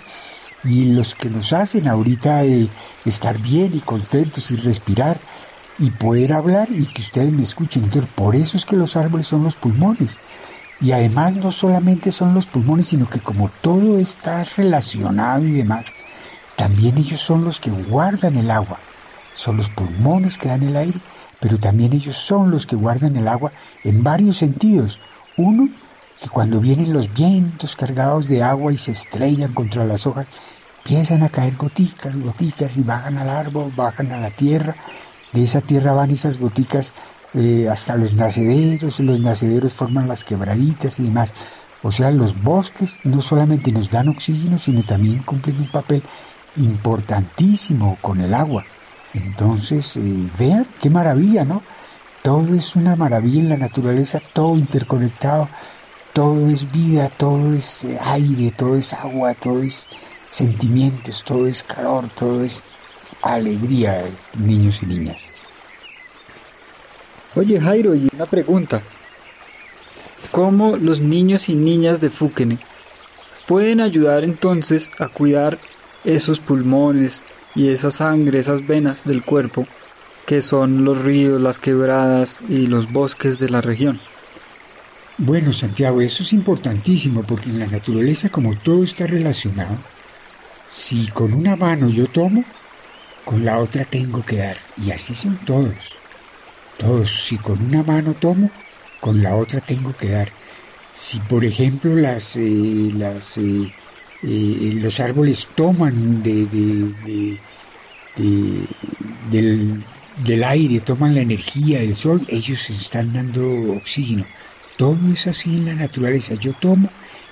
y 0.64 0.92
los 0.92 1.14
que 1.14 1.30
nos 1.30 1.52
hacen 1.52 1.88
ahorita 1.88 2.44
eh, 2.44 2.68
estar 3.04 3.38
bien 3.38 3.74
y 3.74 3.80
contentos 3.80 4.50
y 4.50 4.56
respirar 4.56 5.20
y 5.78 5.90
poder 5.90 6.34
hablar 6.34 6.68
y 6.70 6.86
que 6.86 7.02
ustedes 7.02 7.32
me 7.32 7.42
escuchen. 7.42 7.90
Por 8.14 8.36
eso 8.36 8.56
es 8.56 8.64
que 8.66 8.76
los 8.76 8.96
árboles 8.96 9.26
son 9.26 9.42
los 9.44 9.56
pulmones. 9.56 10.18
Y 10.80 10.92
además 10.92 11.36
no 11.36 11.52
solamente 11.52 12.12
son 12.12 12.34
los 12.34 12.46
pulmones, 12.46 12.86
sino 12.86 13.08
que 13.08 13.20
como 13.20 13.50
todo 13.60 13.98
está 13.98 14.44
relacionado 14.44 15.44
y 15.44 15.52
demás, 15.52 15.94
también 16.56 16.98
ellos 16.98 17.20
son 17.20 17.44
los 17.44 17.60
que 17.60 17.70
guardan 17.70 18.36
el 18.36 18.50
agua. 18.50 18.78
Son 19.34 19.56
los 19.56 19.68
pulmones 19.70 20.36
que 20.36 20.48
dan 20.48 20.62
el 20.62 20.76
aire, 20.76 20.98
pero 21.38 21.58
también 21.58 21.92
ellos 21.92 22.16
son 22.16 22.50
los 22.50 22.66
que 22.66 22.76
guardan 22.76 23.16
el 23.16 23.28
agua 23.28 23.52
en 23.84 24.02
varios 24.02 24.36
sentidos. 24.38 25.00
Uno, 25.36 25.70
que 26.20 26.28
cuando 26.28 26.60
vienen 26.60 26.92
los 26.92 27.12
vientos 27.12 27.76
cargados 27.76 28.28
de 28.28 28.42
agua 28.42 28.72
y 28.72 28.78
se 28.78 28.92
estrellan 28.92 29.54
contra 29.54 29.86
las 29.86 30.06
hojas, 30.06 30.28
empiezan 30.84 31.22
a 31.22 31.28
caer 31.28 31.56
goticas, 31.56 32.16
goticas 32.16 32.76
y 32.76 32.82
bajan 32.82 33.18
al 33.18 33.28
árbol, 33.28 33.72
bajan 33.74 34.12
a 34.12 34.20
la 34.20 34.30
tierra. 34.30 34.76
De 35.32 35.42
esa 35.42 35.60
tierra 35.60 35.92
van 35.92 36.10
esas 36.10 36.38
goticas 36.38 36.94
eh, 37.34 37.68
hasta 37.70 37.96
los 37.96 38.14
nacederos, 38.14 38.98
y 38.98 39.04
los 39.04 39.20
nacederos 39.20 39.72
forman 39.72 40.08
las 40.08 40.24
quebraditas 40.24 40.98
y 40.98 41.04
demás. 41.04 41.32
O 41.82 41.92
sea, 41.92 42.10
los 42.10 42.40
bosques 42.42 43.00
no 43.04 43.22
solamente 43.22 43.72
nos 43.72 43.90
dan 43.90 44.08
oxígeno, 44.08 44.58
sino 44.58 44.82
también 44.82 45.22
cumplen 45.22 45.58
un 45.58 45.70
papel 45.70 46.02
importantísimo 46.56 47.96
con 48.00 48.20
el 48.20 48.34
agua. 48.34 48.64
Entonces, 49.14 49.96
eh, 49.96 50.30
vean 50.38 50.66
qué 50.80 50.90
maravilla, 50.90 51.44
¿no? 51.44 51.62
Todo 52.22 52.54
es 52.54 52.76
una 52.76 52.96
maravilla 52.96 53.40
en 53.40 53.48
la 53.48 53.56
naturaleza, 53.56 54.20
todo 54.32 54.56
interconectado, 54.56 55.48
todo 56.12 56.48
es 56.50 56.70
vida, 56.70 57.08
todo 57.08 57.54
es 57.54 57.84
eh, 57.84 57.98
aire, 58.00 58.50
todo 58.50 58.76
es 58.76 58.92
agua, 58.92 59.34
todo 59.34 59.62
es 59.62 59.88
sentimientos, 60.30 61.24
todo 61.24 61.46
es 61.46 61.62
calor, 61.62 62.08
todo 62.14 62.42
es 62.42 62.62
alegría, 63.20 64.08
niños 64.38 64.82
y 64.82 64.86
niñas. 64.86 65.32
Oye 67.34 67.60
Jairo, 67.60 67.94
y 67.94 68.08
una 68.14 68.26
pregunta. 68.26 68.82
¿Cómo 70.30 70.76
los 70.76 71.00
niños 71.00 71.48
y 71.48 71.54
niñas 71.54 72.00
de 72.00 72.10
Fukene 72.10 72.58
pueden 73.46 73.80
ayudar 73.80 74.22
entonces 74.22 74.90
a 74.98 75.08
cuidar 75.08 75.58
esos 76.04 76.38
pulmones 76.38 77.24
y 77.54 77.68
esa 77.68 77.90
sangre, 77.90 78.38
esas 78.38 78.66
venas 78.66 79.04
del 79.04 79.24
cuerpo 79.24 79.66
que 80.26 80.40
son 80.40 80.84
los 80.84 81.02
ríos, 81.02 81.40
las 81.40 81.58
quebradas 81.58 82.40
y 82.48 82.68
los 82.68 82.92
bosques 82.92 83.40
de 83.40 83.50
la 83.50 83.60
región? 83.60 84.00
Bueno, 85.18 85.52
Santiago, 85.52 86.00
eso 86.00 86.22
es 86.22 86.32
importantísimo 86.32 87.24
porque 87.24 87.50
en 87.50 87.58
la 87.58 87.66
naturaleza 87.66 88.28
como 88.28 88.56
todo 88.56 88.84
está 88.84 89.06
relacionado, 89.06 89.76
si 90.70 91.08
con 91.08 91.34
una 91.34 91.56
mano 91.56 91.90
yo 91.90 92.06
tomo, 92.06 92.44
con 93.24 93.44
la 93.44 93.58
otra 93.58 93.84
tengo 93.84 94.24
que 94.24 94.36
dar. 94.36 94.56
Y 94.78 94.90
así 94.90 95.14
son 95.14 95.36
todos 95.44 96.00
todos. 96.80 97.26
Si 97.26 97.36
con 97.36 97.62
una 97.62 97.82
mano 97.82 98.14
tomo, 98.14 98.50
con 99.00 99.22
la 99.22 99.36
otra 99.36 99.60
tengo 99.60 99.96
que 99.96 100.10
dar. 100.10 100.28
Si 100.94 101.18
por 101.20 101.44
ejemplo 101.44 101.94
las, 101.94 102.36
eh, 102.36 102.90
las 102.94 103.38
eh, 103.38 103.72
eh, 104.22 104.72
los 104.82 104.98
árboles 105.00 105.46
toman 105.54 106.22
de, 106.22 106.46
de, 106.46 107.38
del, 109.30 109.84
del, 110.24 110.44
aire, 110.44 110.80
toman 110.80 111.14
la 111.14 111.20
energía 111.20 111.80
del 111.80 111.96
sol, 111.96 112.26
ellos 112.28 112.68
están 112.70 113.12
dando 113.12 113.74
oxígeno. 113.74 114.26
Todo 114.76 114.98
es 115.12 115.26
así 115.26 115.56
en 115.56 115.66
la 115.66 115.74
naturaleza. 115.74 116.34
Yo 116.34 116.52
tomo 116.54 116.88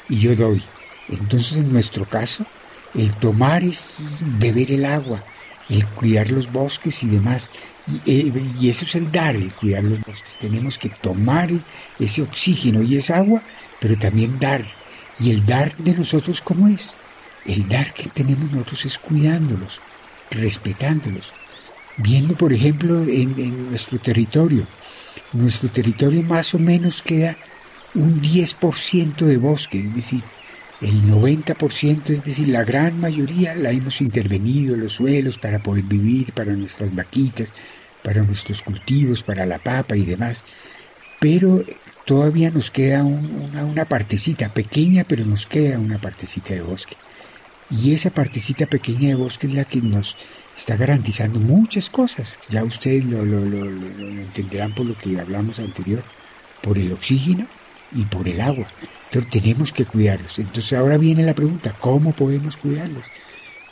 y 0.08 0.20
yo 0.20 0.36
doy. 0.36 0.62
Entonces 1.08 1.58
en 1.58 1.72
nuestro 1.72 2.04
caso, 2.04 2.44
el 2.94 3.14
tomar 3.16 3.62
es 3.64 4.22
beber 4.38 4.72
el 4.72 4.84
agua, 4.84 5.22
el 5.68 5.86
cuidar 5.86 6.30
los 6.30 6.50
bosques 6.50 7.02
y 7.02 7.08
demás. 7.08 7.50
Eh, 8.06 8.32
y, 8.60 8.68
eso 8.68 8.84
es 8.84 8.94
el 8.94 9.10
dar, 9.10 9.36
el 9.36 9.52
cuidar 9.52 9.84
los 9.84 10.00
bosques. 10.00 10.36
Tenemos 10.38 10.78
que 10.78 10.88
tomar 10.88 11.50
ese 11.98 12.22
oxígeno 12.22 12.82
y 12.82 12.96
esa 12.96 13.18
agua, 13.18 13.42
pero 13.80 13.96
también 13.96 14.38
dar. 14.38 14.64
Y 15.20 15.30
el 15.30 15.44
dar 15.44 15.76
de 15.76 15.94
nosotros, 15.94 16.40
¿cómo 16.40 16.68
es? 16.68 16.96
El 17.44 17.68
dar 17.68 17.92
que 17.92 18.08
tenemos 18.08 18.52
nosotros 18.52 18.84
es 18.86 18.98
cuidándolos, 18.98 19.80
respetándolos. 20.30 21.32
Viendo, 21.96 22.36
por 22.36 22.52
ejemplo, 22.52 23.02
en, 23.02 23.38
en 23.38 23.70
nuestro 23.70 23.98
territorio. 23.98 24.66
Nuestro 25.32 25.68
territorio 25.68 26.22
más 26.22 26.54
o 26.54 26.58
menos 26.58 27.02
queda 27.02 27.36
un 27.94 28.22
10% 28.22 29.26
de 29.26 29.36
bosque, 29.36 29.84
es 29.84 29.94
decir, 29.94 30.22
el 30.80 31.02
90%, 31.02 32.10
es 32.10 32.24
decir, 32.24 32.48
la 32.48 32.64
gran 32.64 33.00
mayoría 33.00 33.54
la 33.54 33.72
hemos 33.72 34.00
intervenido, 34.00 34.76
los 34.76 34.94
suelos 34.94 35.38
para 35.38 35.62
poder 35.62 35.84
vivir, 35.84 36.32
para 36.32 36.52
nuestras 36.52 36.94
vaquitas, 36.94 37.52
para 38.02 38.22
nuestros 38.22 38.62
cultivos, 38.62 39.22
para 39.22 39.44
la 39.44 39.58
papa 39.58 39.96
y 39.96 40.04
demás. 40.04 40.44
Pero 41.20 41.64
todavía 42.04 42.50
nos 42.50 42.70
queda 42.70 43.02
una, 43.02 43.84
partecita 43.86 44.50
pequeña, 44.50 45.04
pero 45.04 45.24
nos 45.24 45.46
queda 45.46 45.80
una 45.80 45.98
partecita 45.98 46.54
de 46.54 46.62
bosque. 46.62 46.96
Y 47.70 47.92
esa 47.92 48.10
partecita 48.10 48.66
pequeña 48.66 49.08
de 49.08 49.14
bosque 49.16 49.48
es 49.48 49.54
la 49.54 49.64
que 49.64 49.82
nos 49.82 50.16
está 50.56 50.76
garantizando 50.76 51.40
muchas 51.40 51.90
cosas. 51.90 52.38
Ya 52.48 52.62
ustedes 52.62 53.04
lo, 53.04 53.24
lo, 53.24 53.44
lo, 53.44 53.64
lo 53.64 54.22
entenderán 54.22 54.72
por 54.74 54.86
lo 54.86 54.96
que 54.96 55.18
hablamos 55.18 55.58
anterior, 55.58 56.04
por 56.62 56.78
el 56.78 56.92
oxígeno 56.92 57.48
y 57.92 58.04
por 58.04 58.28
el 58.28 58.40
agua. 58.40 58.68
Pero 59.10 59.26
tenemos 59.26 59.72
que 59.72 59.84
cuidarlos. 59.84 60.38
Entonces 60.38 60.72
ahora 60.74 60.98
viene 60.98 61.24
la 61.24 61.34
pregunta, 61.34 61.74
¿cómo 61.80 62.12
podemos 62.12 62.56
cuidarlos? 62.56 63.04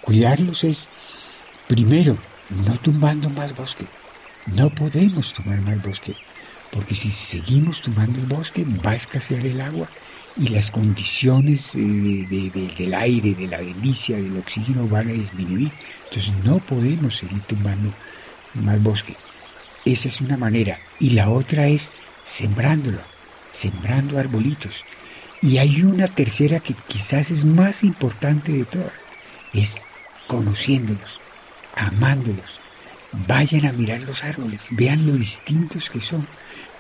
Cuidarlos 0.01 0.65
es, 0.65 0.89
primero, 1.67 2.17
no 2.67 2.79
tumbando 2.79 3.29
más 3.31 3.55
bosque. 3.55 3.87
No 4.47 4.71
podemos 4.71 5.33
tomar 5.33 5.61
más 5.61 5.83
bosque, 5.83 6.15
porque 6.71 6.95
si 6.95 7.11
seguimos 7.11 7.83
tomando 7.83 8.21
el 8.21 8.27
bosque 8.27 8.65
va 8.65 8.93
a 8.93 8.97
escasear 8.97 9.45
el 9.45 9.61
agua 9.61 9.89
y 10.37 10.49
las 10.49 10.71
condiciones 10.71 11.75
eh, 11.75 11.81
del 12.79 12.95
aire, 12.95 13.35
de 13.35 13.49
la 13.49 13.59
delicia, 13.59 14.17
del 14.17 14.37
oxígeno 14.37 14.87
van 14.87 15.09
a 15.09 15.13
disminuir. 15.13 15.73
Entonces 16.05 16.33
no 16.45 16.59
podemos 16.59 17.17
seguir 17.17 17.43
tumbando 17.43 17.93
más 18.55 18.81
bosque. 18.83 19.17
Esa 19.85 20.09
es 20.09 20.21
una 20.21 20.37
manera. 20.37 20.79
Y 21.01 21.11
la 21.11 21.31
otra 21.31 21.67
es 21.67 21.91
sembrándolo, 22.23 23.01
sembrando 23.57 24.19
arbolitos. 24.19 24.85
Y 25.41 25.59
hay 25.59 25.83
una 25.83 26.09
tercera 26.09 26.61
que 26.61 26.75
quizás 26.75 27.31
es 27.31 27.45
más 27.45 27.85
importante 27.85 28.53
de 28.53 28.65
todas, 28.65 29.07
es 29.53 29.87
conociéndolos, 30.27 31.21
amándolos. 31.75 32.61
Vayan 33.27 33.67
a 33.67 33.73
mirar 33.73 34.03
los 34.03 34.25
árboles, 34.25 34.69
vean 34.71 35.07
lo 35.07 35.15
distintos 35.15 35.89
que 35.89 36.01
son, 36.01 36.27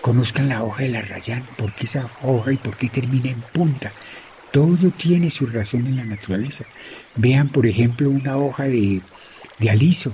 conozcan 0.02 0.48
la 0.48 0.62
hoja 0.62 0.82
de 0.82 0.90
la 0.90 1.02
rayán, 1.02 1.44
por 1.56 1.72
qué 1.74 1.84
esa 1.84 2.10
hoja 2.22 2.52
y 2.52 2.56
por 2.56 2.76
qué 2.76 2.88
termina 2.88 3.30
en 3.30 3.40
punta. 3.40 3.92
Todo 4.52 4.90
tiene 4.90 5.30
su 5.30 5.46
razón 5.46 5.86
en 5.86 5.96
la 5.96 6.04
naturaleza. 6.04 6.64
Vean, 7.14 7.48
por 7.48 7.66
ejemplo, 7.66 8.10
una 8.10 8.36
hoja 8.36 8.64
de, 8.64 9.02
de 9.58 9.70
aliso. 9.70 10.12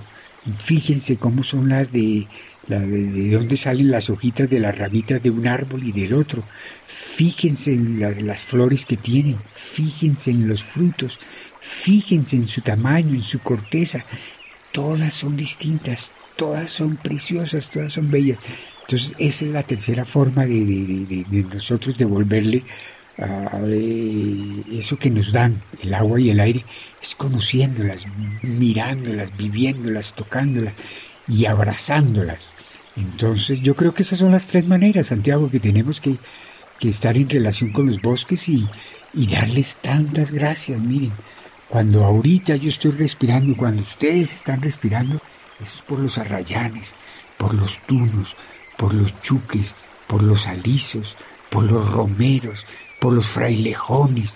Fíjense 0.58 1.16
cómo 1.16 1.44
son 1.44 1.68
las 1.68 1.92
de 1.92 2.26
de, 2.66 3.30
dónde 3.30 3.56
salen 3.56 3.90
las 3.90 4.10
hojitas 4.10 4.48
de 4.48 4.60
las 4.60 4.76
ramitas 4.76 5.22
de 5.22 5.30
un 5.30 5.46
árbol 5.46 5.82
y 5.84 5.92
del 5.92 6.14
otro. 6.14 6.42
Fíjense 6.86 7.72
en 7.72 8.26
las 8.26 8.44
flores 8.44 8.86
que 8.86 8.96
tienen, 8.96 9.38
fíjense 9.52 10.30
en 10.30 10.48
los 10.48 10.62
frutos, 10.62 11.18
fíjense 11.58 12.36
en 12.36 12.48
su 12.48 12.62
tamaño, 12.62 13.14
en 13.14 13.22
su 13.22 13.40
corteza. 13.40 14.04
Todas 14.72 15.14
son 15.14 15.36
distintas, 15.36 16.12
todas 16.36 16.70
son 16.70 16.96
preciosas, 16.96 17.70
todas 17.70 17.92
son 17.92 18.10
bellas. 18.10 18.38
Entonces 18.82 19.14
esa 19.18 19.44
es 19.44 19.50
la 19.50 19.62
tercera 19.62 20.04
forma 20.04 20.46
de, 20.46 21.44
nosotros 21.52 21.98
devolverle 21.98 22.64
a, 23.18 23.60
eso 23.66 24.98
que 24.98 25.10
nos 25.10 25.32
dan, 25.32 25.60
el 25.82 25.92
agua 25.92 26.20
y 26.20 26.30
el 26.30 26.40
aire, 26.40 26.64
es 27.00 27.14
conociéndolas, 27.14 28.06
mirándolas, 28.42 29.36
viviéndolas, 29.36 30.14
tocándolas 30.14 30.74
y 31.32 31.46
abrazándolas. 31.46 32.54
Entonces 32.94 33.62
yo 33.62 33.74
creo 33.74 33.94
que 33.94 34.02
esas 34.02 34.18
son 34.18 34.32
las 34.32 34.48
tres 34.48 34.66
maneras, 34.66 35.06
Santiago, 35.06 35.50
que 35.50 35.60
tenemos 35.60 36.00
que, 36.00 36.18
estar 36.80 37.16
en 37.16 37.30
relación 37.30 37.70
con 37.70 37.86
los 37.86 38.02
bosques 38.02 38.48
y, 38.48 38.68
y 39.14 39.28
darles 39.28 39.76
tantas 39.76 40.32
gracias. 40.32 40.80
Miren, 40.80 41.12
Cuando 41.68 42.04
ahorita 42.04 42.56
yo 42.56 42.68
estoy 42.68 42.90
respirando, 42.90 43.56
cuando 43.56 43.82
ustedes 43.82 44.34
están 44.34 44.60
respirando, 44.60 45.20
eso 45.60 45.76
es 45.76 45.82
por 45.82 46.00
los 46.00 46.18
arrayanes, 46.18 46.92
por 47.38 47.54
los 47.54 47.78
tunos, 47.86 48.34
por 48.76 48.92
los 48.94 49.12
chuques, 49.22 49.74
por 50.08 50.24
los 50.24 50.48
alisos, 50.48 51.16
por 51.50 51.62
los 51.62 51.88
romeros, 51.88 52.66
por 53.00 53.12
los 53.12 53.26
frailejones, 53.26 54.34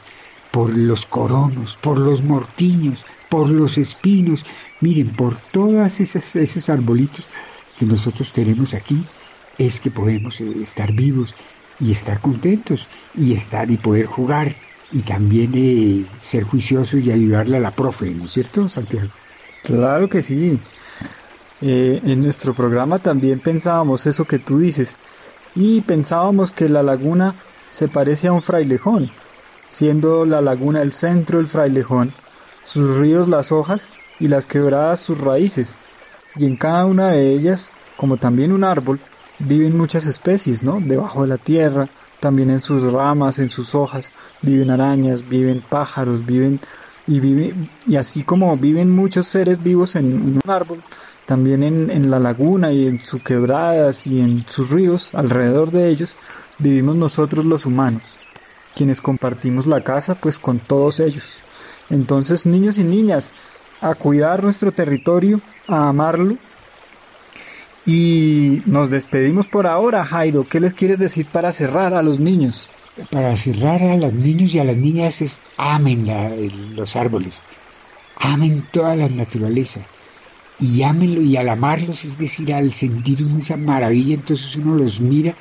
por 0.53 0.71
los 0.75 1.05
coronos, 1.05 1.77
por 1.83 1.99
los 1.99 2.23
mortiños, 2.23 3.05
por 3.29 3.49
los 3.49 3.79
espinos, 3.79 4.45
miren, 4.81 5.11
por 5.11 5.37
todas 5.37 6.01
esas, 6.01 6.37
esos 6.37 6.69
arbolitos 6.69 7.27
que 7.79 7.87
nosotros 7.87 8.33
tenemos 8.33 8.75
aquí, 8.75 9.05
es 9.59 9.81
que 9.81 9.91
podemos 9.91 10.41
eh, 10.41 10.63
estar 10.63 10.93
vivos 10.93 11.35
y 11.81 11.93
estar 11.93 12.21
contentos 12.21 12.89
y 13.15 13.33
estar 13.33 13.71
y 13.71 13.77
poder 13.77 14.07
jugar 14.07 14.57
y 14.93 15.03
también 15.03 15.53
eh, 15.55 16.05
ser 16.17 16.45
juiciosos 16.45 17.05
y 17.05 17.11
ayudarle 17.11 17.57
a 17.57 17.61
la 17.61 17.73
profe, 17.73 18.11
¿no 18.11 18.27
es 18.27 18.33
cierto, 18.33 18.69
Santiago? 18.69 19.09
Claro 19.63 20.09
que 20.09 20.23
sí. 20.23 20.59
Eh, 21.61 22.01
en 22.05 22.23
nuestro 22.23 22.55
programa 22.55 22.99
también 22.99 23.41
pensábamos 23.41 24.07
eso 24.07 24.27
que 24.27 24.39
tú 24.39 24.59
dices 24.59 24.99
y 25.55 25.81
pensábamos 25.81 26.53
que 26.53 26.69
la 26.69 26.83
laguna 26.83 27.35
se 27.71 27.89
parece 27.89 28.29
a 28.29 28.33
un 28.33 28.43
frailejón, 28.43 29.11
siendo 29.71 30.27
la 30.27 30.43
laguna 30.43 30.83
el 30.83 30.93
centro 30.93 31.39
del 31.39 31.49
frailejón, 31.49 32.13
sus 32.67 32.99
ríos 32.99 33.29
las 33.29 33.53
hojas 33.53 33.89
y 34.21 34.29
las 34.29 34.47
quebradas 34.47 35.01
sus 35.01 35.19
raíces, 35.21 35.79
y 36.37 36.45
en 36.45 36.57
cada 36.57 36.85
una 36.85 37.09
de 37.09 37.33
ellas, 37.33 37.73
como 37.97 38.19
también 38.19 38.53
un 38.53 38.65
árbol, 38.65 39.01
viven 39.39 39.77
muchas 39.77 40.07
especies, 40.07 40.63
¿no? 40.63 40.81
Debajo 40.81 41.23
de 41.23 41.29
la 41.29 41.39
tierra, 41.39 41.89
también 42.21 42.51
en 42.51 42.61
sus 42.61 42.83
ramas, 42.83 43.39
en 43.39 43.51
sus 43.51 43.75
hojas, 43.75 44.13
viven 44.43 44.71
arañas, 44.71 45.27
viven 45.29 45.63
pájaros, 45.67 46.27
viven 46.27 46.61
y 47.07 47.21
viven, 47.21 47.71
y 47.87 47.97
así 47.97 48.25
como 48.25 48.57
viven 48.57 48.91
muchos 48.91 49.29
seres 49.29 49.63
vivos 49.63 49.95
en, 49.95 50.13
un 50.13 50.41
árbol, 50.47 50.83
también 51.25 51.63
en, 51.63 52.11
la 52.11 52.19
laguna 52.19 52.73
y 52.73 52.87
en 52.87 52.99
sus 52.99 53.23
quebradas 53.23 54.07
y 54.07 54.21
en 54.21 54.45
sus 54.49 54.71
ríos, 54.71 55.15
alrededor 55.15 55.71
de 55.71 55.89
ellos, 55.89 56.15
vivimos 56.59 56.97
nosotros 56.97 57.45
los 57.45 57.65
humanos, 57.65 58.03
quienes 58.75 59.01
compartimos 59.01 59.67
la 59.67 59.85
casa 59.85 60.17
pues 60.17 60.39
con 60.39 60.59
todos 60.59 61.01
ellos. 61.01 61.43
Entonces, 61.91 62.47
niños 62.47 62.79
y 62.79 62.85
niñas, 62.85 63.33
a 63.81 63.95
cuidar 63.95 64.43
nuestro 64.43 64.73
territorio, 64.73 65.41
a 65.69 65.89
amarlo 65.89 66.37
y 67.87 68.63
nos 68.67 68.91
despedimos 68.91 69.47
por 69.47 69.69
ahora, 69.69 70.05
Jairo. 70.05 70.47
¿Qué 70.49 70.59
les 70.59 70.75
quieres 70.75 70.99
decir 70.99 71.27
para 71.27 71.53
cerrar 71.53 71.95
a 71.95 72.03
los 72.03 72.19
niños? 72.19 72.69
Para 73.11 73.37
cerrar 73.37 73.83
a 73.83 73.97
los 73.97 74.13
niños 74.13 74.53
y 74.55 74.59
a 74.59 74.65
las 74.65 74.77
niñas 74.77 75.23
es 75.23 75.41
amen 75.57 76.07
los 76.75 76.97
árboles, 76.97 77.43
amen 78.17 78.67
toda 78.73 78.97
la 78.97 79.09
naturaleza 79.09 79.81
y 80.59 80.83
ámenlo 80.83 81.21
y 81.21 81.37
al 81.37 81.51
amarlos, 81.51 82.05
es 82.05 82.19
decir, 82.19 82.55
al 82.55 82.73
sentir 82.73 83.25
esa 83.39 83.59
maravilla, 83.59 84.15
entonces 84.15 84.57
uno 84.57 84.75
los 84.75 85.01
mira 85.01 85.35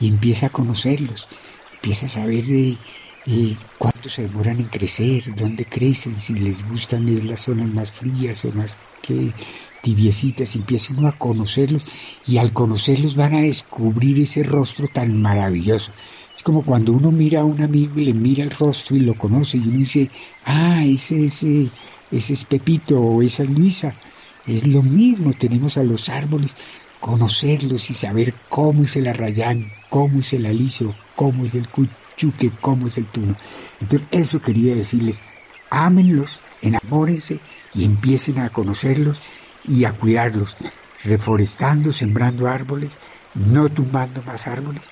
y 0.00 0.08
empieza 0.08 0.46
a 0.46 0.50
conocerlos, 0.50 1.28
empieza 1.74 2.06
a 2.06 2.08
saber 2.08 2.46
de 2.46 2.78
eh, 3.24 3.56
cuánto 3.78 4.08
se 4.08 4.22
demoran 4.22 4.58
en 4.60 4.68
crecer, 4.68 5.34
dónde 5.34 5.64
crecen, 5.64 6.16
si 6.16 6.34
les 6.34 6.64
gustan 6.64 7.08
es 7.08 7.24
las 7.24 7.40
zonas 7.42 7.70
más 7.70 7.92
frías 7.92 8.44
o 8.44 8.52
más 8.52 8.80
que 9.00 9.34
tibiecitas, 9.80 10.56
empieza 10.56 10.92
uno 10.92 11.08
a 11.08 11.18
conocerlos 11.18 11.84
y 12.26 12.38
al 12.38 12.52
conocerlos 12.52 13.14
van 13.14 13.34
a 13.34 13.42
descubrir 13.42 14.18
ese 14.20 14.42
rostro 14.42 14.88
tan 14.88 15.20
maravilloso. 15.20 15.92
Es 16.36 16.42
como 16.42 16.64
cuando 16.64 16.92
uno 16.92 17.12
mira 17.12 17.40
a 17.42 17.44
un 17.44 17.60
amigo 17.62 17.98
y 18.00 18.06
le 18.06 18.14
mira 18.14 18.42
el 18.44 18.50
rostro 18.50 18.96
y 18.96 19.00
lo 19.00 19.16
conoce 19.16 19.58
y 19.58 19.68
uno 19.68 19.78
dice, 19.78 20.10
ah, 20.42 20.84
ese, 20.84 21.24
ese, 21.26 21.74
ese 22.10 22.32
es 22.32 22.44
Pepito 22.44 23.00
o 23.00 23.22
esa 23.22 23.44
es 23.44 23.50
Luisa. 23.50 23.96
Es 24.44 24.66
lo 24.66 24.82
mismo, 24.82 25.34
tenemos 25.34 25.76
a 25.78 25.84
los 25.84 26.08
árboles, 26.08 26.56
conocerlos 26.98 27.90
y 27.90 27.94
saber 27.94 28.42
cómo 28.48 28.84
es 28.84 28.96
el 28.96 29.06
arrayán, 29.08 29.74
cómo 29.88 30.20
es 30.20 30.32
el 30.32 30.46
aliso, 30.46 31.00
cómo 31.14 31.46
es 31.46 31.54
el 31.54 31.68
cuchuque, 32.12 32.50
cómo 32.60 32.86
es 32.86 32.98
el 32.98 33.06
tuno. 33.06 33.36
Entonces, 33.80 34.08
eso 34.10 34.40
quería 34.40 34.74
decirles, 34.74 35.22
ámenlos, 35.70 36.40
enamórense 36.60 37.40
y 37.74 37.84
empiecen 37.84 38.38
a 38.38 38.50
conocerlos 38.50 39.20
y 39.64 39.84
a 39.84 39.92
cuidarlos, 39.92 40.56
reforestando, 41.04 41.92
sembrando 41.92 42.48
árboles, 42.48 42.98
no 43.34 43.68
tumbando 43.68 44.22
más 44.22 44.46
árboles 44.46 44.90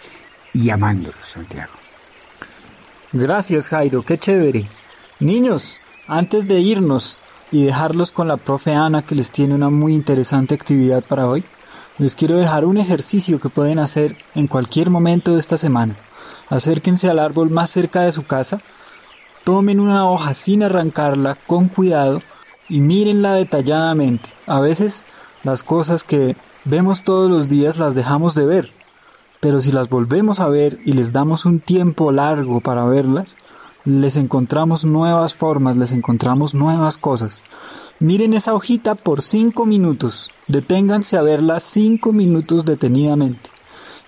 y 0.53 0.71
amándolos, 0.71 1.29
Santiago. 1.33 1.73
Gracias, 3.13 3.69
Jairo, 3.69 4.05
qué 4.05 4.19
chévere. 4.19 4.67
Niños, 5.19 5.81
antes 6.07 6.47
de 6.47 6.61
irnos 6.61 7.19
y 7.53 7.65
dejarlos 7.65 8.13
con 8.13 8.29
la 8.29 8.37
profe 8.37 8.73
Ana 8.73 9.03
que 9.03 9.15
les 9.15 9.33
tiene 9.33 9.55
una 9.55 9.71
muy 9.71 9.95
interesante 9.95 10.55
actividad 10.55 11.03
para 11.03 11.27
hoy, 11.27 11.45
les 11.99 12.15
quiero 12.15 12.39
dejar 12.39 12.65
un 12.65 12.79
ejercicio 12.79 13.41
que 13.41 13.51
pueden 13.51 13.79
hacer 13.79 14.17
en 14.35 14.47
cualquier 14.47 14.89
momento 14.89 15.35
de 15.35 15.41
esta 15.41 15.59
semana. 15.59 15.97
Acérquense 16.51 17.09
al 17.09 17.21
árbol 17.21 17.49
más 17.49 17.71
cerca 17.71 18.03
de 18.03 18.11
su 18.11 18.25
casa, 18.25 18.61
tomen 19.45 19.79
una 19.79 20.11
hoja 20.11 20.35
sin 20.35 20.65
arrancarla 20.65 21.37
con 21.47 21.69
cuidado 21.69 22.23
y 22.69 22.81
mírenla 22.81 23.35
detalladamente. 23.35 24.31
A 24.49 24.59
veces 24.59 25.07
las 25.45 25.63
cosas 25.63 26.03
que 26.03 26.37
vemos 26.65 27.05
todos 27.05 27.31
los 27.31 27.49
días 27.49 27.79
las 27.79 27.95
dejamos 27.95 28.35
de 28.35 28.47
ver, 28.47 28.73
pero 29.39 29.61
si 29.61 29.71
las 29.71 29.89
volvemos 29.89 30.41
a 30.41 30.49
ver 30.49 30.81
y 30.85 30.93
les 30.93 31.13
damos 31.13 31.45
un 31.45 31.61
tiempo 31.61 32.11
largo 32.11 32.61
para 32.61 32.85
verlas, 32.85 33.37
les 33.85 34.17
encontramos 34.17 34.85
nuevas 34.85 35.35
formas, 35.35 35.77
les 35.77 35.93
encontramos 35.93 36.53
nuevas 36.53 36.99
cosas. 36.99 37.43
Miren 38.01 38.35
esa 38.35 38.55
hojita 38.55 38.97
por 38.97 39.23
cinco 39.23 39.67
minutos, 39.67 40.33
deténganse 40.49 41.17
a 41.17 41.23
verla 41.23 41.61
cinco 41.61 42.13
minutos 42.13 42.65
detenidamente 42.65 43.51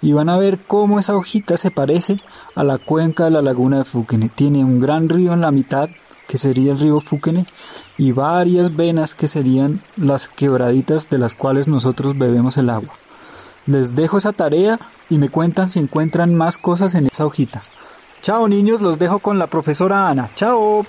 y 0.03 0.13
van 0.13 0.29
a 0.29 0.37
ver 0.37 0.59
cómo 0.67 0.99
esa 0.99 1.17
hojita 1.17 1.57
se 1.57 1.71
parece 1.71 2.21
a 2.55 2.65
la 2.65 2.79
cuenca 2.79 3.25
de 3.25 3.31
la 3.31 3.41
laguna 3.41 3.79
de 3.79 3.85
Fúquene. 3.85 4.29
Tiene 4.29 4.65
un 4.65 4.81
gran 4.81 5.09
río 5.09 5.33
en 5.33 5.41
la 5.41 5.53
mitad, 5.53 5.89
que 6.27 6.39
sería 6.39 6.73
el 6.73 6.81
río 6.81 7.01
Fúquene, 7.01 7.47
y 7.97 8.11
varias 8.11 8.75
venas 8.75 9.15
que 9.15 9.29
serían 9.29 9.81
las 9.97 10.29
quebraditas 10.29 11.09
de 11.09 11.19
las 11.19 11.35
cuales 11.35 11.69
nosotros 11.69 12.19
bebemos 12.19 12.59
el 12.59 12.69
agua. 12.69 12.93
Les 13.67 13.95
dejo 13.95 14.19
esa 14.19 14.33
tarea 14.33 14.81
y 15.09 15.19
me 15.19 15.29
cuentan 15.29 15.71
si 15.71 15.79
encuentran 15.79 16.35
más 16.35 16.59
cosas 16.59 16.97
en 16.97 17.07
esa 17.07 17.25
hojita. 17.25 17.63
Chao 18.23 18.49
niños, 18.49 18.81
los 18.81 18.99
dejo 18.99 19.21
con 19.21 19.39
la 19.39 19.47
profesora 19.47 20.09
Ana. 20.09 20.31
Chao. 20.35 20.85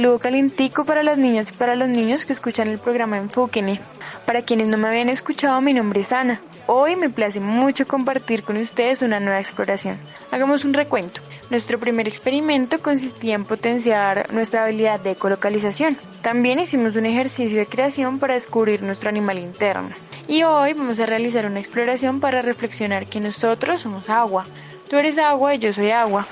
Saludo 0.00 0.18
calientico 0.18 0.86
para 0.86 1.02
las 1.02 1.18
niñas 1.18 1.50
y 1.50 1.52
para 1.52 1.76
los 1.76 1.86
niños 1.86 2.24
que 2.24 2.32
escuchan 2.32 2.68
el 2.68 2.78
programa 2.78 3.18
Enfóquene. 3.18 3.82
Para 4.24 4.40
quienes 4.40 4.70
no 4.70 4.78
me 4.78 4.88
habían 4.88 5.10
escuchado, 5.10 5.60
mi 5.60 5.74
nombre 5.74 6.00
es 6.00 6.10
Ana. 6.10 6.40
Hoy 6.66 6.96
me 6.96 7.10
place 7.10 7.38
mucho 7.38 7.86
compartir 7.86 8.42
con 8.42 8.56
ustedes 8.56 9.02
una 9.02 9.20
nueva 9.20 9.40
exploración. 9.40 9.98
Hagamos 10.30 10.64
un 10.64 10.72
recuento. 10.72 11.20
Nuestro 11.50 11.78
primer 11.78 12.08
experimento 12.08 12.80
consistía 12.80 13.34
en 13.34 13.44
potenciar 13.44 14.32
nuestra 14.32 14.64
habilidad 14.64 15.00
de 15.00 15.10
ecolocalización. 15.10 15.98
También 16.22 16.60
hicimos 16.60 16.96
un 16.96 17.04
ejercicio 17.04 17.58
de 17.58 17.66
creación 17.66 18.18
para 18.18 18.32
descubrir 18.32 18.82
nuestro 18.82 19.10
animal 19.10 19.38
interno. 19.38 19.90
Y 20.26 20.44
hoy 20.44 20.72
vamos 20.72 20.98
a 21.00 21.04
realizar 21.04 21.44
una 21.44 21.60
exploración 21.60 22.20
para 22.20 22.40
reflexionar 22.40 23.06
que 23.06 23.20
nosotros 23.20 23.82
somos 23.82 24.08
agua. 24.08 24.46
Tú 24.88 24.96
eres 24.96 25.18
agua 25.18 25.54
y 25.54 25.58
yo 25.58 25.74
soy 25.74 25.90
agua. 25.90 26.26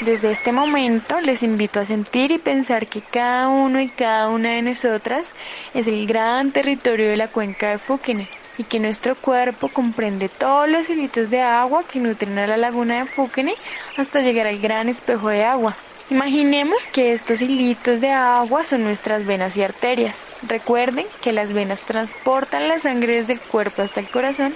Desde 0.00 0.30
este 0.30 0.52
momento 0.52 1.22
les 1.22 1.42
invito 1.42 1.80
a 1.80 1.86
sentir 1.86 2.30
y 2.30 2.36
pensar 2.36 2.86
que 2.86 3.00
cada 3.00 3.48
uno 3.48 3.80
y 3.80 3.88
cada 3.88 4.28
una 4.28 4.50
de 4.50 4.60
nosotras 4.60 5.32
es 5.72 5.86
el 5.86 6.06
gran 6.06 6.52
territorio 6.52 7.08
de 7.08 7.16
la 7.16 7.28
cuenca 7.28 7.70
de 7.70 7.78
Fúquene 7.78 8.28
y 8.58 8.64
que 8.64 8.78
nuestro 8.78 9.16
cuerpo 9.16 9.68
comprende 9.68 10.28
todos 10.28 10.68
los 10.68 10.90
hilitos 10.90 11.30
de 11.30 11.40
agua 11.40 11.82
que 11.90 11.98
nutren 11.98 12.38
a 12.38 12.46
la 12.46 12.58
laguna 12.58 12.98
de 12.98 13.04
Fúquene 13.06 13.54
hasta 13.96 14.20
llegar 14.20 14.46
al 14.46 14.58
gran 14.58 14.90
espejo 14.90 15.30
de 15.30 15.44
agua. 15.44 15.74
Imaginemos 16.10 16.88
que 16.88 17.14
estos 17.14 17.40
hilitos 17.40 17.98
de 18.02 18.10
agua 18.10 18.64
son 18.64 18.84
nuestras 18.84 19.24
venas 19.24 19.56
y 19.56 19.62
arterias. 19.62 20.26
Recuerden 20.46 21.06
que 21.22 21.32
las 21.32 21.54
venas 21.54 21.80
transportan 21.80 22.68
la 22.68 22.78
sangre 22.78 23.14
desde 23.14 23.32
el 23.32 23.40
cuerpo 23.40 23.80
hasta 23.80 24.00
el 24.00 24.08
corazón 24.08 24.54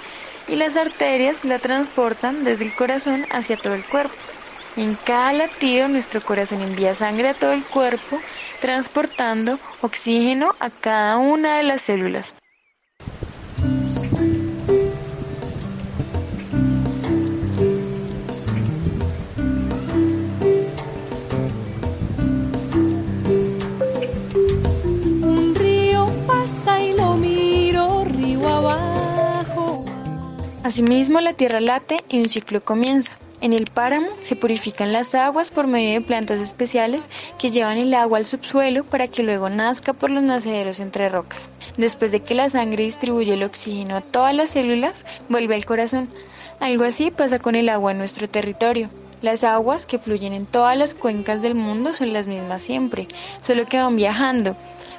y 0.49 0.57
las 0.57 0.77
arterias 0.77 1.47
la 1.47 1.59
transportan 1.59 2.45
desde 2.45 2.67
el 2.67 2.75
corazón 2.75 3.25
hacia 3.31 3.57
todo 3.57 3.73
el 3.73 3.85
cuerpo. 3.87 4.15
En 4.77 4.95
cada 4.95 5.33
latido 5.33 5.89
nuestro 5.89 6.21
corazón 6.23 6.63
envía 6.63 6.95
sangre 6.95 7.31
a 7.31 7.35
todo 7.35 7.53
el 7.53 7.65
cuerpo, 7.65 8.21
transportando 8.61 9.59
oxígeno 9.83 10.55
a 10.61 10.71
cada 10.71 11.19
una 11.19 11.57
de 11.57 11.65
las 11.65 11.83
células. 11.83 12.35
Un 25.23 25.55
río 25.57 26.09
pasa 26.29 26.81
y 26.81 26.95
lo 26.95 27.17
miro 27.17 28.05
río 28.05 28.49
abajo. 28.49 29.85
Asimismo, 30.63 31.21
la 31.21 31.33
tierra 31.33 31.59
late 31.59 32.05
y 32.09 32.21
un 32.21 32.29
ciclo 32.29 32.65
comienza. 32.65 33.19
En 33.41 33.55
el 33.55 33.67
páramo 33.67 34.09
se 34.21 34.37
purifican 34.37 34.93
las 34.93 35.15
aguas 35.15 35.51
por 35.51 35.67
medio 35.67 35.95
de 35.95 36.07
plantas 36.07 36.41
especiales 36.41 37.09
que 37.39 37.51
llevan 37.51 37.79
el 37.79 37.95
agua 37.95 38.19
al 38.19 38.27
subsuelo 38.27 38.85
para 38.85 39.09
que 39.09 39.23
luego 39.23 39.49
nazca 39.49 39.95
por 39.95 40.11
los 40.11 40.23
nacederos 40.23 40.79
entre 40.79 41.09
rocas. 41.09 41.49
Después 41.79 42.13
de 42.13 42.21
que 42.21 42.35
la 42.35 42.51
sangre 42.51 42.85
distribuye 42.85 43.33
el 43.33 43.43
oxígeno 43.43 43.97
a 43.97 44.03
todas 44.03 44.35
las 44.35 44.51
células, 44.51 45.07
vuelve 45.31 45.55
al 45.55 45.65
corazón. 45.65 46.11
Algo 46.61 46.85
así 46.85 47.11
pasa 47.11 47.39
con 47.39 47.55
el 47.55 47.71
agua 47.71 47.93
en 47.93 47.99
nuestro 47.99 48.29
territorio. 48.29 48.91
Las 49.23 49.43
aguas 49.45 49.87
que 49.87 49.99
fluyen 49.99 50.35
en 50.35 50.45
todas 50.45 50.77
las 50.77 50.95
cuencas 50.95 51.41
del 51.41 51.55
mundo 51.55 51.95
son 51.95 52.13
las 52.13 52.27
mismas 52.27 52.63
siempre, 52.63 53.09
solo 53.41 53.65
que 53.65 53.79
van 53.79 53.97
viajando. 53.97 54.57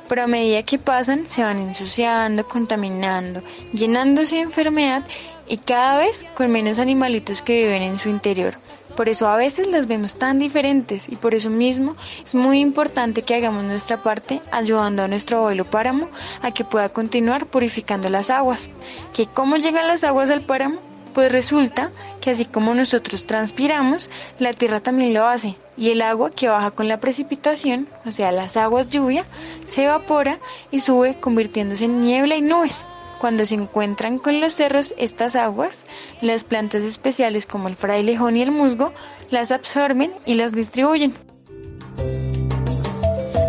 Pero 0.08 0.24
a 0.24 0.28
medida 0.28 0.64
que 0.64 0.78
pasan 0.78 1.26
se 1.26 1.44
van 1.44 1.60
ensuciando, 1.60 2.48
contaminando, 2.48 3.42
llenándose 3.72 4.36
de 4.36 4.42
enfermedad 4.42 5.04
y 5.48 5.58
cada 5.58 5.98
vez 5.98 6.26
con 6.36 6.52
menos 6.52 6.80
animalitos 6.80 7.42
que 7.42 7.64
viven 7.64 7.82
en 7.82 8.00
su 8.00 8.10
interior. 8.10 8.56
Por 8.96 9.08
eso 9.10 9.28
a 9.28 9.38
veces 9.38 9.68
las 9.68 9.88
vemos 9.88 10.16
tan 10.16 10.38
diferentes 10.38 11.08
y 11.08 11.16
por 11.16 11.34
eso 11.34 11.50
mismo 11.50 11.96
es 12.24 12.36
muy 12.36 12.60
importante 12.60 13.22
que 13.22 13.36
hagamos 13.36 13.64
nuestra 13.64 14.02
parte 14.02 14.42
ayudando 14.52 15.04
a 15.04 15.08
nuestro 15.08 15.40
abuelo 15.40 15.66
páramo 15.66 16.10
a 16.42 16.52
que 16.52 16.66
pueda 16.66 16.90
continuar 16.90 17.46
purificando 17.46 18.10
las 18.10 18.30
aguas. 18.30 18.70
¿Que 19.14 19.26
cómo 19.26 19.58
llegan 19.58 19.88
las 19.88 20.04
aguas 20.04 20.30
al 20.30 20.42
páramo? 20.42 20.80
Pues 21.14 21.32
resulta 21.32 21.92
que 22.22 22.30
así 22.30 22.46
como 22.46 22.74
nosotros 22.74 23.26
transpiramos, 23.26 24.10
la 24.40 24.54
tierra 24.54 24.80
también 24.80 25.14
lo 25.14 25.26
hace 25.26 25.56
y 25.76 25.92
el 25.92 26.02
agua 26.02 26.30
que 26.30 26.48
baja 26.48 26.72
con 26.72 26.88
la 26.88 27.00
precipitación, 27.00 27.88
o 28.06 28.12
sea 28.12 28.32
las 28.32 28.56
aguas 28.56 28.90
lluvia, 28.90 29.26
se 29.68 29.86
evapora 29.86 30.38
y 30.70 30.80
sube 30.80 31.20
convirtiéndose 31.20 31.86
en 31.86 32.02
niebla 32.02 32.36
y 32.36 32.42
nubes. 32.42 32.86
Cuando 33.22 33.46
se 33.46 33.54
encuentran 33.54 34.18
con 34.18 34.42
los 34.42 34.54
cerros 34.54 34.96
estas 34.98 35.36
aguas, 35.36 35.86
las 36.22 36.44
plantas 36.44 36.84
especiales 36.84 37.46
como 37.46 37.68
el 37.68 37.76
frailejón 37.76 38.36
y 38.36 38.42
el 38.42 38.50
musgo 38.50 38.92
las 39.30 39.52
absorben 39.52 40.12
y 40.26 40.34
las 40.34 40.54
distribuyen. 40.54 41.14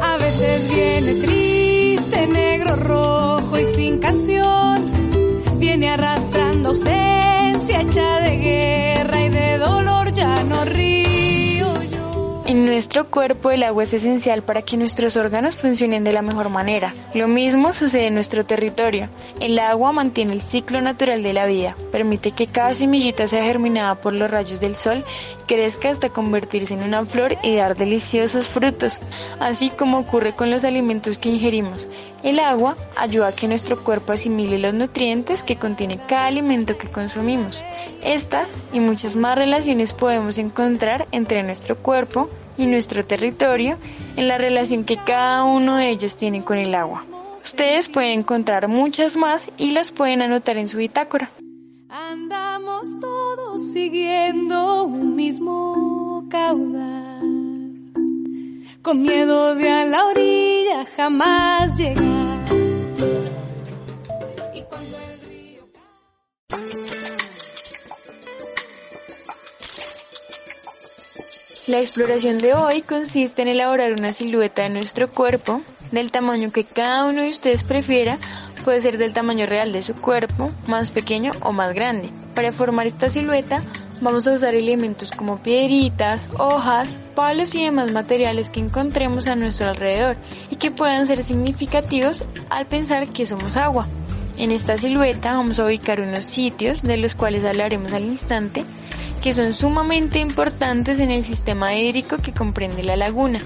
A 0.02 0.18
veces 0.18 0.68
viene 0.68 1.14
triste, 1.22 2.26
negro, 2.26 2.76
rojo 2.76 3.58
y 3.58 3.64
sin 3.74 3.98
canción. 3.98 4.90
Viene 5.58 5.88
arrastrando 5.88 6.68
ausencia 6.68 7.80
hecha 7.80 8.20
de 8.20 8.36
guerra 8.36 9.11
En 12.62 12.66
nuestro 12.66 13.10
cuerpo 13.10 13.50
el 13.50 13.64
agua 13.64 13.82
es 13.82 13.92
esencial 13.92 14.44
para 14.44 14.62
que 14.62 14.76
nuestros 14.76 15.16
órganos 15.16 15.56
funcionen 15.56 16.04
de 16.04 16.12
la 16.12 16.22
mejor 16.22 16.48
manera. 16.48 16.94
Lo 17.12 17.26
mismo 17.26 17.72
sucede 17.72 18.06
en 18.06 18.14
nuestro 18.14 18.46
territorio. 18.46 19.08
El 19.40 19.58
agua 19.58 19.90
mantiene 19.90 20.32
el 20.32 20.42
ciclo 20.42 20.80
natural 20.80 21.24
de 21.24 21.32
la 21.32 21.46
vida, 21.46 21.76
permite 21.90 22.30
que 22.30 22.46
cada 22.46 22.72
semillita 22.72 23.26
sea 23.26 23.44
germinada 23.44 23.96
por 23.96 24.12
los 24.12 24.30
rayos 24.30 24.60
del 24.60 24.76
sol, 24.76 25.04
crezca 25.48 25.90
hasta 25.90 26.10
convertirse 26.10 26.74
en 26.74 26.84
una 26.84 27.04
flor 27.04 27.36
y 27.42 27.56
dar 27.56 27.74
deliciosos 27.76 28.46
frutos, 28.46 29.00
así 29.40 29.70
como 29.70 29.98
ocurre 29.98 30.36
con 30.36 30.48
los 30.48 30.62
alimentos 30.62 31.18
que 31.18 31.30
ingerimos. 31.30 31.88
El 32.22 32.38
agua 32.38 32.76
ayuda 32.96 33.28
a 33.28 33.34
que 33.34 33.48
nuestro 33.48 33.82
cuerpo 33.82 34.12
asimile 34.12 34.58
los 34.58 34.72
nutrientes 34.74 35.42
que 35.42 35.56
contiene 35.56 35.98
cada 36.06 36.26
alimento 36.26 36.78
que 36.78 36.88
consumimos. 36.88 37.64
Estas 38.04 38.48
y 38.72 38.78
muchas 38.78 39.16
más 39.16 39.36
relaciones 39.36 39.92
podemos 39.92 40.38
encontrar 40.38 41.08
entre 41.10 41.42
nuestro 41.42 41.76
cuerpo 41.76 42.30
y 42.56 42.66
nuestro 42.66 43.04
territorio 43.04 43.76
en 44.16 44.28
la 44.28 44.38
relación 44.38 44.84
que 44.84 44.98
cada 44.98 45.42
uno 45.44 45.76
de 45.76 45.90
ellos 45.90 46.16
tiene 46.16 46.44
con 46.44 46.58
el 46.58 46.74
agua. 46.74 47.04
Ustedes 47.44 47.88
pueden 47.88 48.20
encontrar 48.20 48.68
muchas 48.68 49.16
más 49.16 49.50
y 49.58 49.72
las 49.72 49.90
pueden 49.90 50.22
anotar 50.22 50.58
en 50.58 50.68
su 50.68 50.78
bitácora. 50.78 51.30
Andamos 51.88 52.88
todos 53.00 53.72
siguiendo 53.72 54.84
un 54.84 55.16
mismo 55.16 56.24
caudal, 56.30 57.11
con 58.82 59.00
miedo 59.00 59.54
de 59.54 59.70
a 59.70 59.86
la 59.86 60.06
orilla 60.06 60.86
jamás 60.96 61.78
llegar. 61.78 62.12
La 71.68 71.78
exploración 71.78 72.38
de 72.38 72.54
hoy 72.54 72.82
consiste 72.82 73.42
en 73.42 73.48
elaborar 73.48 73.92
una 73.92 74.12
silueta 74.12 74.62
de 74.62 74.68
nuestro 74.68 75.08
cuerpo 75.08 75.62
del 75.92 76.10
tamaño 76.10 76.50
que 76.50 76.64
cada 76.64 77.04
uno 77.04 77.22
de 77.22 77.28
ustedes 77.28 77.62
prefiera, 77.62 78.18
puede 78.64 78.80
ser 78.80 78.98
del 78.98 79.12
tamaño 79.12 79.46
real 79.46 79.72
de 79.72 79.80
su 79.80 79.94
cuerpo, 79.94 80.50
más 80.66 80.90
pequeño 80.90 81.32
o 81.40 81.52
más 81.52 81.72
grande. 81.72 82.10
Para 82.34 82.50
formar 82.50 82.86
esta 82.86 83.08
silueta 83.08 83.62
vamos 84.02 84.26
a 84.26 84.32
usar 84.32 84.54
elementos 84.54 85.12
como 85.12 85.38
piedritas, 85.38 86.28
hojas, 86.36 86.98
palos 87.14 87.54
y 87.54 87.64
demás 87.64 87.92
materiales 87.92 88.50
que 88.50 88.60
encontremos 88.60 89.26
a 89.28 89.36
nuestro 89.36 89.70
alrededor 89.70 90.16
y 90.50 90.56
que 90.56 90.70
puedan 90.70 91.06
ser 91.06 91.22
significativos 91.22 92.24
al 92.50 92.66
pensar 92.66 93.08
que 93.08 93.24
somos 93.24 93.56
agua. 93.56 93.86
En 94.36 94.50
esta 94.50 94.76
silueta 94.76 95.34
vamos 95.34 95.58
a 95.58 95.66
ubicar 95.66 96.00
unos 96.00 96.24
sitios 96.24 96.82
de 96.82 96.96
los 96.96 97.14
cuales 97.14 97.44
hablaremos 97.44 97.92
al 97.92 98.04
instante 98.04 98.64
que 99.22 99.32
son 99.32 99.54
sumamente 99.54 100.18
importantes 100.18 100.98
en 100.98 101.12
el 101.12 101.22
sistema 101.22 101.76
hídrico 101.76 102.16
que 102.18 102.34
comprende 102.34 102.82
la 102.82 102.96
laguna. 102.96 103.38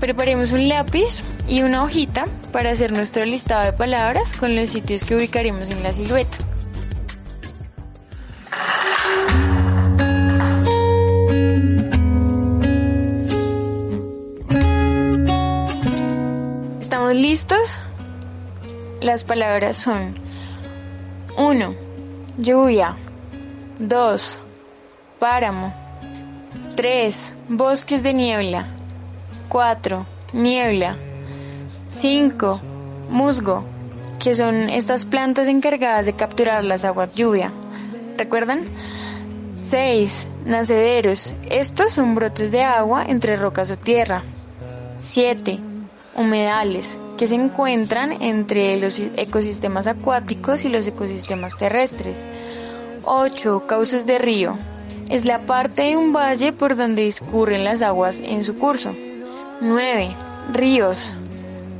Preparemos 0.00 0.50
un 0.50 0.68
lápiz 0.68 1.22
y 1.46 1.62
una 1.62 1.84
hojita 1.84 2.26
para 2.52 2.70
hacer 2.70 2.92
nuestro 2.92 3.24
listado 3.24 3.64
de 3.64 3.72
palabras 3.72 4.34
con 4.36 4.56
los 4.56 4.70
sitios 4.70 5.04
que 5.04 5.14
ubicaremos 5.14 5.70
en 5.70 5.84
la 5.84 5.92
silueta. 5.92 6.38
¿Estamos 17.08 17.26
listos? 17.26 17.80
Las 19.00 19.24
palabras 19.24 19.78
son 19.78 20.12
1. 21.38 21.74
Lluvia 22.36 22.96
2. 23.78 24.40
Páramo 25.18 25.72
3. 26.76 27.34
Bosques 27.48 28.02
de 28.02 28.12
niebla 28.12 28.66
4. 29.48 30.04
Niebla 30.34 30.96
5. 31.88 32.60
Musgo, 33.08 33.64
que 34.22 34.34
son 34.34 34.68
estas 34.68 35.06
plantas 35.06 35.48
encargadas 35.48 36.04
de 36.04 36.12
capturar 36.12 36.62
las 36.62 36.84
aguas 36.84 37.14
lluvia. 37.14 37.50
¿Recuerdan? 38.18 38.66
6. 39.56 40.26
Nacederos. 40.44 41.34
Estos 41.48 41.92
son 41.92 42.14
brotes 42.14 42.50
de 42.50 42.64
agua 42.64 43.06
entre 43.06 43.36
rocas 43.36 43.70
o 43.70 43.78
tierra. 43.78 44.24
7. 44.98 45.77
Humedales, 46.18 46.98
que 47.16 47.28
se 47.28 47.36
encuentran 47.36 48.20
entre 48.20 48.76
los 48.76 48.98
ecosistemas 48.98 49.86
acuáticos 49.86 50.64
y 50.64 50.68
los 50.68 50.86
ecosistemas 50.88 51.56
terrestres. 51.56 52.24
8. 53.04 53.64
Cauces 53.66 54.04
de 54.04 54.18
río. 54.18 54.58
Es 55.08 55.24
la 55.24 55.38
parte 55.40 55.82
de 55.82 55.96
un 55.96 56.12
valle 56.12 56.52
por 56.52 56.76
donde 56.76 57.02
discurren 57.04 57.64
las 57.64 57.82
aguas 57.82 58.20
en 58.20 58.42
su 58.42 58.58
curso. 58.58 58.94
9. 59.60 60.10
Ríos. 60.52 61.14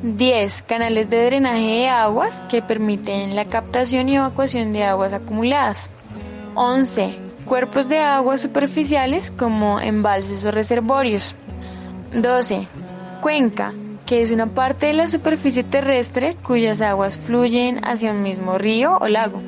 10. 0.03 0.63
Canales 0.63 1.11
de 1.11 1.27
drenaje 1.27 1.81
de 1.81 1.89
aguas 1.89 2.41
que 2.49 2.63
permiten 2.63 3.35
la 3.35 3.45
captación 3.45 4.09
y 4.09 4.17
evacuación 4.17 4.73
de 4.73 4.85
aguas 4.85 5.13
acumuladas. 5.13 5.91
11. 6.55 7.19
Cuerpos 7.45 7.89
de 7.89 7.99
agua 7.99 8.39
superficiales 8.39 9.33
como 9.33 9.81
embalses 9.81 10.45
o 10.45 10.53
reservorios. 10.53 11.35
12. 12.13 12.69
Cuenca, 13.21 13.75
que 14.09 14.23
es 14.23 14.31
una 14.31 14.47
parte 14.47 14.87
de 14.87 14.95
la 14.95 15.07
superficie 15.07 15.63
terrestre 15.63 16.35
cuyas 16.43 16.81
aguas 16.81 17.19
fluyen 17.19 17.79
hacia 17.85 18.11
un 18.11 18.23
mismo 18.23 18.57
río 18.57 18.97
o 18.99 19.07
lago. 19.07 19.43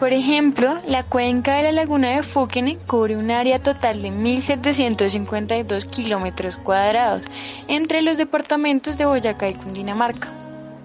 Por 0.00 0.12
ejemplo, 0.12 0.80
la 0.88 1.04
cuenca 1.04 1.54
de 1.54 1.62
la 1.62 1.72
laguna 1.72 2.16
de 2.16 2.24
Fúquene 2.24 2.78
cubre 2.78 3.16
un 3.16 3.30
área 3.30 3.62
total 3.62 4.02
de 4.02 4.10
1.752 4.10 5.86
kilómetros 5.86 6.56
cuadrados 6.56 7.26
entre 7.68 8.02
los 8.02 8.16
departamentos 8.16 8.98
de 8.98 9.06
Boyacá 9.06 9.48
y 9.48 9.54
Cundinamarca. 9.54 10.30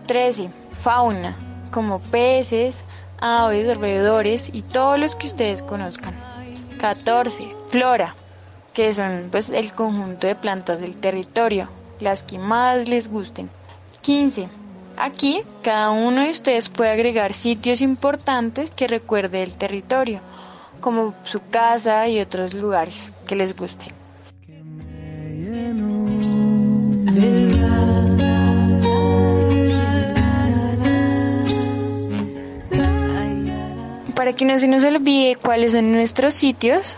13. 0.05 0.51
Fauna, 0.73 1.35
como 1.71 1.99
peces, 1.99 2.85
aves, 3.19 3.75
roedores 3.75 4.53
y 4.53 4.61
todos 4.61 4.99
los 4.99 5.15
que 5.15 5.25
ustedes 5.25 5.63
conozcan. 5.63 6.30
14. 6.81 7.55
Flora, 7.67 8.15
que 8.73 8.91
son 8.91 9.27
pues 9.29 9.51
el 9.51 9.71
conjunto 9.71 10.25
de 10.25 10.33
plantas 10.33 10.81
del 10.81 10.97
territorio, 10.97 11.69
las 11.99 12.23
que 12.23 12.39
más 12.39 12.89
les 12.89 13.07
gusten. 13.07 13.51
15. 14.01 14.49
Aquí 14.97 15.43
cada 15.61 15.91
uno 15.91 16.23
de 16.23 16.31
ustedes 16.31 16.69
puede 16.69 16.89
agregar 16.89 17.35
sitios 17.35 17.81
importantes 17.81 18.71
que 18.71 18.87
recuerde 18.87 19.43
el 19.43 19.55
territorio, 19.57 20.21
como 20.79 21.13
su 21.21 21.41
casa 21.51 22.07
y 22.07 22.19
otros 22.19 22.55
lugares 22.55 23.11
que 23.27 23.35
les 23.35 23.55
guste. 23.55 23.85
Para 34.21 34.33
que 34.33 34.45
no 34.45 34.55
se 34.59 34.67
nos 34.67 34.83
olvide 34.83 35.35
cuáles 35.35 35.71
son 35.71 35.91
nuestros 35.91 36.35
sitios, 36.35 36.95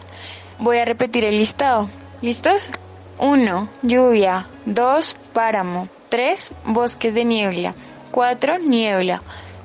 voy 0.59 0.79
a 0.79 0.83
repetir 0.83 1.23
el 1.23 1.37
listado. 1.37 1.89
¿Listos? 2.21 2.69
1. 3.17 3.69
Lluvia. 3.81 4.45
2. 4.65 5.15
Páramo. 5.31 5.87
3. 6.09 6.51
Bosques 6.65 7.13
de 7.13 7.23
niebla. 7.23 7.75
4. 8.11 8.57
Niebla. 8.59 9.21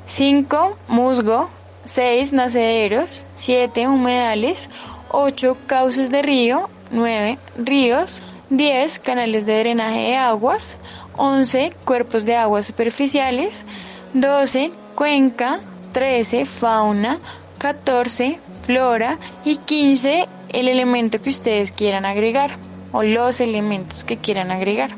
5. 0.07 0.79
Musgo. 0.87 1.51
6. 1.85 2.33
Nacederos. 2.33 3.25
7. 3.35 3.89
Humedales. 3.89 4.71
8. 5.11 5.57
Cauces 5.67 6.13
de 6.13 6.23
río. 6.23 6.71
9. 6.93 7.41
Ríos. 7.57 8.23
10. 8.51 9.01
Canales 9.01 9.47
de 9.47 9.59
drenaje 9.59 9.99
de 9.99 10.17
aguas. 10.17 10.77
11. 11.17 11.73
Cuerpos 11.85 12.25
de 12.25 12.37
aguas 12.37 12.67
superficiales. 12.67 13.67
12. 14.15 14.71
Cuenca. 14.95 15.59
13. 15.93 16.45
Fauna. 16.45 17.19
14. 17.59 18.39
Flora. 18.63 19.19
Y 19.45 19.57
15. 19.57 20.29
El 20.49 20.69
elemento 20.69 21.21
que 21.21 21.31
ustedes 21.31 21.73
quieran 21.73 22.07
agregar. 22.07 22.57
O 22.93 23.03
los 23.03 23.41
elementos 23.41 24.05
que 24.05 24.17
quieran 24.17 24.51
agregar. 24.51 24.91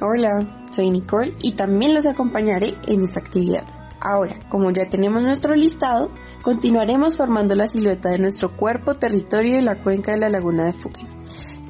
Hola, 0.00 0.65
soy 0.76 0.90
Nicole 0.90 1.34
y 1.42 1.52
también 1.52 1.94
los 1.94 2.06
acompañaré 2.06 2.74
en 2.86 3.00
esta 3.00 3.20
actividad. 3.20 3.64
Ahora, 4.00 4.36
como 4.50 4.70
ya 4.70 4.88
tenemos 4.88 5.22
nuestro 5.22 5.54
listado, 5.54 6.10
continuaremos 6.42 7.16
formando 7.16 7.54
la 7.54 7.66
silueta 7.66 8.10
de 8.10 8.18
nuestro 8.18 8.54
cuerpo, 8.54 8.94
territorio 8.94 9.58
y 9.58 9.62
la 9.62 9.82
cuenca 9.82 10.12
de 10.12 10.18
la 10.18 10.28
laguna 10.28 10.66
de 10.66 10.74
Fuquen, 10.74 11.08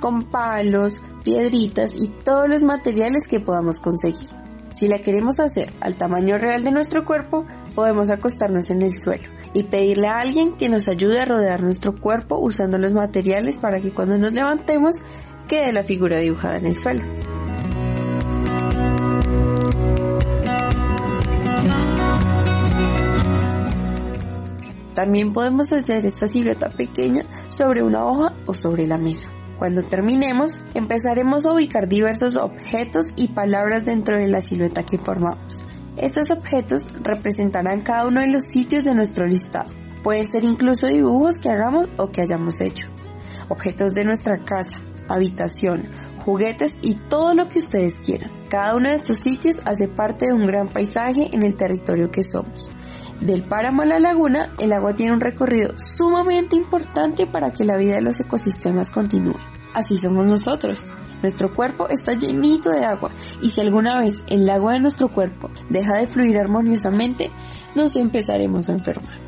con 0.01 0.23
palos, 0.25 1.01
piedritas 1.23 1.95
y 1.97 2.09
todos 2.25 2.49
los 2.49 2.63
materiales 2.63 3.29
que 3.29 3.41
podamos 3.41 3.81
conseguir. 3.81 4.29
Si 4.75 4.89
la 4.89 4.99
queremos 4.99 5.41
hacer 5.41 5.73
al 5.81 5.97
tamaño 5.97 6.37
real 6.37 6.63
de 6.63 6.73
nuestro 6.73 7.07
cuerpo, 7.07 7.47
podemos 7.75 8.11
acostarnos 8.11 8.71
en 8.71 8.83
el 8.83 8.93
suelo 8.93 9.25
y 9.55 9.63
pedirle 9.63 10.09
a 10.09 10.19
alguien 10.19 10.53
que 10.53 10.69
nos 10.69 10.89
ayude 10.89 11.21
a 11.21 11.25
rodear 11.25 11.63
nuestro 11.63 11.95
cuerpo 11.95 12.39
usando 12.39 12.77
los 12.77 12.93
materiales 12.93 13.57
para 13.57 13.81
que 13.81 13.93
cuando 13.93 14.19
nos 14.19 14.33
levantemos 14.33 14.97
quede 15.49 15.73
la 15.73 15.85
figura 15.85 16.19
dibujada 16.19 16.59
en 16.59 16.67
el 16.67 16.83
suelo. 16.83 17.05
También 24.97 25.35
podemos 25.35 25.71
hacer 25.73 26.07
esta 26.07 26.27
silueta 26.27 26.71
pequeña 26.71 27.23
sobre 27.51 27.83
una 27.83 28.07
hoja 28.07 28.33
o 28.47 28.55
sobre 28.55 28.87
la 28.87 28.97
mesa. 28.97 29.29
Cuando 29.59 29.83
terminemos, 29.83 30.59
empezaremos 30.73 31.45
a 31.45 31.53
ubicar 31.53 31.87
diversos 31.87 32.35
objetos 32.37 33.13
y 33.15 33.29
palabras 33.29 33.85
dentro 33.85 34.19
de 34.19 34.27
la 34.27 34.41
silueta 34.41 34.87
que 34.87 34.97
formamos. 34.97 35.63
Estos 35.99 36.31
objetos 36.31 36.87
representarán 37.03 37.83
cada 37.83 38.07
uno 38.07 38.23
de 38.23 38.29
los 38.29 38.45
sitios 38.45 38.85
de 38.85 38.95
nuestro 38.95 39.27
listado. 39.27 39.71
Pueden 40.03 40.25
ser 40.25 40.45
incluso 40.45 40.87
dibujos 40.87 41.41
que 41.41 41.51
hagamos 41.51 41.89
o 41.99 42.09
que 42.11 42.23
hayamos 42.23 42.63
hecho. 42.63 42.87
Objetos 43.51 43.93
de 43.93 44.05
nuestra 44.05 44.39
casa, 44.39 44.81
habitación, 45.09 45.91
juguetes 46.25 46.73
y 46.81 46.95
todo 46.95 47.35
lo 47.35 47.47
que 47.51 47.59
ustedes 47.59 47.99
quieran. 47.99 48.31
Cada 48.49 48.75
uno 48.75 48.89
de 48.89 48.95
estos 48.95 49.19
sitios 49.19 49.59
hace 49.67 49.89
parte 49.89 50.29
de 50.29 50.33
un 50.33 50.47
gran 50.47 50.69
paisaje 50.69 51.29
en 51.35 51.43
el 51.43 51.55
territorio 51.55 52.11
que 52.11 52.23
somos. 52.23 52.71
Del 53.21 53.43
páramo 53.43 53.83
a 53.83 53.87
la 53.87 53.99
laguna, 53.99 54.53
el 54.59 54.73
agua 54.73 54.95
tiene 54.95 55.13
un 55.13 55.21
recorrido 55.21 55.75
sumamente 55.79 56.55
importante 56.55 57.27
para 57.27 57.53
que 57.53 57.65
la 57.65 57.77
vida 57.77 57.95
de 57.95 58.03
los 58.03 58.21
ecosistemas 58.21 58.91
continúe. 58.91 59.37
Así 59.75 59.97
somos 59.97 60.27
nosotros. 60.27 60.87
Nuestro 61.23 61.53
cuerpo 61.53 61.89
está 61.89 62.13
llenito 62.13 62.71
de 62.71 62.85
agua 62.85 63.11
y 63.43 63.49
si 63.49 63.61
alguna 63.61 63.99
vez 63.99 64.25
el 64.29 64.49
agua 64.51 64.75
de 64.75 64.81
nuestro 64.81 65.09
cuerpo 65.09 65.51
deja 65.71 65.97
de 65.97 66.07
fluir 66.07 66.39
armoniosamente, 66.39 67.31
nos 67.75 67.97
empezaremos 67.97 68.69
a 68.69 68.73
enfermar. 68.73 69.19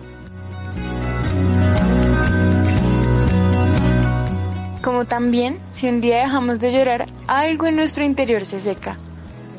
Como 4.83 5.07
también, 5.07 5.59
si 5.71 5.89
un 5.89 6.01
día 6.01 6.19
dejamos 6.19 6.59
de 6.59 6.73
llorar, 6.73 7.07
algo 7.27 7.67
en 7.67 7.77
nuestro 7.77 8.05
interior 8.05 8.45
se 8.45 8.61
seca. 8.61 8.97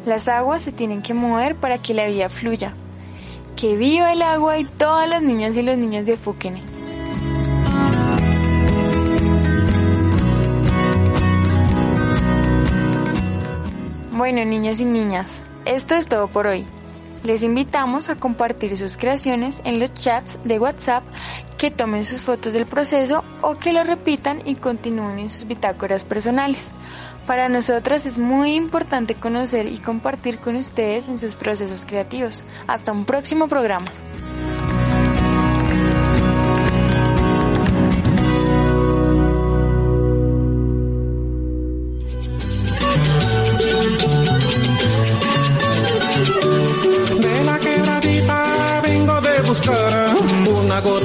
Las 0.06 0.28
aguas 0.28 0.62
se 0.62 0.72
tienen 0.72 1.02
que 1.02 1.14
mover 1.14 1.56
para 1.56 1.78
que 1.78 1.94
la 1.94 2.08
vida 2.08 2.30
fluya, 2.30 2.74
que 3.60 3.76
viva 3.76 4.14
el 4.14 4.22
agua 4.22 4.58
y 4.58 4.64
todas 4.64 5.10
las 5.10 5.22
niñas 5.22 5.58
y 5.58 5.62
los 5.62 5.78
niños 5.78 6.06
de 6.06 6.16
Fúquene. 6.16 6.62
Bueno, 14.14 14.46
niños 14.46 14.80
y 14.80 14.86
niñas, 14.86 15.42
esto 15.66 15.96
es 15.96 16.08
todo 16.08 16.28
por 16.28 16.48
hoy. 16.48 16.66
Les 17.24 17.44
invitamos 17.44 18.08
a 18.10 18.16
compartir 18.16 18.78
sus 18.78 18.96
creaciones 18.96 19.62
en 19.66 19.80
los 19.80 19.94
chats 19.94 20.40
de 20.46 20.58
WhatsApp, 20.58 21.04
que 21.58 21.70
tomen 21.70 22.06
sus 22.06 22.22
fotos 22.22 22.54
del 22.54 22.66
proceso 22.66 23.26
o 23.42 23.58
que 23.58 23.74
lo 23.74 23.84
repitan 23.84 24.42
y 24.46 24.56
continúen 24.56 25.20
en 25.20 25.30
sus 25.30 25.46
bitácoras 25.46 26.06
personales. 26.06 26.72
Para 27.30 27.48
nosotras 27.48 28.08
es 28.08 28.18
muy 28.18 28.56
importante 28.56 29.14
conocer 29.14 29.68
y 29.68 29.78
compartir 29.78 30.40
con 30.40 30.56
ustedes 30.56 31.10
en 31.10 31.20
sus 31.20 31.36
procesos 31.36 31.86
creativos. 31.86 32.44
Hasta 32.66 32.92
un 32.92 33.06
próximo 33.06 33.48
programa. 33.48 33.86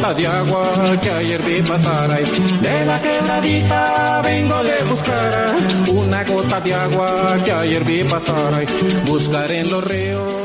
Gota 0.04 0.14
de 0.14 0.26
agua 0.26 0.98
que 1.00 1.10
ayer 1.10 1.42
vi 1.42 1.62
pasar 1.62 2.10
ahí. 2.10 2.24
De 2.60 2.84
la 2.84 3.00
quebradita 3.00 4.20
vengo 4.22 4.62
de 4.62 4.84
buscar 4.84 5.56
una 5.88 6.24
gota 6.24 6.60
de 6.60 6.74
agua 6.74 7.38
que 7.44 7.52
ayer 7.52 7.84
vi 7.84 8.04
pasar 8.04 8.54
ahí. 8.54 8.66
Buscar 9.06 9.50
en 9.50 9.70
los 9.70 9.82
ríos, 9.84 10.43